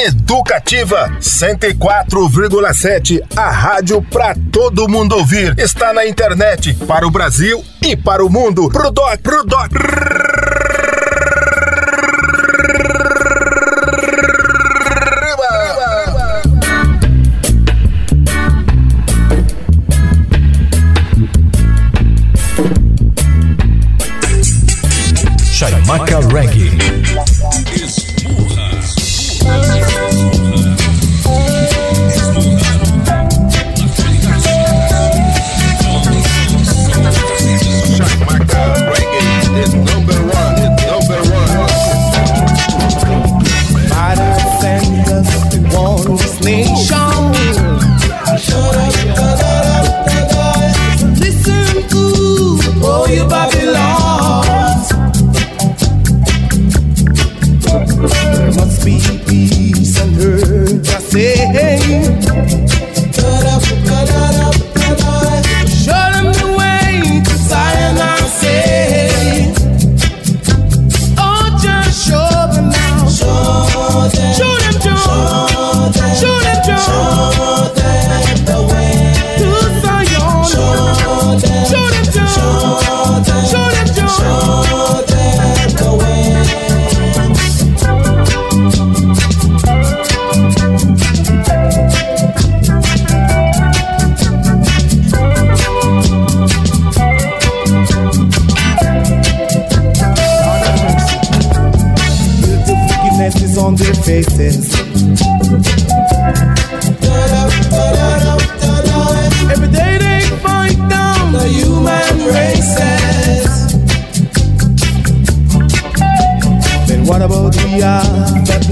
Educativa 0.06 1.10
104,7, 1.20 3.20
a 3.36 3.50
rádio 3.50 4.00
pra 4.00 4.36
todo 4.52 4.88
mundo 4.88 5.16
ouvir. 5.16 5.58
Está 5.58 5.92
na 5.92 6.06
internet 6.06 6.74
para 6.86 7.04
o 7.04 7.10
Brasil 7.10 7.64
e 7.82 7.96
para 7.96 8.24
o 8.24 8.30
mundo. 8.30 8.68
Pro 8.68 8.92
doc, 8.92 9.20
pro 9.22 9.44
doc. 9.44 9.72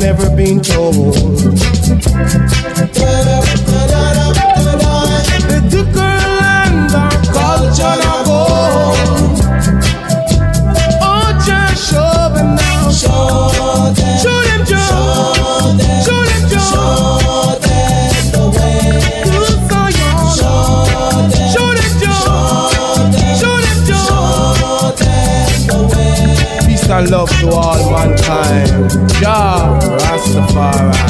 Never 0.02 0.28
been 0.34 0.60
told. 0.60 1.14
They 5.46 5.60
took 5.70 5.96
our 5.96 6.18
land, 6.40 6.90
culture. 7.30 7.98
Oh, 11.00 11.28
just 11.46 11.90
show 11.90 12.12
them 12.34 12.56
now. 12.56 12.90
Show 12.90 13.50
them. 13.94 14.18
Show 14.18 14.38
them, 14.42 14.66
Show 14.66 14.90
them. 15.54 15.92
The 25.62 25.76
way. 25.94 26.66
Peace 26.66 26.88
and 26.88 27.08
love 27.10 27.30
to 27.40 27.46
all 27.50 27.90
mankind. 27.92 28.90
Jah 29.20 29.51
far 30.52 31.01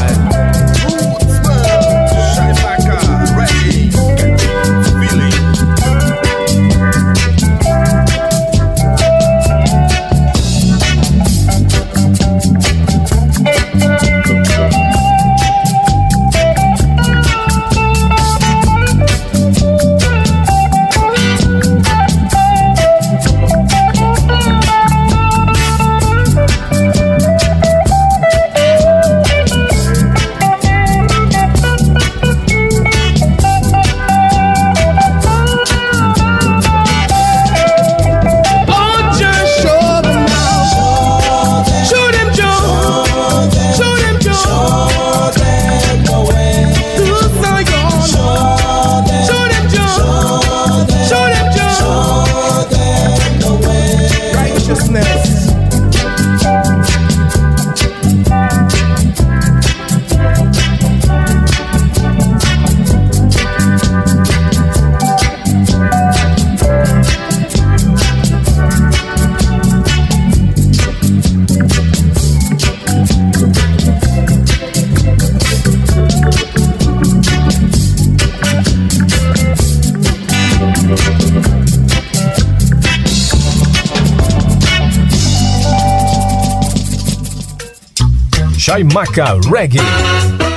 Chaimaca 88.73 89.39
Reggae. 89.51 89.85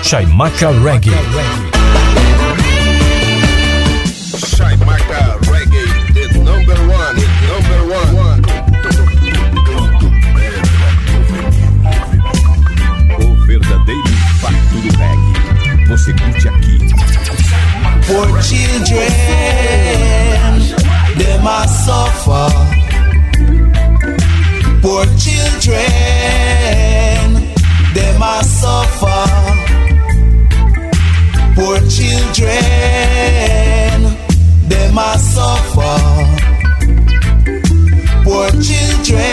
Chaimaca 0.01 0.71
Reggae. 0.85 1.11
Chaimaca 4.55 5.35
Reggae, 5.51 5.85
the 6.13 6.23
number 6.39 6.79
one, 6.95 7.17
number 7.49 7.81
one. 8.15 8.41
O 13.19 13.21
verdadeiro 13.45 14.07
impacto 14.07 14.77
do 14.79 14.89
reggae. 14.97 15.33
Você 15.89 16.13
curte 16.13 16.47
aqui. 16.47 16.75
Poor 18.07 18.41
children, 18.41 19.11
them 21.17 21.45
a 21.45 21.67
suffer. 21.67 22.49
Poor 24.81 25.05
children, 25.17 26.94
them 27.95 28.21
a 28.21 28.43
suffer. 28.43 29.25
Poor 31.55 31.79
children, 31.95 32.57
them 34.69 34.97
a 34.97 35.17
suffer. 35.17 35.97
Poor 38.25 38.49
children, 38.67 39.23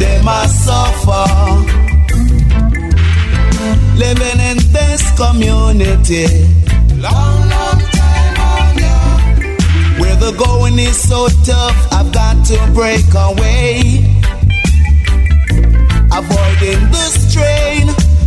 them 0.00 0.28
a 0.28 0.48
suffer. 0.48 1.28
Living 3.96 4.40
in 4.50 4.56
this 4.72 5.02
community. 5.16 6.26
Long, 6.96 7.48
long 7.54 7.80
time 8.00 8.36
on 8.50 8.78
ya. 8.78 8.96
Where 10.00 10.16
the 10.16 10.32
going 10.38 10.78
is 10.78 10.98
so 10.98 11.28
tough, 11.44 11.76
I've 11.92 12.10
got 12.12 12.44
to 12.46 12.58
break 12.72 13.04
away. 13.14 14.15
Avoiding 16.18 16.90
the 16.90 17.08
strain 17.12 17.86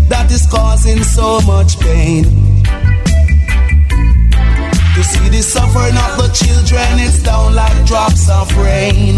that 0.09 0.29
is 0.31 0.45
causing 0.45 1.01
so 1.03 1.41
much 1.41 1.79
pain. 1.79 2.23
To 4.93 5.03
see 5.03 5.29
the 5.29 5.41
suffering 5.41 5.97
of 5.97 6.17
the 6.21 6.29
children, 6.31 6.99
it's 6.99 7.23
down 7.23 7.55
like 7.55 7.85
drops 7.87 8.29
of 8.29 8.55
rain. 8.57 9.15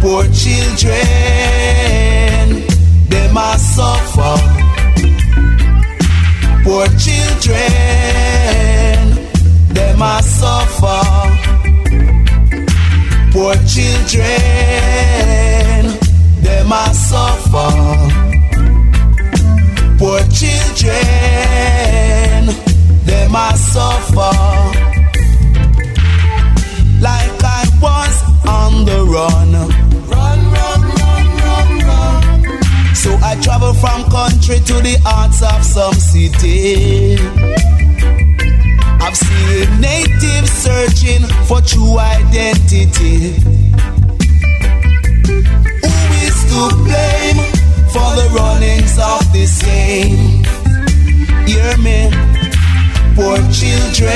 Poor 0.00 0.24
children, 0.34 0.96
they 3.08 3.30
must 3.32 3.76
suffer. 3.76 4.36
Poor 6.64 6.86
children, 6.98 7.58
they 9.72 9.94
must 9.96 10.40
suffer. 10.40 11.25
Poor 13.36 13.54
children, 13.66 14.24
they 16.40 16.62
must 16.66 17.10
suffer. 17.10 17.70
Poor 19.98 20.20
children, 20.32 20.96
they 23.04 23.28
must 23.30 23.74
suffer. 23.74 24.32
Like 26.98 27.44
I 27.44 27.68
was 27.82 28.22
on 28.48 28.86
the 28.86 29.04
run. 29.04 29.52
Run, 30.08 30.40
run, 30.56 30.80
run, 30.96 31.26
run, 31.44 31.68
run. 31.88 32.94
So 32.94 33.10
I 33.22 33.38
travel 33.42 33.74
from 33.74 34.04
country 34.10 34.60
to 34.60 34.80
the 34.80 34.98
hearts 35.04 35.42
of 35.42 35.62
some 35.62 35.92
city. 35.92 37.18
I've 39.06 39.16
seen 39.16 39.80
natives 39.80 40.50
searching 40.50 41.22
for 41.46 41.60
true 41.60 41.96
identity. 41.96 43.38
Who 45.84 45.92
is 46.26 46.38
to 46.50 46.60
blame 46.82 47.38
for 47.94 48.08
the 48.18 48.26
runnings 48.34 48.98
of 48.98 49.22
the 49.32 49.46
same? 49.46 50.42
Hear 51.46 51.76
me, 51.86 52.10
poor 53.14 53.38
children, 53.54 54.10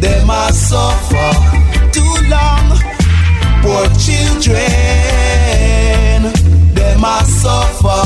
they 0.00 0.24
must 0.26 0.68
suffer 0.68 1.32
too 1.92 2.14
long. 2.34 2.66
Poor 3.62 3.86
children, 3.94 4.58
they 6.74 6.96
must 6.98 7.42
suffer. 7.42 8.02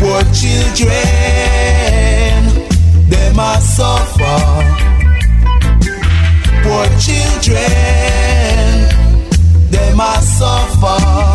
Poor 0.00 0.22
children, 0.34 1.79
must 3.40 3.76
suffer. 3.78 4.38
Poor 6.62 6.86
children, 7.06 7.62
they 9.70 9.94
must 9.94 10.38
suffer. 10.38 11.29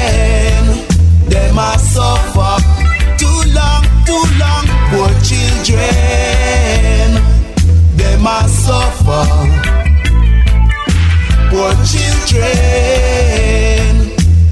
children, 5.65 7.09
they 7.97 8.15
must 8.21 8.65
suffer. 8.65 9.25
Poor 11.49 11.73
children, 11.89 12.43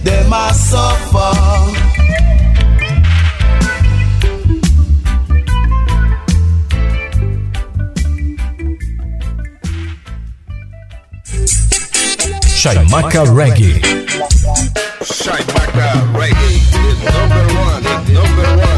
they 0.04 0.24
must 0.28 0.72
suffer. 0.72 1.34
Chaimaca 12.60 13.24
Reggae. 13.38 13.74
Chaimaca 15.04 15.90
Reggae 16.18 16.54
is 16.90 16.98
number 17.06 17.44
one, 17.62 17.84
is 17.86 18.14
number 18.14 18.48
one. 18.66 18.73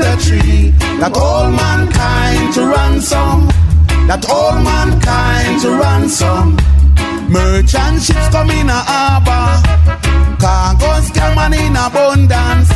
Wilder 0.00 0.20
tree. 0.20 0.70
That 0.98 1.16
all 1.16 1.50
mankind 1.50 2.54
to 2.54 2.66
ransom. 2.66 3.48
That 4.08 4.24
all 4.28 4.56
mankind 4.60 5.60
to 5.62 5.70
ransom. 5.70 6.56
Merchant 7.28 8.02
ships 8.02 8.28
come 8.28 8.50
in 8.50 8.68
a 8.68 8.80
harbor. 8.90 9.60
Cargoes 10.40 11.10
come 11.10 11.52
in 11.52 11.76
abundance. 11.76 12.68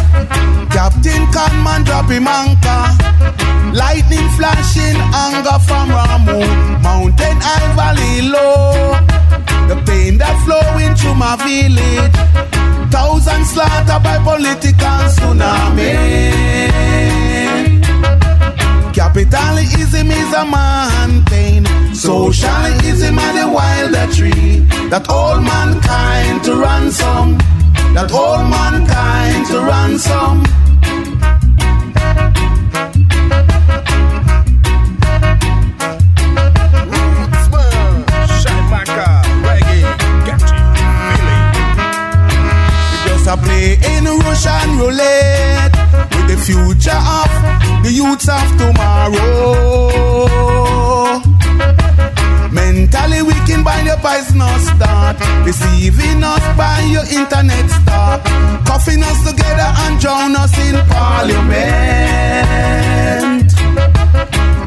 Captain 0.71 1.25
Conman 1.33 1.85
drop 1.85 2.11
him 2.11 2.29
anchor. 2.29 2.85
Lightning 3.75 4.29
flashing, 4.37 4.99
anger 5.13 5.59
from 5.67 5.91
Ramu. 5.91 6.41
Mountain 6.83 7.39
high, 7.41 7.75
valley 7.75 8.29
low. 8.29 8.95
The 9.69 9.77
pain 9.87 10.19
that 10.19 10.37
flowing 10.45 10.95
through 10.95 11.17
my 11.17 11.35
village. 11.43 12.54
Thousands 12.95 13.51
slaughtered 13.51 14.05
by 14.05 14.19
political 14.23 14.99
tsunami. 15.11 15.95
Capitalism 18.95 20.13
is 20.13 20.33
a 20.33 20.45
man 20.47 21.25
pain. 21.25 21.67
Socialism 21.93 23.19
is 23.19 23.37
a 23.43 23.49
wilder 23.51 24.07
tree. 24.15 24.61
That 24.91 25.07
all 25.09 25.41
mankind 25.41 26.45
to 26.45 26.55
ransom. 26.55 27.39
That 27.95 28.13
all 28.13 28.45
mankind 28.47 29.47
to 29.49 29.59
ransom. 29.59 30.64
A 43.35 43.37
play 43.43 43.75
in 43.97 44.05
Russian 44.05 44.79
roulette 44.79 45.75
with 46.15 46.27
the 46.31 46.37
future 46.47 47.03
of 47.21 47.31
the 47.83 47.91
youths 47.91 48.29
of 48.29 48.47
tomorrow. 48.59 49.91
Mentally 52.51 53.23
weakened 53.23 53.65
by 53.65 53.81
your 53.83 53.97
poisonous 53.99 54.69
start, 54.69 55.17
deceiving 55.45 56.23
us 56.23 56.45
by 56.57 56.81
your 56.95 57.07
internet 57.07 57.69
star, 57.71 58.21
coughing 58.67 59.03
us 59.03 59.19
together 59.29 59.71
and 59.85 60.01
drown 60.01 60.37
us 60.37 60.57
in 60.67 60.77
parliament. 60.89 62.05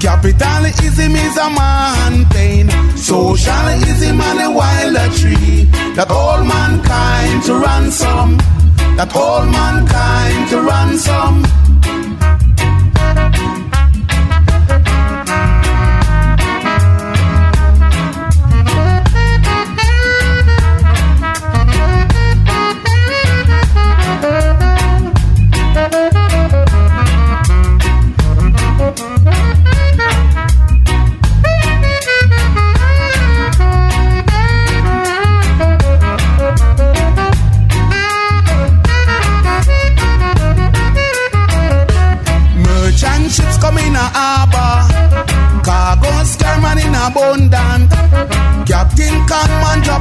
Capitalism 0.01 1.15
is 1.15 1.37
a 1.37 1.49
man 1.49 2.25
pain. 2.29 2.69
Socialism 2.95 4.21
and 4.21 4.39
a 4.41 4.51
wilder 4.51 5.09
tree. 5.15 5.67
That 5.95 6.11
all 6.11 6.43
mankind 6.43 7.43
to 7.45 7.55
ransom. 7.59 8.37
That 8.97 9.15
all 9.15 9.45
mankind 9.45 10.49
to 10.49 10.59
ransom. 10.59 11.76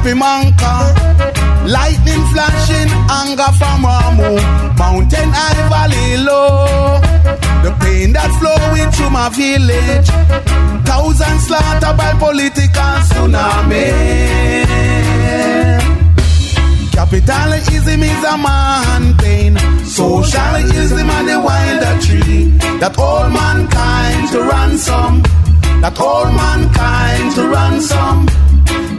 Him 0.07 0.21
anchor. 0.21 0.81
Lightning 1.67 2.23
flashing, 2.31 2.89
anger 3.11 3.51
from 3.59 3.83
Ramu. 3.83 4.39
Mountain 4.77 5.29
high, 5.35 5.61
valley 5.67 6.23
low. 6.23 6.99
The 7.63 7.71
pain 7.81 8.13
that 8.13 8.31
flowing 8.39 8.89
through 8.91 9.11
my 9.11 9.29
village. 9.29 10.09
Thousands 10.87 11.43
slaughtered 11.47 11.97
by 11.97 12.13
political 12.23 12.93
tsunami. 13.07 13.87
Capitalism 16.91 18.03
is 18.03 18.23
a 18.23 18.37
man 18.37 19.17
pain. 19.17 19.57
Socialism 19.85 21.09
and 21.09 21.27
the 21.27 21.39
wilder 21.39 21.95
tree. 22.01 22.45
That 22.79 22.97
all 22.97 23.29
mankind 23.29 24.31
to 24.31 24.39
ransom. 24.43 25.21
That 25.81 25.99
all 25.99 26.31
mankind 26.31 27.35
to 27.35 27.47
ransom. 27.49 28.46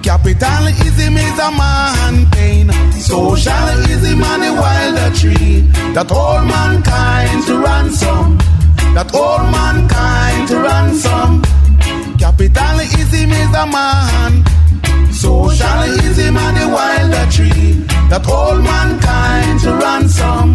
Capitalism 0.09 1.19
is 1.19 1.39
a 1.39 1.51
man 1.51 2.31
pain. 2.31 2.73
Socialism 2.93 4.23
and 4.23 4.43
the 4.43 4.53
wilder 4.59 5.15
tree. 5.15 5.61
That 5.93 6.11
all 6.11 6.41
mankind 6.47 7.45
to 7.47 7.59
ransom. 7.59 8.39
That 8.95 9.15
all 9.15 9.45
mankind 9.53 10.49
to 10.49 10.61
ransom. 10.61 11.43
Capitalism 12.17 13.33
is 13.33 13.53
a 13.53 13.67
man. 13.67 15.13
Socialism 15.13 16.37
and 16.39 16.57
the 16.57 16.69
wilder 16.73 17.31
tree. 17.31 17.73
That 18.09 18.27
all 18.33 18.57
mankind 18.57 19.61
to 19.61 19.77
ransom. 19.77 20.55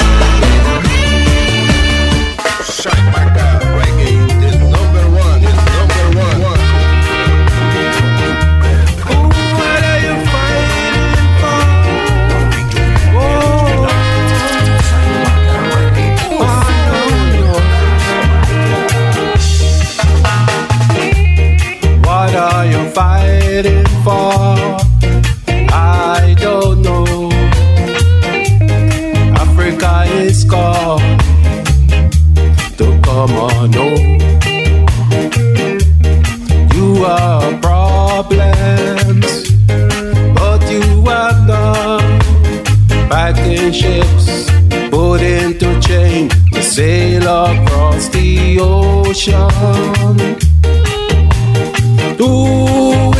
Who 49.23 49.33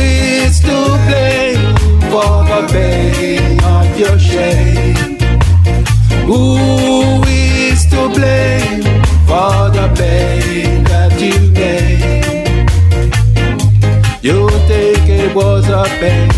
is 0.00 0.58
to 0.62 0.98
blame 1.06 1.76
for 2.10 2.42
the 2.50 2.66
pain 2.72 3.62
of 3.62 3.96
your 3.96 4.18
shame? 4.18 5.16
Who 6.26 7.22
is 7.28 7.86
to 7.86 8.08
blame 8.08 8.82
for 9.28 9.70
the 9.70 9.92
pain 9.96 10.82
that 10.84 11.20
you 11.20 11.52
gave? 11.52 12.66
You 14.24 14.48
think 14.66 15.08
it 15.08 15.32
was 15.36 15.68
a 15.68 15.84
pain, 16.00 16.28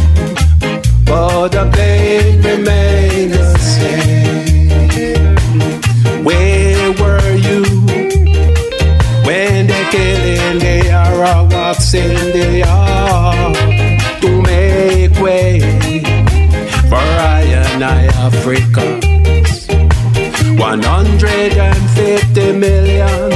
150 21.25 22.53
million 22.53 23.31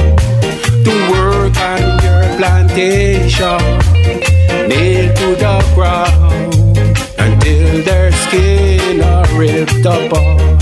to 0.85 0.93
work 1.11 1.57
on 1.57 1.81
your 2.03 2.37
plantation, 2.37 3.59
nailed 4.69 5.15
to 5.17 5.35
the 5.35 5.71
ground 5.73 6.77
until 7.17 7.83
their 7.83 8.11
skin 8.11 9.01
are 9.01 9.25
ripped 9.35 9.85
apart. 9.85 10.58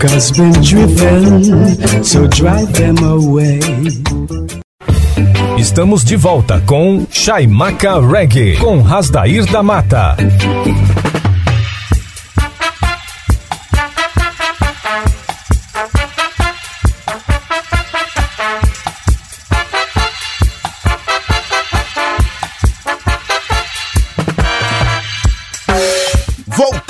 Has 0.00 0.30
been 0.30 0.52
driven, 0.62 2.04
so 2.04 2.28
drive 2.28 2.72
them 2.72 2.96
away. 3.02 3.58
Estamos 5.58 6.04
de 6.04 6.16
volta 6.16 6.62
com 6.64 7.04
Chaimaca 7.10 8.00
Reggae, 8.00 8.56
com 8.58 8.80
Rasdair 8.80 9.44
da 9.46 9.62
Mata. 9.62 10.16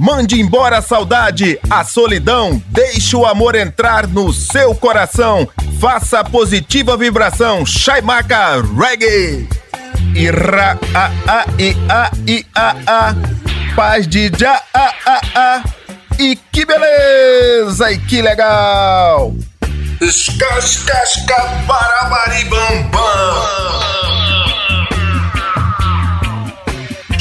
Mande 0.00 0.40
embora 0.40 0.78
a 0.78 0.82
saudade, 0.82 1.60
a 1.68 1.84
solidão, 1.84 2.60
deixe 2.68 3.14
o 3.14 3.26
amor 3.26 3.54
entrar 3.54 4.06
no 4.06 4.32
seu 4.32 4.74
coração. 4.74 5.46
Faça 5.78 6.20
a 6.20 6.24
positiva 6.24 6.96
vibração. 6.96 7.66
Chaimaca 7.66 8.62
Reggae. 8.62 9.46
Ira 10.14 10.78
a 10.94 11.10
a 11.28 11.44
i 11.58 11.76
a 11.90 12.10
i 12.26 12.46
a 12.54 12.76
a. 12.86 13.14
Paz 13.76 14.08
de 14.08 14.32
já 14.38 14.62
a 14.72 14.94
a 15.04 15.20
a. 15.34 15.64
E 16.18 16.34
que 16.50 16.64
beleza 16.64 17.92
e 17.92 17.98
que 17.98 18.22
legal. 18.22 19.34
Escascasca 20.00 21.42
barabaribam 21.66 22.88
bam. 22.90 23.99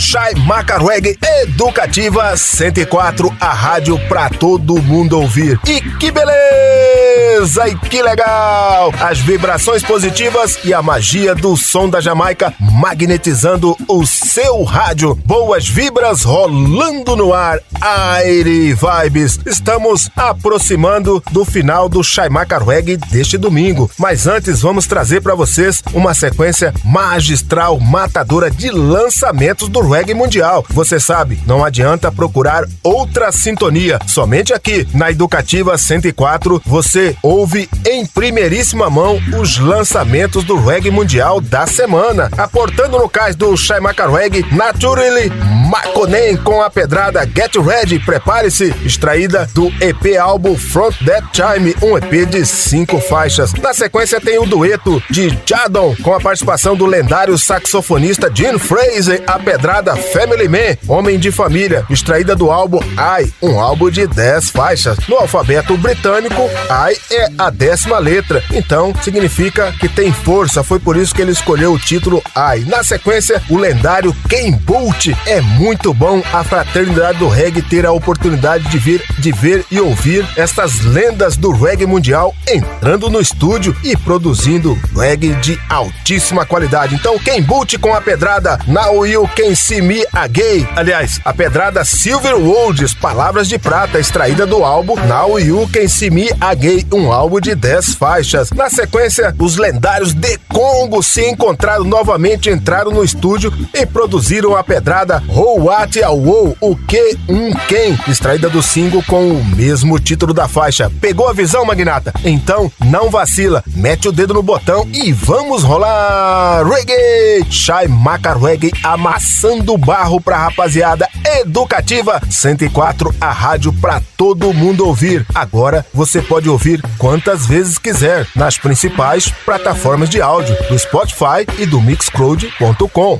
Shai 0.09 0.33
Macarweg 0.33 1.19
Educativa 1.43 2.35
104, 2.35 3.31
a 3.39 3.53
rádio 3.53 3.99
pra 4.07 4.27
todo 4.27 4.81
mundo 4.81 5.19
ouvir. 5.19 5.59
E 5.67 5.79
que 5.79 6.09
beleza! 6.09 7.67
E 7.67 7.75
que 7.75 8.01
legal! 8.01 8.91
As 8.99 9.19
vibrações 9.19 9.83
positivas 9.83 10.57
e 10.63 10.73
a 10.73 10.81
magia 10.81 11.35
do 11.35 11.55
som 11.55 11.87
da 11.87 12.01
Jamaica 12.01 12.51
magnetizando 12.59 13.77
o 13.87 14.03
seu 14.03 14.63
rádio. 14.63 15.13
Boas 15.13 15.67
vibras 15.67 16.23
rolando 16.23 17.15
no 17.15 17.31
ar. 17.31 17.59
Aire 17.79 18.73
Vibes. 18.73 19.39
Estamos 19.45 20.09
aproximando 20.15 21.23
do 21.31 21.45
final 21.45 21.87
do 21.87 22.03
Shai 22.03 22.29
Macarweg 22.29 22.97
deste 23.11 23.37
domingo. 23.37 23.89
Mas 23.97 24.27
antes, 24.27 24.59
vamos 24.61 24.87
trazer 24.87 25.21
para 25.21 25.35
vocês 25.35 25.81
uma 25.93 26.13
sequência 26.13 26.73
magistral, 26.83 27.79
matadora 27.79 28.49
de 28.51 28.69
lançamentos 28.69 29.69
do 29.69 29.79
reggae 29.99 30.13
mundial. 30.13 30.65
Você 30.69 30.97
sabe, 30.97 31.41
não 31.45 31.63
adianta 31.63 32.09
procurar 32.09 32.63
outra 32.81 33.33
sintonia. 33.33 33.99
Somente 34.07 34.53
aqui 34.53 34.87
na 34.93 35.11
Educativa 35.11 35.77
104 35.77 36.61
você 36.65 37.17
ouve 37.21 37.69
em 37.85 38.05
primeiríssima 38.05 38.89
mão 38.89 39.19
os 39.37 39.57
lançamentos 39.57 40.45
do 40.45 40.57
reggae 40.57 40.89
mundial 40.89 41.41
da 41.41 41.67
semana. 41.67 42.29
Aportando 42.37 42.97
no 42.97 43.09
cais 43.09 43.35
do 43.35 43.57
Shaimaka 43.57 44.09
Reggae, 44.09 44.45
Naturally 44.53 45.29
Makonen 45.69 46.37
com 46.37 46.61
a 46.61 46.69
pedrada 46.69 47.25
Get 47.25 47.55
Ready, 47.57 47.99
prepare-se, 47.99 48.73
extraída 48.85 49.49
do 49.53 49.67
EP 49.81 50.17
álbum 50.17 50.57
Front 50.57 50.95
That 51.05 51.27
Time, 51.33 51.75
um 51.83 51.97
EP 51.97 52.25
de 52.29 52.45
cinco 52.45 53.01
faixas. 53.01 53.53
Na 53.55 53.73
sequência 53.73 54.21
tem 54.21 54.39
o 54.39 54.45
dueto 54.45 55.03
de 55.09 55.37
Jadon 55.45 55.93
com 56.01 56.13
a 56.13 56.21
participação 56.21 56.75
do 56.75 56.85
lendário 56.85 57.37
saxofonista 57.37 58.31
Gene 58.33 58.57
Fraser, 58.57 59.21
a 59.27 59.37
pedrada 59.37 59.88
Family 59.95 60.47
Man, 60.47 60.77
Homem 60.87 61.19
de 61.19 61.31
Família, 61.31 61.85
extraída 61.89 62.35
do 62.35 62.51
álbum 62.51 62.79
I, 62.81 63.31
um 63.41 63.59
álbum 63.59 63.89
de 63.89 64.07
10 64.07 64.49
faixas. 64.49 64.97
No 65.07 65.17
alfabeto 65.17 65.77
britânico, 65.77 66.49
I 66.69 66.97
é 67.13 67.29
a 67.37 67.49
décima 67.49 67.97
letra, 67.99 68.43
então 68.51 68.93
significa 69.01 69.71
que 69.79 69.87
tem 69.87 70.11
força, 70.11 70.63
foi 70.63 70.79
por 70.79 70.97
isso 70.97 71.13
que 71.13 71.21
ele 71.21 71.31
escolheu 71.31 71.73
o 71.73 71.79
título 71.79 72.21
I. 72.35 72.65
Na 72.65 72.83
sequência, 72.83 73.41
o 73.49 73.57
lendário 73.57 74.15
Ken 74.29 74.51
Bolt. 74.51 75.07
É 75.25 75.41
muito 75.41 75.93
bom 75.93 76.21
a 76.31 76.43
fraternidade 76.43 77.19
do 77.19 77.27
reggae 77.27 77.61
ter 77.61 77.85
a 77.85 77.91
oportunidade 77.91 78.67
de 78.69 78.77
vir, 78.77 79.03
de 79.17 79.31
ver 79.31 79.65
e 79.71 79.79
ouvir 79.79 80.27
estas 80.35 80.81
lendas 80.81 81.35
do 81.35 81.51
reggae 81.51 81.85
mundial 81.85 82.33
entrando 82.47 83.09
no 83.09 83.19
estúdio 83.19 83.75
e 83.83 83.95
produzindo 83.95 84.77
reggae 84.95 85.33
de 85.35 85.59
altíssima 85.69 86.45
qualidade. 86.45 86.95
Então, 86.95 87.17
Ken 87.19 87.41
Bolt 87.41 87.77
com 87.77 87.93
a 87.93 88.01
pedrada 88.01 88.59
Now 88.67 89.05
You 89.05 89.27
Can 89.35 89.55
See 89.55 89.78
Me 89.81 90.05
Again. 90.13 90.67
Aliás, 90.75 91.19
a 91.23 91.33
pedrada 91.33 91.83
Silver 91.85 92.35
Wolds, 92.35 92.93
Palavras 92.93 93.47
de 93.47 93.57
Prata, 93.57 93.99
extraída 93.99 94.45
do 94.45 94.63
álbum 94.63 94.95
Now 95.05 95.39
You 95.39 95.69
Can 95.71 95.87
See 95.87 96.09
Me 96.09 96.29
Again, 96.39 96.85
um 96.93 97.11
álbum 97.11 97.39
de 97.39 97.55
10 97.55 97.95
faixas. 97.95 98.51
Na 98.51 98.69
sequência, 98.69 99.35
os 99.39 99.57
lendários 99.57 100.13
The 100.13 100.37
Congo 100.47 101.01
se 101.01 101.25
encontraram 101.29 101.83
novamente, 101.83 102.49
entraram 102.49 102.91
no 102.91 103.03
estúdio 103.03 103.53
e 103.73 103.85
produziram 103.85 104.55
a 104.55 104.63
pedrada 104.63 105.23
How 105.27 105.63
What 105.65 106.03
A 106.03 106.09
Wow, 106.09 106.57
o 106.59 106.75
que 106.75 107.17
um 107.27 107.51
quem, 107.67 107.97
extraída 108.07 108.49
do 108.49 108.61
single 108.61 109.03
com 109.07 109.31
o 109.31 109.43
mesmo 109.43 109.99
título 109.99 110.33
da 110.33 110.47
faixa. 110.47 110.91
Pegou 111.01 111.27
a 111.27 111.33
visão, 111.33 111.65
magnata? 111.65 112.13
Então, 112.23 112.71
não 112.85 113.09
vacila, 113.09 113.63
mete 113.67 114.07
o 114.07 114.11
dedo 114.11 114.33
no 114.33 114.43
botão 114.43 114.87
e 114.93 115.11
vamos 115.11 115.63
rolar 115.63 116.63
reggae! 116.65 117.45
Shai 117.49 117.87
Maca 117.87 118.33
Reggae 118.33 118.71
amassando 118.83 119.68
barro 119.77 120.21
pra 120.21 120.37
rapaziada 120.37 121.07
educativa 121.39 122.21
104, 122.29 123.15
a 123.19 123.31
rádio 123.31 123.73
pra 123.73 123.99
todo 124.17 124.53
mundo 124.53 124.85
ouvir. 124.85 125.25
Agora 125.33 125.83
você 125.93 126.21
pode 126.21 126.49
ouvir 126.49 126.81
quantas 126.97 127.45
vezes 127.45 127.77
quiser 127.77 128.27
nas 128.35 128.57
principais 128.57 129.29
plataformas 129.45 130.09
de 130.09 130.21
áudio 130.21 130.55
do 130.67 130.77
Spotify 130.77 131.45
e 131.57 131.65
do 131.65 131.81
Mixcloud.com. 131.81 133.19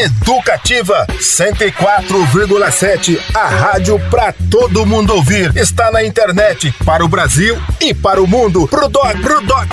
Educativa 0.00 1.06
104,7, 1.18 3.18
a 3.34 3.48
rádio 3.48 3.98
pra 4.10 4.32
todo 4.50 4.86
mundo 4.86 5.14
ouvir. 5.14 5.56
Está 5.56 5.90
na 5.90 6.04
internet 6.04 6.72
para 6.84 7.04
o 7.04 7.08
Brasil 7.08 7.58
e 7.80 7.94
para 7.94 8.22
o 8.22 8.26
mundo. 8.26 8.68
Pro 8.68 8.88
Doc, 8.88 9.16
pro 9.20 9.46
Doc. 9.46 9.68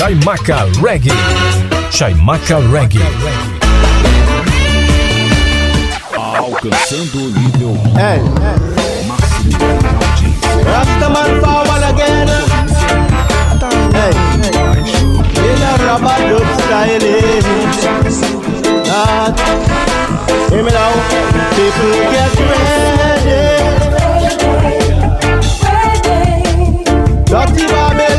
Chaimaca 0.00 0.64
Reggae. 0.80 1.12
Chaimaca 1.90 2.58
Reggae. 2.72 3.00
Alcançando 6.16 7.18
o 7.18 7.30
nível 7.30 7.76
Hey, 7.98 8.22
máximo 9.06 9.50
de 9.50 9.56
audiência. 9.62 10.64
Rastaman 10.64 11.30
forward 11.42 11.84
again. 11.84 12.28
Hey, 13.92 14.14
in 15.36 15.62
a 15.62 15.76
rubber 15.84 16.20
dub 16.30 16.48
style. 16.62 17.12
Ah, 18.90 19.28
hear 20.48 20.62
me 20.64 20.70
now. 20.72 20.92
People 21.56 21.92
get 22.10 22.32
ready. 22.48 22.80
Dirty 27.26 27.64
Babylon 27.66 28.09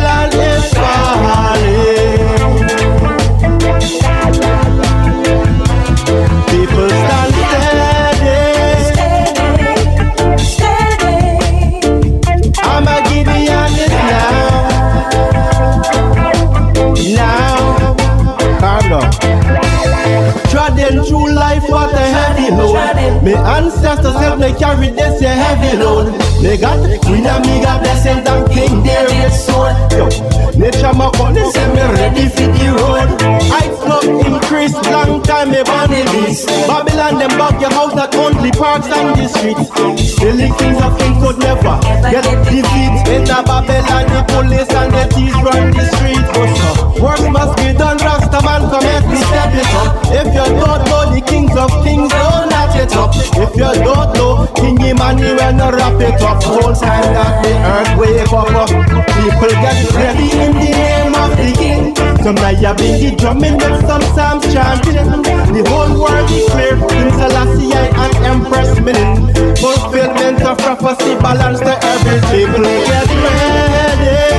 true 20.99 21.31
life 21.33 21.60
what 21.71 21.93
a 21.93 21.97
heavy 21.97 22.51
load. 22.51 23.23
Me 23.23 23.33
ancestors 23.33 24.15
help 24.15 24.39
me 24.39 24.53
carry 24.59 24.89
this 24.89 25.21
a 25.21 25.29
heavy 25.29 25.77
load. 25.77 26.11
Me 26.43 26.57
got 26.57 26.83
Queen 27.05 27.25
Amiga 27.25 27.79
blessings 27.79 28.27
and 28.27 28.43
King 28.51 28.83
Darius 28.83 29.45
sword. 29.45 29.75
Yo, 29.95 30.05
nature 30.59 30.93
my 30.93 31.09
calling, 31.15 31.49
say 31.51 31.67
me 31.71 31.83
ready 31.95 32.27
for 32.27 32.51
the 32.51 32.67
road. 32.75 33.09
I 33.55 33.65
flow 33.79 34.03
increase, 34.27 34.75
long 34.91 35.23
time 35.23 35.51
me 35.51 35.59
in 35.59 36.07
this. 36.11 36.45
Babylon 36.67 37.17
them 37.17 37.33
bug 37.39 37.61
your 37.61 37.71
house 37.71 37.95
that 37.95 38.13
only 38.15 38.51
parks 38.51 38.87
and 38.91 39.15
the 39.15 39.27
streets. 39.31 39.71
Silly 40.19 40.51
kings 40.59 40.81
of 40.83 40.93
kings 40.99 41.17
could 41.23 41.39
never 41.39 41.79
get 42.11 42.27
defeat. 42.51 42.95
In 43.07 43.23
the 43.23 43.39
Babylon, 43.47 44.05
the 44.11 44.21
police 44.27 44.71
and 44.75 44.91
the 44.91 45.03
thieves 45.15 45.39
run 45.39 45.71
the 45.71 45.85
street. 45.95 46.25
Uh, 46.35 46.99
work 46.99 47.23
must 47.31 47.55
be 47.57 47.71
done, 47.73 47.97
Rastaman 47.97 48.67
come 48.69 48.83
me 49.09 49.17
step 49.17 49.53
it 49.55 49.71
up. 49.81 49.91
If 50.11 50.27
you 50.35 50.47
don't 50.59 50.83
know 50.89 51.03
the 51.13 51.21
kings 51.21 51.55
of 51.61 51.71
kings, 51.83 52.09
don't 52.09 52.49
knock 52.49 52.75
it 52.75 52.93
up. 52.97 53.11
If 53.13 53.53
you 53.55 53.69
don't 53.85 54.13
know 54.17 54.47
King 54.55 54.81
Emmanuel, 54.81 55.53
no 55.53 55.71
wrap 55.71 56.01
it 56.01 56.21
up. 56.21 56.43
Whole 56.43 56.73
time 56.73 57.13
that 57.13 57.33
the 57.43 57.53
earth 57.73 57.93
wake 58.01 58.33
up, 58.33 58.49
uh, 58.49 58.65
people 59.21 59.53
get 59.61 59.77
ready 59.93 60.27
in 60.43 60.51
the 60.57 60.69
name 60.73 61.13
of 61.13 61.31
the 61.37 61.49
king. 61.61 61.95
Some 62.23 62.35
Naya 62.35 62.73
bring 62.73 62.97
the 63.01 63.15
drumming 63.17 63.57
with 63.57 63.79
some 63.85 64.01
psalms 64.13 64.45
chanting. 64.53 65.05
The 65.53 65.61
whole 65.69 65.93
world 66.01 66.27
declare 66.29 66.77
King 66.89 67.09
Selassie 67.19 67.73
and 67.73 68.15
Empress 68.25 68.79
Minin. 68.79 69.29
Fulfillment 69.57 70.41
of 70.41 70.57
prophecy, 70.57 71.13
balance 71.21 71.59
to 71.59 71.73
every 71.93 72.19
people 72.33 72.63
get 72.89 73.07
ready. 73.23 74.31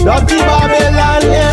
Dirty 0.00 0.38
Babylon 0.48 1.24
is 1.28 1.49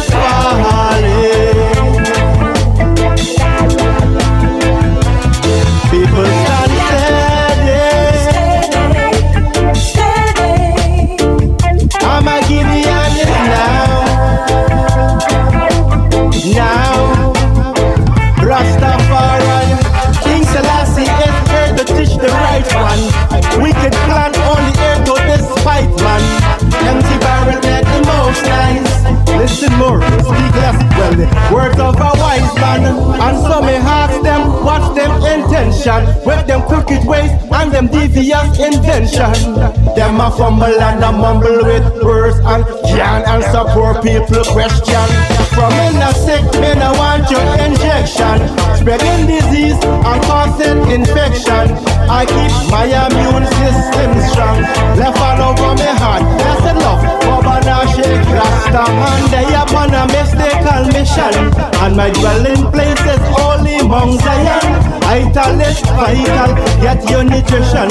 sure. 29.87 29.99
Well, 29.99 31.53
words 31.53 31.79
of 31.79 31.95
a 31.95 32.11
wise 32.19 32.55
man. 32.55 32.83
And 32.85 33.37
me. 33.43 33.65
may 33.65 33.77
ask 33.77 34.21
them, 34.21 34.41
what's 34.63 34.89
them 34.95 35.11
intention? 35.23 36.05
With 36.25 36.45
them 36.47 36.61
crooked 36.67 37.05
ways 37.05 37.31
and 37.51 37.71
them 37.71 37.87
devious 37.87 38.59
invention. 38.59 39.55
Them 39.95 40.19
a 40.19 40.31
fumble 40.31 40.65
and 40.65 41.03
a 41.03 41.11
mumble 41.11 41.63
with 41.63 41.85
words 42.03 42.37
and 42.43 42.65
can't 42.87 43.27
answer 43.27 43.63
poor 43.73 44.01
people 44.01 44.43
question. 44.51 45.07
From 45.55 45.73
in 45.87 45.97
a 46.01 46.13
sick, 46.13 46.43
men 46.61 46.81
I 46.81 46.91
want 46.97 47.29
your 47.31 47.47
injection. 47.65 48.37
Spreading 48.77 49.27
disease 49.27 49.79
and 49.83 50.21
causing 50.23 50.79
infection. 50.91 51.65
I 52.09 52.25
keep 52.25 52.53
my 52.71 52.85
immune 52.85 53.47
system 53.57 54.11
strong. 54.31 54.61
Left 54.97 55.17
hand 55.17 55.41
over 55.41 55.73
my 55.75 55.91
heart, 56.01 56.23
blessed 56.37 56.77
love. 56.77 57.46
Now 57.67 57.83
shake 57.83 58.23
Rasta 58.31 58.83
and 58.87 59.27
they 59.27 59.51
upon 59.51 59.91
a 59.91 60.07
mystical 60.07 60.87
mission. 60.95 61.35
And 61.83 61.97
my 61.99 62.09
dwelling 62.15 62.63
place 62.71 63.03
is 63.03 63.23
only 63.43 63.83
Mount 63.83 64.21
Zion. 64.23 64.97
Vital 65.03 65.59
is 65.59 65.79
vital, 65.83 66.55
get 66.79 67.03
your 67.09 67.23
nutrition. 67.25 67.89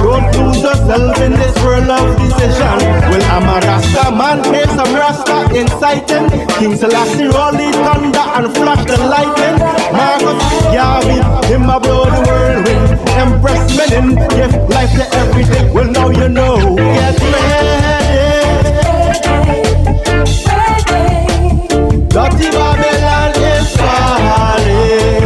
Don't 0.00 0.32
lose 0.32 0.62
yourself 0.64 1.20
in 1.20 1.32
this 1.32 1.54
world 1.62 1.90
of 1.92 2.16
decision. 2.16 2.76
Well, 3.08 3.24
I'm 3.28 3.44
a 3.52 3.60
Rasta 3.68 4.10
man, 4.16 4.44
here's 4.48 4.72
some 4.72 4.94
Rasta 4.96 5.36
inciting. 5.52 6.24
King 6.56 6.76
Selassie 6.76 7.28
roll 7.28 7.52
the 7.52 7.68
thunder 7.84 8.24
and 8.32 8.46
flash 8.56 8.84
the 8.86 8.96
lightning. 9.12 9.58
Marcus 9.92 10.40
Garvey, 10.72 11.20
him 11.52 11.68
a 11.68 11.78
blow 11.78 12.04
the 12.04 12.20
whirlwind. 12.24 12.96
Empress 13.12 13.76
Menin, 13.76 14.16
give 14.36 14.54
life 14.72 14.92
to 14.96 15.04
everything. 15.16 15.74
Well, 15.74 15.90
now 15.90 16.08
you 16.08 16.28
know. 16.30 16.76
Get 16.76 17.20
ready. 17.20 17.77
Babylon 22.14 23.32
is 23.36 23.76
falling. 23.76 25.18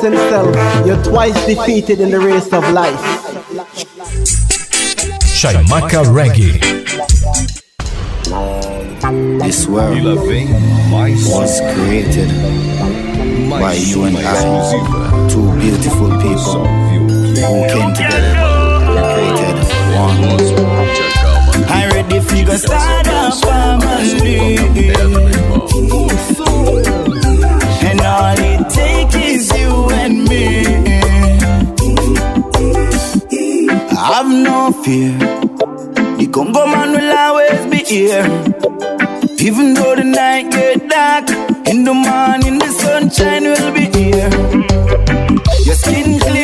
Confidence 0.00 0.22
in 0.22 0.30
self, 0.30 0.86
you're 0.86 1.02
twice 1.04 1.46
defeated 1.46 2.00
in 2.00 2.10
the 2.10 2.18
race 2.18 2.52
of 2.52 2.68
life. 2.72 3.00
Chaimaca 5.38 6.04
Reggae. 6.04 6.58
This 9.40 9.66
world 9.66 10.04
was 10.04 11.60
created 11.74 12.28
by 13.50 13.74
you 13.74 14.04
and 14.04 14.16
I, 14.18 15.28
two 15.28 15.52
beautiful 15.58 16.10
people 16.18 16.66
who 16.66 17.66
came 17.68 17.94
together 17.94 18.34
and 18.96 19.04
created 19.14 19.58
one. 19.96 20.18
I 21.70 21.88
ready 21.92 22.20
for 22.20 22.44
go 22.44 22.56
start 22.56 23.06
a 23.06 23.30
family. 23.46 23.98
And 27.88 28.00
all 28.00 28.38
it 28.52 28.62
takes 28.70 29.14
is 29.14 29.44
you 29.58 29.72
and 30.02 30.16
me. 30.28 30.46
Have 34.10 34.28
no 34.48 34.72
fear. 34.82 35.12
The 36.18 36.26
Congo 36.32 36.66
man 36.66 36.90
will 36.92 37.12
always 37.24 37.62
be 37.72 37.78
here. 37.92 38.26
Even 39.46 39.74
though 39.74 39.94
the 39.96 40.04
night 40.04 40.50
get 40.50 40.88
dark, 40.88 41.30
in 41.70 41.84
the 41.84 41.94
morning 41.94 42.58
the 42.58 42.70
sunshine 42.82 43.44
will 43.44 43.72
be 43.72 43.84
here. 43.98 44.30
Your 45.66 45.74
skin 45.82 46.18
clean, 46.20 46.37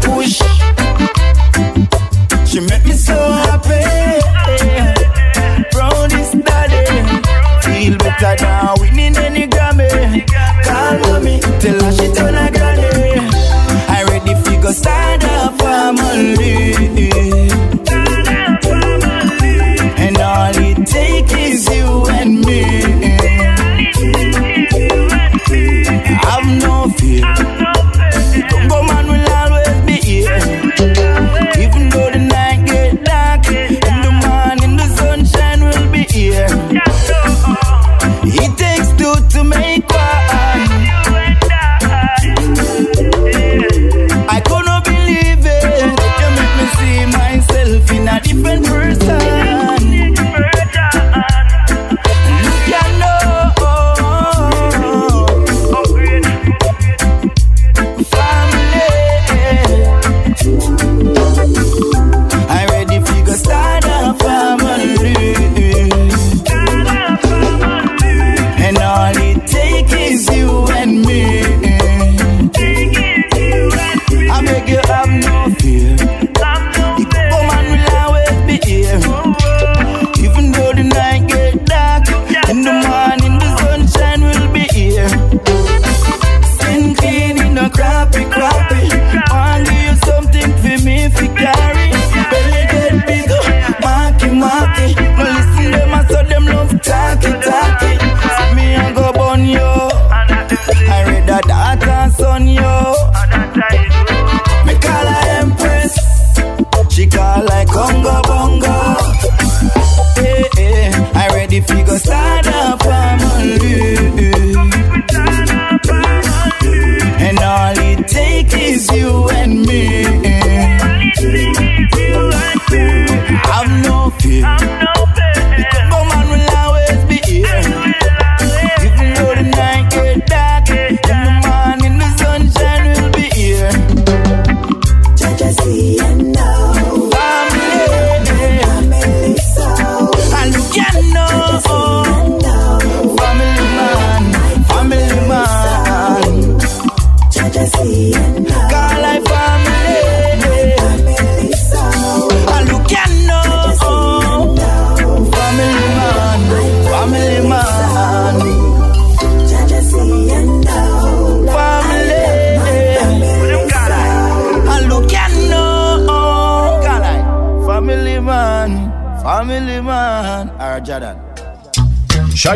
push. 0.00 0.57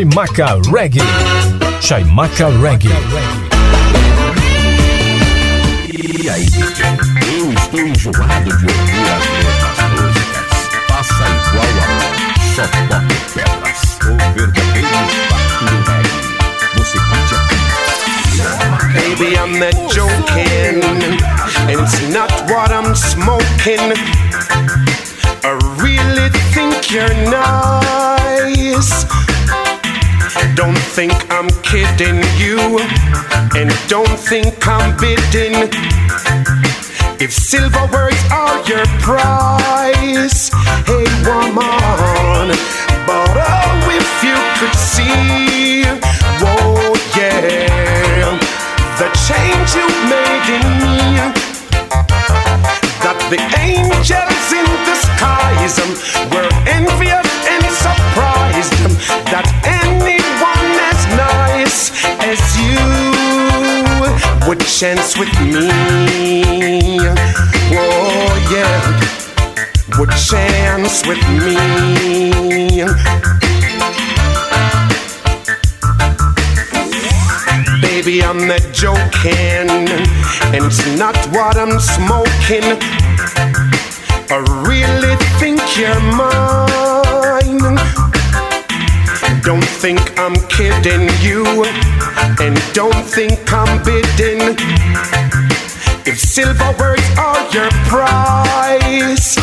Chaimaca 0.02 0.58
Reggae. 0.72 1.00
Chaimaca 1.80 2.48
Reggae. 2.60 2.90
E 5.94 6.28
aí, 6.28 6.46
Eu 7.32 7.52
estou 7.52 7.80
enjoado 7.80 8.50
de 8.50 8.66
ouvir 8.66 9.06
as 9.12 9.24
mesmas 9.30 9.78
músicas. 9.92 10.50
Faça 10.88 11.24
igual 11.38 11.70
a. 11.78 11.86
Só 12.52 12.64
toque. 12.88 13.14
O 14.02 14.16
verdadeiro 14.34 14.88
do 15.60 15.76
reggae. 15.88 16.18
Você. 16.78 16.98
Baby, 18.92 19.28
I'm 19.36 19.52
not 19.60 19.76
joking, 19.94 20.82
and 20.82 21.14
it's 21.70 21.96
not 22.08 22.32
what 22.50 22.72
I'm 22.72 22.96
smoking. 22.96 23.94
I 25.44 25.50
really 25.78 26.28
think 26.52 26.90
you're 26.90 27.14
nice. 27.30 29.21
Don't 30.54 30.76
think 30.76 31.12
I'm 31.30 31.48
kidding 31.62 32.20
you, 32.36 32.78
and 33.56 33.70
don't 33.88 34.18
think 34.18 34.66
I'm 34.66 34.96
bidding. 34.98 35.54
If 37.18 37.32
silver 37.32 37.86
words 37.90 38.20
are 38.30 38.60
your 38.68 38.84
price, 39.00 40.50
hey 40.86 41.08
woman, 41.24 42.52
but 43.06 43.32
oh, 43.32 43.96
if 43.96 44.08
you 44.22 44.36
could 44.58 44.76
see, 44.76 45.84
whoa, 46.42 46.94
yeah, 47.16 48.36
the 48.98 49.08
change 49.26 49.74
you've 49.74 50.02
made 50.12 50.46
in 50.52 50.66
me, 50.84 51.32
that 53.00 53.18
the 53.30 53.40
angels 53.58 54.52
in 54.52 54.68
the 54.84 54.96
skies 55.00 55.78
um, 55.80 55.92
were 56.30 56.50
envious 56.68 57.28
and 57.48 57.64
surprised 57.72 58.74
um, 58.84 58.92
that 59.32 59.46
would 64.52 64.66
chance 64.66 65.16
with 65.16 65.32
me. 65.40 65.70
Oh, 67.72 68.28
yeah, 68.52 69.98
would 69.98 70.10
chance 70.10 71.06
with 71.06 71.22
me. 71.40 72.84
Baby, 77.80 78.22
I'm 78.22 78.46
not 78.46 78.60
joking, 78.74 79.70
and 80.52 80.64
it's 80.66 80.86
not 80.98 81.16
what 81.28 81.56
I'm 81.56 81.80
smoking. 81.80 82.76
I 84.28 84.36
really 84.68 85.16
think 85.40 85.60
you're 85.78 85.98
mine. 86.12 87.78
Don't 89.42 89.64
think 89.64 89.98
I'm 90.18 90.34
kidding 90.48 91.08
you, 91.22 91.64
and 92.38 92.60
don't 92.74 93.04
think 93.04 93.52
I'm 93.52 93.71
bidding. 94.16 94.56
If 96.04 96.18
silver 96.18 96.74
words 96.78 97.02
are 97.18 97.42
your 97.52 97.70
price, 97.86 99.36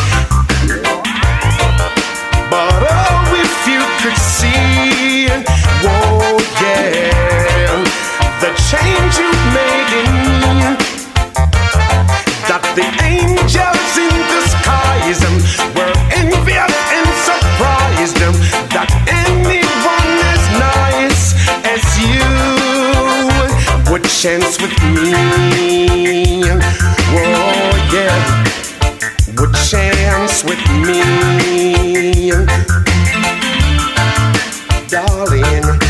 but 2.50 2.82
oh, 2.84 3.42
if 3.44 3.54
you 3.66 3.82
could 4.00 4.18
see, 4.18 5.28
whoa, 5.82 6.38
yeah, 6.60 7.82
the 8.40 8.50
change 8.68 9.14
you 9.18 9.30
made 9.56 9.90
in 10.02 10.14
me, 10.40 10.76
that 12.48 12.62
the 12.76 13.09
chance 24.20 24.60
with 24.60 24.70
me. 24.82 25.14
Oh, 27.14 27.72
yeah, 27.90 28.44
would 29.38 29.54
chance 29.54 30.44
with 30.44 30.60
me. 30.84 32.30
Darling. 34.88 35.89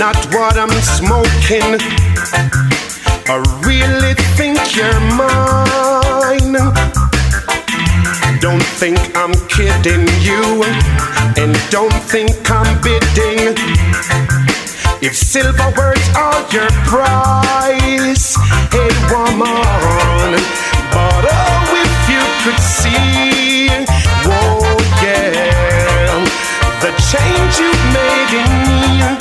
Not 0.00 0.16
what 0.32 0.56
I'm 0.56 0.72
smoking. 0.80 1.76
I 3.28 3.36
really 3.68 4.14
think 4.32 4.56
you're 4.74 5.00
mine. 5.12 6.56
Don't 8.40 8.64
think 8.80 8.96
I'm 9.14 9.34
kidding 9.52 10.08
you, 10.24 10.64
and 11.36 11.52
don't 11.68 12.00
think 12.08 12.32
I'm 12.50 12.80
bidding. 12.80 13.52
If 15.02 15.14
silver 15.14 15.70
words 15.76 16.08
are 16.16 16.48
your 16.50 16.70
price, 16.88 18.36
hey 18.72 18.92
woman, 19.12 20.32
but 20.96 21.24
oh, 21.28 21.76
if 21.84 21.94
you 22.08 22.24
could 22.40 22.58
see, 22.58 23.68
whoa, 24.24 24.64
yeah, 25.04 26.24
the 26.80 26.90
change 27.12 27.52
you've 27.60 27.84
made 27.92 28.32
in 28.40 28.52
me, 28.64 29.19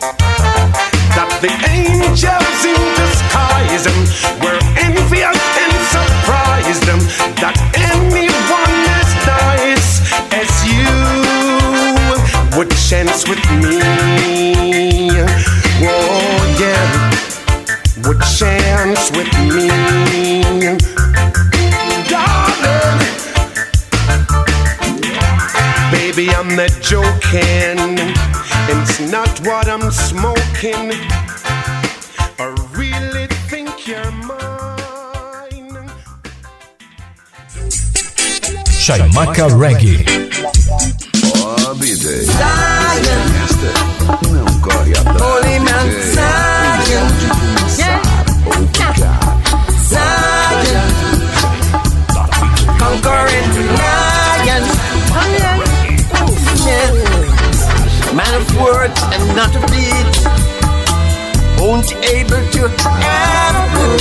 that 0.00 1.30
the 1.40 1.52
angels 1.72 2.60
in 2.64 2.76
the 2.96 3.08
skies 3.16 3.86
um, 3.88 4.00
were 4.44 4.60
envious 4.76 5.40
and 5.62 5.74
surprised 5.88 6.84
them, 6.84 7.00
that 7.40 7.56
anyone 7.76 8.76
as 9.00 9.10
nice 9.24 10.04
as 10.32 10.50
you 10.68 10.84
would 12.58 12.70
chance 12.76 13.26
with 13.28 13.40
me. 13.60 13.80
Oh 15.80 16.40
yeah, 16.60 16.84
would 18.06 18.20
chance 18.36 19.10
with 19.12 19.32
me, 19.48 19.68
darling. 22.08 23.00
Baby, 25.90 26.30
I'm 26.30 26.56
not 26.56 26.70
joking, 26.80 27.75
it's 28.68 29.00
not 29.00 29.40
what 29.46 29.68
I'm 29.68 29.90
smoking. 29.90 30.92
I 32.38 32.54
really 32.72 33.26
think 33.48 33.86
you're 33.86 34.10
mine. 34.12 35.90
Chaimaca 38.84 39.48
Reggae. 39.50 40.25
Able 62.66 62.76
to 62.76 62.88
ever. 62.90 63.98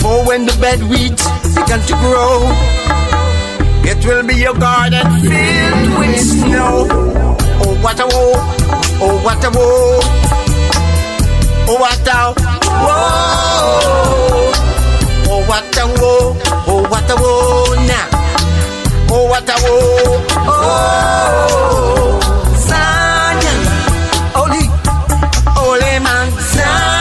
For 0.00 0.16
when 0.26 0.46
the 0.46 0.56
bad 0.60 0.82
weeds 0.82 1.24
began 1.54 1.80
to 1.80 1.94
grow, 2.04 2.50
It 3.86 4.02
will 4.06 4.22
be 4.26 4.34
your 4.36 4.54
garden 4.54 5.06
filled 5.20 5.98
with 5.98 6.18
snow. 6.18 6.86
Oh, 7.60 7.74
what 7.82 8.00
a 8.00 8.06
woe! 8.06 8.34
Oh, 9.04 9.20
what 9.22 9.44
a 9.44 9.50
woe! 9.50 10.00
Oh, 11.68 11.76
what 11.78 12.08
a 12.08 12.32
woe! 12.84 13.02
Oh, 15.28 15.44
what 15.46 15.76
a 15.76 15.84
woe! 16.00 16.36
Oh, 16.66 16.82
what 16.88 17.10
a 17.10 17.16
woe 17.20 17.74
now! 17.86 18.08
Oh, 19.10 19.24
what 19.28 19.48
a 19.50 19.56
woe! 19.64 20.24
Oh, 20.48 22.18
Zion, 22.68 23.60
holy, 24.34 24.64
holy 25.52 25.98
man, 26.00 26.26
Zion. 26.40 26.93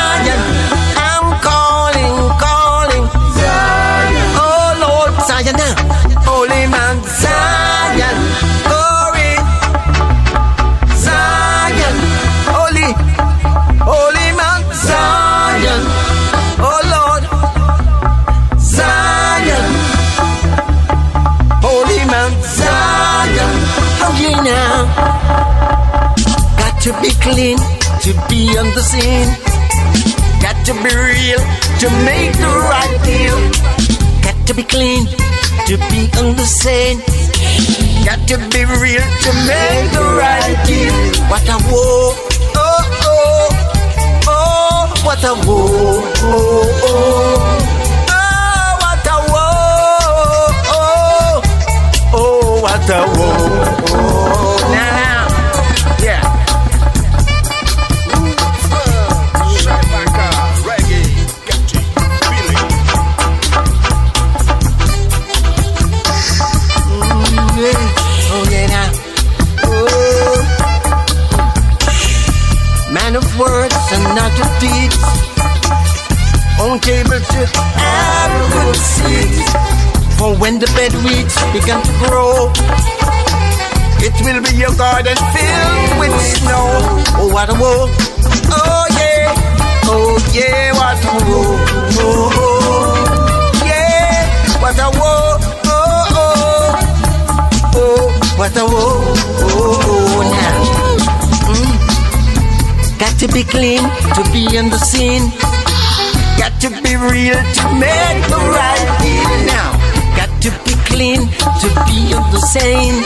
To 26.84 26.92
be 27.02 27.12
clean 27.22 27.58
to 28.04 28.12
be 28.28 28.58
on 28.60 28.68
the 28.76 28.84
scene. 28.84 29.30
Got 30.44 30.66
to 30.66 30.74
be 30.84 30.92
real 30.92 31.40
to 31.80 31.88
make 32.04 32.36
the 32.36 32.52
right 32.68 33.00
deal. 33.08 33.40
Got 34.22 34.36
to 34.48 34.54
be 34.54 34.64
clean 34.64 35.06
to 35.68 35.78
be 35.88 36.12
on 36.20 36.36
the 36.36 36.44
scene. 36.44 37.00
Got 38.04 38.28
to 38.28 38.36
be 38.52 38.66
real 38.68 39.00
to 39.00 39.32
make 39.48 39.92
the 39.96 40.04
right 40.20 40.60
deal. 40.68 40.92
What 41.32 41.48
a 41.48 41.56
war. 41.72 42.20
Oh, 42.60 42.84
oh, 43.08 43.48
oh, 44.28 44.92
what 45.06 45.24
a 45.24 45.34
war. 45.48 46.04
Oh, 46.20 46.68
oh. 46.84 47.64
Oh, 48.12 48.76
what 48.84 49.08
a 49.08 49.18
war. 49.32 49.56
Oh, 50.68 50.84
oh, 50.84 52.12
oh 52.14 52.62
what 52.62 52.90
a 52.90 53.08
war. 53.16 53.40
Oh, 53.88 55.03
For 80.24 80.32
when 80.38 80.56
the 80.58 80.68
bed 80.68 80.96
weeds 81.04 81.36
begin 81.52 81.84
to 81.84 81.94
grow, 82.00 82.48
it 84.00 84.16
will 84.24 84.40
be 84.40 84.56
your 84.56 84.72
garden 84.80 85.20
filled 85.36 86.00
with 86.00 86.16
snow. 86.40 86.64
Oh, 87.20 87.28
what 87.28 87.52
a 87.52 87.56
woe! 87.60 87.92
Oh, 88.48 88.88
yeah! 88.96 89.36
Oh, 89.84 90.16
yeah, 90.32 90.72
what 90.80 91.04
a 91.04 91.12
woe! 91.28 91.60
Oh, 92.00 92.32
oh, 92.40 93.04
yeah! 93.68 94.64
What 94.64 94.80
a 94.80 94.88
woe! 94.96 95.44
Oh, 95.68 96.16
oh, 96.16 96.80
oh, 97.76 98.08
what 98.38 98.56
a 98.56 98.64
woe! 98.64 99.04
Oh, 99.44 99.76
oh, 99.84 100.24
now. 100.40 100.64
Mm. 101.52 101.76
Got 102.98 103.20
to 103.20 103.28
be 103.28 103.44
clean 103.44 103.84
to 104.16 104.24
be 104.32 104.56
in 104.56 104.70
the 104.70 104.80
scene. 104.80 105.28
Got 106.40 106.62
to 106.62 106.70
be 106.82 106.96
real 106.96 107.36
to 107.36 107.64
make 107.76 108.24
the 108.32 108.40
right 108.40 108.88
deal 109.04 109.48
now. 109.48 109.73
To 110.44 110.50
be 110.66 110.74
clean 110.92 111.22
to 111.62 111.68
be 111.88 112.14
on 112.14 112.26
the 112.32 112.40
same. 112.52 113.02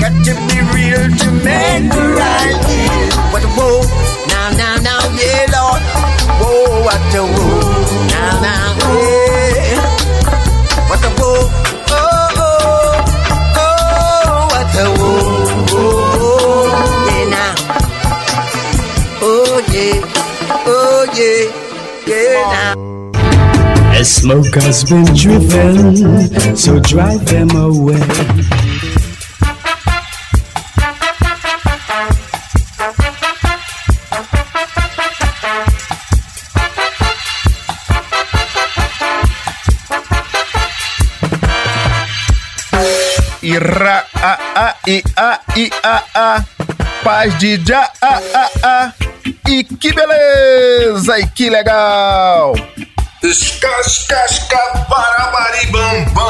Got 0.00 0.14
to 0.24 0.32
be 0.48 0.56
real 0.72 1.04
to 1.20 1.28
make 1.44 1.84
the 1.92 2.04
right. 2.16 2.56
What 3.30 3.44
a 3.44 3.50
woe, 3.58 3.84
now, 4.26 4.48
now, 4.56 4.76
now, 4.80 5.00
yeah, 5.20 5.44
Lord. 5.52 5.82
Whoa, 6.40 6.80
what 6.86 7.14
a 7.14 7.22
woe, 7.28 7.60
now, 8.08 8.40
now, 8.40 8.72
yeah. 8.88 9.84
What 10.88 11.04
a 11.04 11.10
woe, 11.20 11.44
oh, 11.92 12.40
oh, 12.40 13.04
oh, 13.60 14.48
what 14.50 14.74
a 14.80 14.86
woe, 14.96 15.76
oh, 15.76 16.16
oh, 16.24 16.72
yeah, 17.06 17.24
now. 17.36 17.52
Oh, 19.22 19.60
yeah, 19.72 20.00
As 24.00 24.14
smoke 24.14 24.54
has 24.54 24.82
been 24.82 25.04
driven, 25.14 25.94
so 26.56 26.80
drive 26.80 27.22
them 27.26 27.50
away. 27.50 28.00
Ira, 43.42 44.06
a, 44.14 44.38
a, 44.56 44.76
i, 44.86 45.02
a, 45.14 45.40
a, 45.84 46.02
a. 46.14 46.44
Paz 47.04 47.38
de 47.38 47.58
já, 47.62 47.92
a, 48.00 48.20
a, 48.32 48.50
a. 48.64 48.94
E 49.46 49.62
que 49.62 49.92
beleza, 49.92 51.18
e 51.18 51.26
que 51.26 51.50
legal. 51.50 52.54
Escascasca 53.22 54.58
barabaribambam. 54.88 56.24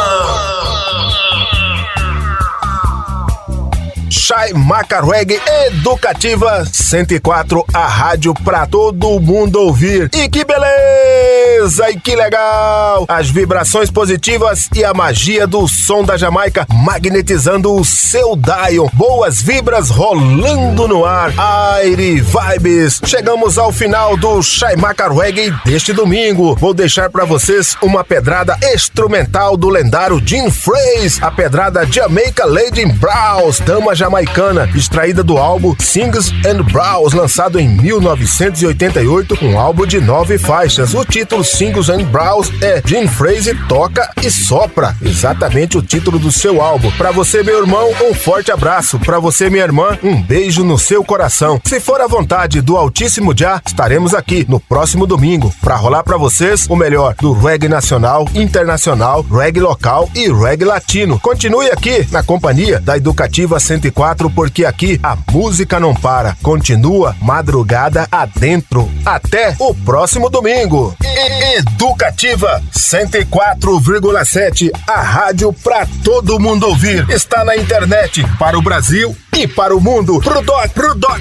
Chai 4.10 4.52
Macarweg 4.54 5.40
Educativa 5.68 6.64
104, 6.64 7.64
a 7.72 7.86
rádio 7.86 8.34
pra 8.34 8.66
todo 8.66 9.20
mundo 9.20 9.60
ouvir. 9.60 10.10
E 10.12 10.28
que 10.28 10.44
beleza! 10.44 11.29
E 11.62 12.00
que 12.00 12.16
legal! 12.16 13.04
As 13.06 13.28
vibrações 13.28 13.90
positivas 13.90 14.66
e 14.74 14.82
a 14.82 14.94
magia 14.94 15.46
do 15.46 15.68
som 15.68 16.02
da 16.02 16.16
Jamaica 16.16 16.66
magnetizando 16.72 17.74
o 17.74 17.84
seu 17.84 18.34
Dion. 18.34 18.88
Boas 18.94 19.42
vibras 19.42 19.90
rolando 19.90 20.88
no 20.88 21.04
ar. 21.04 21.34
Aire 21.36 22.22
Vibes. 22.22 23.02
Chegamos 23.04 23.58
ao 23.58 23.70
final 23.70 24.16
do 24.16 24.42
Chai 24.42 24.74
Macarweg 24.74 25.54
deste 25.66 25.92
domingo. 25.92 26.56
Vou 26.56 26.72
deixar 26.72 27.10
pra 27.10 27.26
vocês 27.26 27.76
uma 27.82 28.02
pedrada 28.02 28.56
instrumental 28.72 29.54
do 29.54 29.68
lendário 29.68 30.18
Jim 30.24 30.50
Fraze, 30.50 31.18
a 31.20 31.30
pedrada 31.30 31.84
Jamaica 31.84 32.46
Lady 32.46 32.86
Browse, 32.86 33.62
dama 33.62 33.94
jamaicana, 33.94 34.66
extraída 34.74 35.22
do 35.22 35.36
álbum 35.36 35.74
Sings 35.78 36.32
and 36.46 36.62
Browse, 36.72 37.14
lançado 37.14 37.60
em 37.60 37.68
1988, 37.68 39.44
um 39.44 39.58
álbum 39.58 39.84
de 39.84 40.00
nove 40.00 40.38
faixas. 40.38 40.94
O 40.94 41.04
título 41.04 41.44
Singles 41.50 41.90
and 41.90 42.04
Browse 42.04 42.52
é 42.64 42.80
Jim 42.84 43.06
Fraze 43.06 43.54
toca 43.68 44.08
e 44.22 44.30
sopra, 44.30 44.96
exatamente 45.02 45.76
o 45.76 45.82
título 45.82 46.18
do 46.18 46.32
seu 46.32 46.62
álbum. 46.62 46.90
Pra 46.92 47.10
você, 47.10 47.42
meu 47.42 47.58
irmão, 47.58 47.90
um 48.02 48.14
forte 48.14 48.50
abraço. 48.50 48.98
Pra 49.00 49.18
você, 49.18 49.50
minha 49.50 49.64
irmã, 49.64 49.98
um 50.02 50.22
beijo 50.22 50.64
no 50.64 50.78
seu 50.78 51.04
coração. 51.04 51.60
Se 51.66 51.78
for 51.78 52.00
a 52.00 52.06
vontade 52.06 52.62
do 52.62 52.76
Altíssimo 52.78 53.34
Já, 53.36 53.60
estaremos 53.66 54.14
aqui 54.14 54.46
no 54.48 54.58
próximo 54.58 55.06
domingo 55.06 55.52
pra 55.60 55.76
rolar 55.76 56.02
pra 56.02 56.16
vocês 56.16 56.66
o 56.68 56.76
melhor 56.76 57.14
do 57.20 57.32
reggae 57.32 57.68
nacional, 57.68 58.26
internacional, 58.34 59.20
reggae 59.22 59.60
local 59.60 60.08
e 60.14 60.32
reggae 60.32 60.64
latino. 60.64 61.18
Continue 61.20 61.70
aqui 61.70 62.06
na 62.10 62.22
companhia 62.22 62.80
da 62.80 62.96
Educativa 62.96 63.60
104, 63.60 64.30
porque 64.30 64.64
aqui 64.64 64.98
a 65.02 65.16
música 65.30 65.78
não 65.78 65.94
para. 65.94 66.36
Continua 66.42 67.14
madrugada 67.20 68.06
adentro. 68.10 68.88
Até 69.04 69.54
o 69.58 69.74
próximo 69.74 70.30
domingo. 70.30 70.94
E- 71.04 71.39
Educativa 71.40 72.62
104,7, 72.70 74.70
a 74.86 75.00
rádio 75.00 75.54
para 75.54 75.86
todo 76.04 76.38
mundo 76.38 76.68
ouvir. 76.68 77.08
Está 77.08 77.42
na 77.44 77.56
internet 77.56 78.22
para 78.38 78.58
o 78.58 78.62
Brasil 78.62 79.16
e 79.34 79.48
para 79.48 79.74
o 79.74 79.80
mundo. 79.80 80.20
Pro 80.20 80.42
doc, 80.42 80.68
pro 80.74 80.94
doc. 80.94 81.18